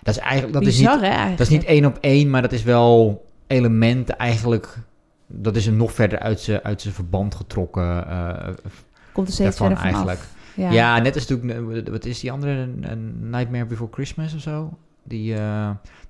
Dat 0.04 0.16
is 0.16 0.22
eigenlijk, 0.22 0.54
dat 0.54 0.66
is 0.66 0.80
niet, 0.80 0.88
hè, 0.88 0.98
eigenlijk. 1.00 1.38
dat 1.38 1.48
is 1.48 1.54
niet 1.54 1.64
één 1.64 1.86
op 1.86 1.98
één, 2.02 2.30
maar 2.30 2.42
dat 2.42 2.52
is 2.52 2.64
wel 2.64 3.26
elementen 3.48 4.18
eigenlijk. 4.18 4.78
Dat 5.28 5.56
is 5.56 5.68
er 5.68 5.74
nog 5.74 5.92
verder 5.94 6.20
uit 6.20 6.40
zijn 6.40 6.62
uit 6.64 6.88
verband 6.92 7.36
getrokken. 7.36 8.08
eh, 8.08 8.48
Komt 9.14 9.28
er 9.28 9.34
steeds 9.34 9.58
daarvan 9.58 9.68
verder 9.68 9.84
eigenlijk. 9.94 10.20
Ja. 10.56 10.72
Ja. 10.72 11.00
net 11.00 11.16
als 11.16 11.28
natuurlijk, 11.28 11.90
wat 11.90 12.06
is 12.06 12.20
die 12.20 12.32
andere, 12.32 12.52
Een- 12.52 12.86
een 12.92 13.30
Nightmare 13.30 13.66
Before 13.66 13.92
Christmas 13.94 14.34
of 14.34 14.42
zo? 14.42 14.78
Die, 15.04 15.34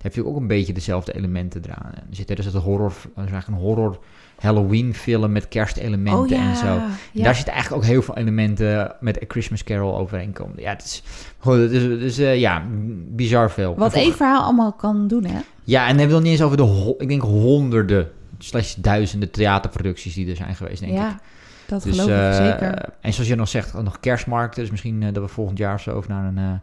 heb 0.01 0.13
je 0.15 0.25
ook 0.25 0.35
een 0.35 0.47
beetje 0.47 0.73
dezelfde 0.73 1.13
elementen 1.13 1.61
eraan. 1.65 1.91
Er 1.93 2.01
zit 2.09 2.29
er 2.29 2.39
is 2.39 2.45
het 2.45 2.53
horror, 2.55 2.91
er 3.15 3.23
is 3.23 3.31
eigenlijk 3.31 3.47
een 3.47 3.53
horror 3.67 3.99
Halloween 4.41 4.93
film 4.93 5.31
met 5.31 5.47
kerstelementen 5.47 6.21
oh, 6.21 6.29
ja. 6.29 6.49
en 6.49 6.55
zo. 6.55 6.79
Ja. 7.11 7.23
Daar 7.23 7.35
zitten 7.35 7.53
eigenlijk 7.53 7.83
ook 7.83 7.89
heel 7.89 8.01
veel 8.01 8.17
elementen 8.17 8.95
met 8.99 9.21
A 9.21 9.25
Christmas 9.27 9.63
Carol 9.63 9.97
overeenkomen. 9.97 10.61
Ja, 10.61 10.69
het 10.69 10.83
is 10.83 11.03
goed. 11.37 11.57
Het 11.57 11.71
is, 12.01 12.19
eh, 12.19 12.39
ja, 12.39 12.63
bizar 13.07 13.51
veel. 13.51 13.75
Wat 13.75 13.93
één 13.93 14.13
verhaal 14.13 14.43
allemaal 14.43 14.73
kan 14.73 15.07
doen, 15.07 15.25
hè? 15.25 15.39
Ja, 15.63 15.81
en 15.81 15.87
dan 15.87 15.97
hebben 15.97 16.07
we 16.07 16.13
het 16.13 16.23
niet 16.23 16.31
eens 16.31 16.41
over 16.41 16.57
de, 16.57 16.95
ik 16.97 17.07
denk 17.07 17.21
honderden 17.21 18.09
slash 18.37 18.75
duizenden 18.75 19.31
theaterproducties 19.31 20.13
die 20.13 20.29
er 20.29 20.35
zijn 20.35 20.55
geweest, 20.55 20.79
denk 20.79 20.91
ik. 20.91 20.97
ja, 20.97 21.19
dat 21.67 21.83
Dus, 21.83 21.99
geloof 21.99 22.09
ik 22.09 22.15
eh, 22.15 22.45
zeker. 22.45 22.85
En 23.01 23.13
zoals 23.13 23.29
je 23.29 23.35
nog 23.35 23.47
zegt, 23.47 23.73
nog 23.73 23.99
kerstmarkten. 23.99 24.61
Dus 24.61 24.71
misschien 24.71 25.03
eh, 25.03 25.13
dat 25.13 25.23
we 25.23 25.29
volgend 25.29 25.57
jaar 25.57 25.73
of 25.73 25.81
zo 25.81 25.91
over 25.91 26.09
naar 26.09 26.25
een 26.25 26.59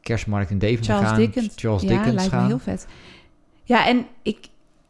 kerstmarkt 0.00 0.50
in 0.50 0.58
Deventer 0.58 0.94
Charles 0.94 1.08
gaan. 1.08 1.18
Dickens. 1.18 1.52
Charles 1.56 1.82
ja, 1.82 1.88
Dickens 1.88 2.14
lijkt 2.14 2.30
gaan. 2.30 2.42
me 2.42 2.48
heel 2.48 2.58
vet. 2.58 2.86
Ja, 3.64 3.86
en 3.86 4.06
ik, 4.22 4.38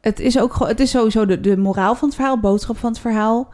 het 0.00 0.20
is 0.20 0.38
ook 0.38 0.52
gewoon, 0.52 0.68
het 0.68 0.80
is 0.80 0.90
sowieso 0.90 1.26
de, 1.26 1.40
de 1.40 1.56
moraal 1.56 1.94
van 1.94 2.08
het 2.08 2.16
verhaal, 2.16 2.40
boodschap 2.40 2.76
van 2.76 2.90
het 2.90 3.00
verhaal. 3.00 3.48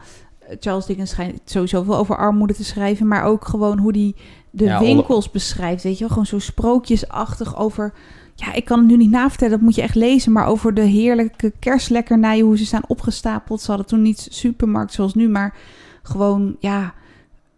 Charles 0.59 0.85
Dickens 0.85 1.09
schijnt 1.09 1.41
sowieso 1.45 1.83
veel 1.83 1.97
over 1.97 2.17
armoede 2.17 2.53
te 2.53 2.63
schrijven, 2.63 3.07
maar 3.07 3.23
ook 3.23 3.47
gewoon 3.47 3.77
hoe 3.77 3.91
hij 3.91 4.15
de 4.49 4.63
Ja, 4.63 4.79
winkels 4.79 5.31
beschrijft. 5.31 5.83
Weet 5.83 5.93
je 5.93 5.99
wel, 5.99 6.09
gewoon 6.09 6.25
zo 6.25 6.39
sprookjesachtig 6.39 7.57
over. 7.57 7.93
Ja, 8.35 8.53
ik 8.53 8.65
kan 8.65 8.79
het 8.79 8.87
nu 8.87 8.97
niet 8.97 9.11
navertellen, 9.11 9.53
dat 9.53 9.63
moet 9.63 9.75
je 9.75 9.81
echt 9.81 9.95
lezen. 9.95 10.31
Maar 10.31 10.47
over 10.47 10.73
de 10.73 10.81
heerlijke 10.81 11.53
kerstlekkernijen, 11.59 12.45
hoe 12.45 12.57
ze 12.57 12.65
staan 12.65 12.87
opgestapeld. 12.87 13.61
Ze 13.61 13.67
hadden 13.67 13.87
toen 13.87 14.01
niet 14.01 14.27
supermarkt 14.29 14.93
zoals 14.93 15.13
nu, 15.13 15.29
maar 15.29 15.55
gewoon, 16.03 16.55
ja, 16.59 16.93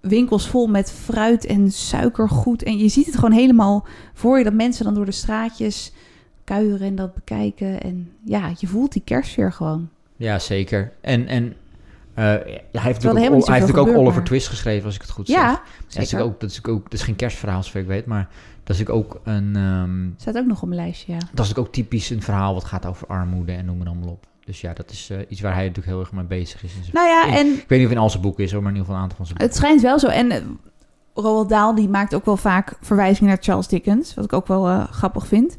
winkels 0.02 0.48
vol 0.48 0.67
met 0.67 0.91
fruit 0.91 1.45
en 1.45 1.71
suikergoed. 1.71 2.63
En 2.63 2.78
je 2.78 2.88
ziet 2.88 3.06
het 3.06 3.15
gewoon 3.15 3.32
helemaal 3.32 3.86
voor 4.13 4.38
je 4.38 4.43
dat 4.43 4.54
mensen 4.54 4.86
dan 4.86 4.93
door 4.93 5.06
de 5.06 5.12
straatjes 5.12 5.93
kuieren 6.45 6.88
en 6.88 6.95
dat 6.95 7.13
bekijken. 7.13 7.81
En 7.81 8.12
ja, 8.23 8.51
je 8.58 8.67
voelt 8.67 8.93
die 8.93 9.01
kerstsfeer 9.05 9.51
gewoon. 9.53 9.89
Ja, 10.17 10.39
zeker. 10.39 10.91
En, 11.01 11.27
en 11.27 11.53
eh, 12.13 12.23
hij 12.23 12.41
heeft 12.71 13.03
natuurlijk 13.03 13.34
ook, 13.36 13.47
hij 13.47 13.60
heeft 13.60 13.75
ook 13.77 13.88
Oliver 13.88 14.23
Twist 14.23 14.47
geschreven, 14.47 14.86
als 14.86 14.95
ik 14.95 15.01
het 15.01 15.10
goed 15.10 15.27
zeg. 15.27 15.38
Ja, 15.38 15.62
dat, 15.93 16.01
is 16.03 16.15
ook, 16.15 16.39
dat, 16.39 16.49
is 16.51 16.65
ook, 16.65 16.84
dat 16.84 16.93
is 16.93 17.01
geen 17.01 17.15
kerstverhaal, 17.15 17.63
zover 17.63 17.79
ik 17.81 17.88
weet, 17.88 18.05
maar 18.05 18.27
dat 18.63 18.75
is 18.79 18.88
ook 18.88 19.19
een... 19.23 19.55
ehm, 19.55 20.21
Staat 20.21 20.38
ook 20.38 20.45
nog 20.45 20.62
op 20.62 20.67
mijn 20.69 20.81
lijstje, 20.81 21.13
ja. 21.13 21.19
dat 21.34 21.45
is 21.45 21.55
ook 21.55 21.71
typisch 21.71 22.10
een 22.10 22.21
verhaal 22.21 22.53
wat 22.53 22.63
gaat 22.63 22.86
over 22.86 23.08
armoede 23.08 23.51
en 23.51 23.65
noem 23.65 23.77
maar 23.77 23.88
allemaal 23.88 24.10
op. 24.10 24.25
Dus 24.45 24.62
ja, 24.62 24.73
dat 24.73 24.91
is 24.91 25.10
eh, 25.10 25.17
iets 25.27 25.41
waar 25.41 25.53
hij 25.53 25.62
natuurlijk 25.62 25.88
heel 25.88 25.99
erg 25.99 26.12
mee 26.12 26.23
bezig 26.25 26.63
is. 26.63 26.71
zijn- 26.71 26.86
Nou 26.93 27.08
ja, 27.08 27.38
en 27.38 27.47
Ik 27.47 27.65
weet 27.67 27.77
niet 27.79 27.88
of 27.88 27.93
in 27.93 27.99
al 27.99 28.10
zijn 28.10 28.21
boeken 28.21 28.43
is, 28.43 28.51
hoor, 28.51 28.62
maar 28.62 28.71
in 28.71 28.77
ieder 28.77 28.88
geval 28.93 29.03
een 29.03 29.10
aantal 29.10 29.25
van 29.25 29.36
zijn 29.38 29.47
het 29.49 29.55
schijnt 29.58 29.81
wel 29.81 29.99
zo. 29.99 30.08
En 30.08 30.31
eh, 30.31 30.41
Roald 31.13 31.49
Dahl 31.49 31.75
die 31.75 31.89
maakt 31.89 32.15
ook 32.15 32.25
wel 32.25 32.38
vaak 32.38 32.77
verwijzingen 32.81 33.29
naar 33.29 33.43
Charles 33.43 33.67
Dickens, 33.67 34.13
wat 34.13 34.25
ik 34.25 34.34
ook 34.34 34.47
wel 34.47 34.86
grappig 34.86 35.27
vind. 35.27 35.55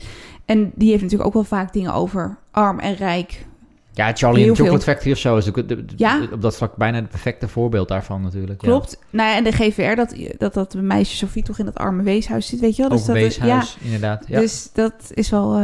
En 0.47 0.73
die 0.75 0.89
heeft 0.91 1.03
natuurlijk 1.03 1.29
ook 1.29 1.35
wel 1.35 1.45
vaak 1.45 1.73
dingen 1.73 1.93
over 1.95 2.37
arm 2.51 2.79
en 2.79 2.95
rijk. 2.95 3.45
Ja, 3.93 4.13
Charlie 4.15 4.41
Heel 4.41 4.49
and 4.49 4.57
the 4.57 4.63
Chocolate 4.63 4.85
veel. 4.85 4.93
Factory 4.95 5.13
of 5.13 5.19
zo 5.19 5.37
is 5.37 5.45
de- 5.45 5.65
de- 5.67 5.85
Ja. 5.97 6.29
op 6.33 6.43
dat 6.43 6.57
vlak 6.57 6.77
bijna 6.77 6.97
het 6.97 7.09
perfecte 7.09 7.49
voorbeeld 7.49 7.89
daarvan 7.89 8.23
natuurlijk. 8.23 8.61
ja. 8.63 8.69
Klopt. 8.69 8.99
Nou 9.11 9.29
ja, 9.31 9.37
en 9.37 9.45
de 9.45 9.53
GVR, 9.53 9.95
dat, 9.95 10.15
dat 10.39 10.55
dat 10.55 10.75
meisje 10.75 11.17
Sophie 11.17 11.43
toch 11.43 11.59
in 11.59 11.65
dat 11.65 11.75
arme 11.75 12.03
weeshuis 12.03 12.47
zit, 12.47 12.61
weet 12.61 12.77
je 12.77 12.83
wel? 12.83 12.91
Dus 12.91 13.05
dat, 13.05 13.15
weeshuis, 13.17 13.77
inderdaad. 13.81 14.25
Ja, 14.29 14.35
Ja. 14.35 14.41
dus 14.41 14.71
dat 14.73 14.93
is 15.15 15.31
wel... 15.31 15.55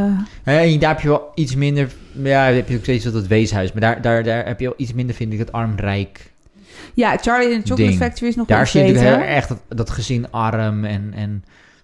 eh, 0.43 0.63
En 0.63 0.79
daar 0.79 0.89
heb 0.89 0.99
je 1.01 1.07
wel 1.07 1.31
iets 1.35 1.55
minder... 1.55 1.91
Ja, 2.11 2.45
daar 2.45 2.53
heb 2.53 2.69
je 2.69 2.75
ook 2.75 2.81
steeds 2.83 3.03
dat 3.03 3.13
het 3.13 3.27
weeshuis. 3.27 3.71
Maar 3.71 3.81
daar, 3.81 4.01
daar, 4.01 4.23
daar 4.23 4.45
heb 4.45 4.59
je 4.59 4.65
wel 4.65 4.75
iets 4.77 4.93
minder, 4.93 5.15
vind 5.15 5.33
ik, 5.33 5.39
het 5.39 5.51
arm-rijk. 5.51 6.31
ja, 6.93 7.17
Charlie 7.21 7.53
and 7.55 7.65
the 7.65 7.69
Chocolate 7.71 7.83
Ding. 7.91 7.97
Factory 7.97 8.27
is 8.29 8.35
nog 8.35 8.47
Daar 8.47 8.67
zie 8.67 8.83
je 8.83 8.97
heel 8.97 9.17
erg 9.17 9.47
dat, 9.47 9.59
dat 9.69 9.89
gezin 9.89 10.31
arm 10.31 10.85
en... 10.85 11.11
en 11.15 11.43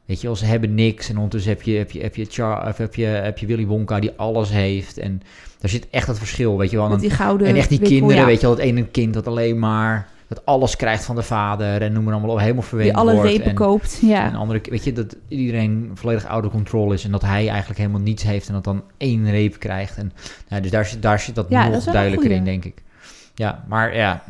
Weet 0.10 0.22
je 0.22 0.28
wel, 0.28 0.36
ze 0.36 0.46
hebben 0.46 0.76
niks 0.76 1.10
en 1.10 1.16
ondertussen 1.16 1.52
heb 1.52 1.62
je, 1.62 1.78
heb 1.78 1.92
je, 1.92 2.02
heb 2.02 2.16
je, 2.16 2.26
Char, 2.30 2.68
of 2.68 2.78
heb 2.78 2.96
je, 2.96 3.06
heb 3.06 3.38
je 3.38 3.46
Willy 3.46 3.66
Wonka 3.66 4.00
die 4.00 4.12
alles 4.16 4.50
heeft. 4.50 4.98
En 4.98 5.22
daar 5.60 5.70
zit 5.70 5.88
echt 5.90 6.08
het 6.08 6.18
verschil, 6.18 6.58
weet 6.58 6.70
je 6.72 6.78
wel. 6.78 6.92
En 6.92 7.10
gouden 7.12 7.48
En 7.48 7.56
echt 7.56 7.70
die 7.70 7.80
wikkel, 7.80 7.98
kinderen, 7.98 8.22
ja. 8.22 8.28
weet 8.28 8.42
je 8.42 8.48
wel, 8.48 8.56
het 8.56 8.66
ene 8.66 8.86
kind 8.86 9.14
dat 9.14 9.28
alleen 9.28 9.60
maar 9.60 10.08
dat 10.28 10.46
alles 10.46 10.76
krijgt 10.76 11.04
van 11.06 11.16
de 11.16 11.22
vader 11.24 11.82
en 11.82 11.94
noem 11.94 12.04
maar 12.04 12.14
allemaal 12.14 12.32
op, 12.32 12.40
helemaal 12.40 12.62
verwend 12.62 12.90
Die 12.90 12.98
alle 12.98 13.14
wordt. 13.14 13.30
repen 13.30 13.46
en, 13.46 13.56
koopt, 13.56 14.00
ja. 14.02 14.26
en 14.26 14.36
andere, 14.36 14.62
weet 14.70 14.84
je, 14.84 14.94
dat 14.94 15.16
iedereen 15.28 15.92
volledig 15.94 16.36
of 16.44 16.52
control 16.52 16.92
is 16.92 17.04
en 17.04 17.12
dat 17.12 17.22
hij 17.22 17.48
eigenlijk 17.48 17.80
helemaal 17.80 18.02
niets 18.02 18.24
heeft 18.24 18.48
en 18.48 18.54
dat 18.54 18.64
dan 18.64 18.84
één 18.98 19.30
reep 19.32 19.60
krijgt. 19.60 19.98
En, 19.98 20.12
nou, 20.50 20.62
dus 20.62 20.72
daar, 20.72 20.86
zit- 20.86 21.02
daar 21.02 21.20
zit 21.20 21.36
dat 21.36 21.46
Ja, 21.50 21.68
nog 21.68 21.84
dat 21.84 21.94
duidelijker 21.94 22.32
in, 22.32 22.44
denk 22.44 22.66
ik. 22.66 22.82
Ja, 23.40 23.64
maar 23.68 23.96
ja. 23.96 24.24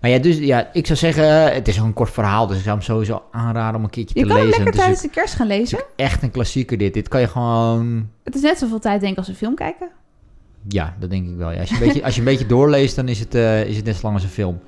Maar 0.00 0.10
ja, 0.10 0.18
dus 0.18 0.36
ja, 0.38 0.68
ik 0.72 0.86
zou 0.86 0.98
zeggen, 0.98 1.52
het 1.54 1.68
is 1.68 1.76
een 1.76 1.92
kort 1.92 2.10
verhaal, 2.10 2.46
dus 2.46 2.56
ik 2.56 2.62
zou 2.62 2.76
hem 2.76 2.84
sowieso 2.84 3.22
aanraden 3.30 3.76
om 3.76 3.84
een 3.84 3.90
keertje 3.90 4.18
Je 4.18 4.22
te 4.24 4.28
kan 4.28 4.36
hem 4.36 4.46
lezen. 4.46 4.62
lekker 4.64 4.78
is 4.80 4.84
tijdens 4.84 5.02
de 5.02 5.08
kerst 5.20 5.34
gaan 5.34 5.46
lezen. 5.46 5.78
echt 5.96 6.22
een 6.22 6.30
klassieker 6.30 6.78
dit. 6.78 6.94
Dit 6.94 7.08
kan 7.08 7.20
je 7.20 7.28
gewoon, 7.28 8.08
Het 8.24 8.34
is 8.34 8.40
net 8.40 8.58
zoveel 8.58 8.78
tijd 8.78 9.00
denk 9.00 9.12
ik 9.12 9.18
als 9.18 9.28
een 9.28 9.34
film 9.34 9.54
kijken. 9.54 9.88
ja, 10.68 10.94
dat 10.98 11.10
denk 11.10 11.28
ik 11.28 11.36
wel. 11.36 11.50
Ja. 11.50 11.60
Als, 11.60 11.68
je 11.68 11.74
een 11.74 11.80
beetje, 11.86 12.04
als 12.04 12.14
je 12.14 12.20
een 12.20 12.26
beetje 12.26 12.46
doorleest, 12.46 12.96
dan 12.96 13.08
is 13.08 13.18
het, 13.18 13.34
eh, 13.34 13.64
is 13.64 13.76
het 13.76 13.84
net 13.84 13.94
zo 13.94 14.00
lang 14.02 14.14
als 14.14 14.24
een 14.24 14.30
film. 14.30 14.60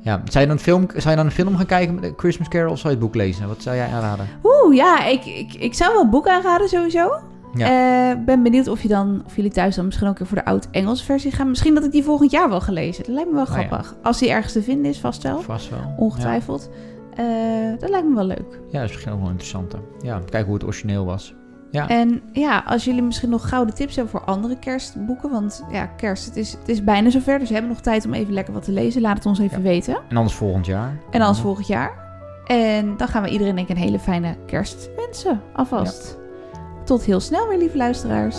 Ja, 0.00 0.22
zou 0.24 0.40
je 0.40 0.46
dan 0.46 0.56
een 0.56 0.62
film, 0.62 0.86
zou 0.96 1.10
je 1.10 1.16
dan 1.16 1.26
een 1.26 1.32
film 1.32 1.56
gaan 1.56 1.66
kijken 1.66 1.94
met 1.94 2.12
Christmas 2.16 2.48
Carol 2.48 2.72
of 2.72 2.78
zou 2.78 2.94
je 2.94 2.98
het 2.98 3.06
boek 3.06 3.14
lezen? 3.14 3.48
Wat 3.48 3.62
zou 3.62 3.76
jij 3.76 3.86
aanraden? 3.88 4.28
Oeh, 4.42 4.76
ja, 4.76 5.04
ik, 5.06 5.24
ik, 5.24 5.54
ik 5.54 5.74
zou 5.74 5.92
wel 5.92 6.02
een 6.02 6.10
boek 6.10 6.28
aanraden 6.28 6.68
sowieso. 6.68 7.10
Ja. 7.54 8.10
Eh, 8.10 8.24
ben 8.24 8.42
benieuwd 8.42 8.68
of, 8.68 8.82
je 8.82 8.88
dan, 8.88 9.22
of 9.26 9.36
jullie 9.36 9.50
thuis 9.50 9.74
dan 9.76 9.84
misschien 9.84 10.08
ook 10.08 10.18
weer 10.18 10.26
voor 10.28 10.36
de 10.36 10.44
oud-Engelse 10.44 11.04
versie 11.04 11.30
gaan. 11.32 11.48
Misschien 11.48 11.74
dat 11.74 11.84
ik 11.84 11.92
die 11.92 12.04
volgend 12.04 12.30
jaar 12.30 12.48
wel 12.48 12.60
gelezen. 12.60 13.04
Dat 13.04 13.14
lijkt 13.14 13.28
me 13.30 13.34
wel 13.34 13.44
Oh 13.44 13.50
ja. 13.50 13.54
grappig. 13.66 13.94
Als 14.02 14.18
die 14.18 14.30
ergens 14.30 14.52
te 14.52 14.62
vinden 14.62 14.90
is, 14.90 14.98
vast 15.00 15.22
wel. 15.22 15.40
Vast 15.40 15.70
wel. 15.70 15.94
Ongetwijfeld. 15.96 16.70
Eh, 17.14 17.24
dat 17.78 17.90
lijkt 17.90 18.08
me 18.08 18.14
wel 18.14 18.24
leuk. 18.24 18.60
Ja, 18.70 18.80
dat 18.80 18.88
is 18.88 18.92
misschien 18.94 19.12
ook 19.12 19.20
wel 19.20 19.28
interessant. 19.30 19.74
Ja, 20.02 20.18
kijken 20.18 20.44
hoe 20.44 20.54
het 20.54 20.64
origineel 20.64 21.04
was. 21.04 21.34
Ja. 21.70 21.88
En 21.88 22.22
ja, 22.32 22.62
als 22.66 22.84
jullie 22.84 23.02
misschien 23.02 23.30
nog 23.30 23.48
gouden 23.48 23.74
tips 23.74 23.94
hebben 23.96 24.12
voor 24.12 24.24
andere 24.24 24.58
kerstboeken. 24.58 25.30
Want 25.30 25.64
ja, 25.70 25.86
kerst, 25.86 26.24
het 26.24 26.36
is, 26.36 26.52
het 26.52 26.68
is 26.68 26.84
bijna 26.84 27.10
zover. 27.10 27.38
Dus 27.38 27.48
we 27.48 27.54
hebben 27.54 27.72
nog 27.72 27.80
tijd 27.82 28.06
om 28.06 28.12
even 28.14 28.32
lekker 28.32 28.54
wat 28.54 28.64
te 28.64 28.72
lezen. 28.72 29.00
Laat 29.00 29.16
het 29.16 29.26
ons 29.26 29.38
even 29.38 29.56
Ja. 29.56 29.62
weten. 29.62 29.96
En 30.08 30.16
anders 30.16 30.36
volgend 30.36 30.66
jaar. 30.66 30.98
En 31.10 31.20
anders 31.20 31.40
volgend 31.40 31.66
jaar. 31.66 32.00
En 32.46 32.96
dan 32.96 33.08
gaan 33.08 33.22
we 33.22 33.28
iedereen 33.28 33.54
denk 33.56 33.68
ik 33.68 33.76
een 33.76 33.82
hele 33.82 33.98
fijne 33.98 34.36
kerst 34.46 34.90
wensen. 34.96 35.40
Alvast. 35.52 36.18
Tot 36.92 37.04
heel 37.04 37.20
snel 37.20 37.48
weer, 37.48 37.58
lieve 37.58 37.76
luisteraars. 37.76 38.36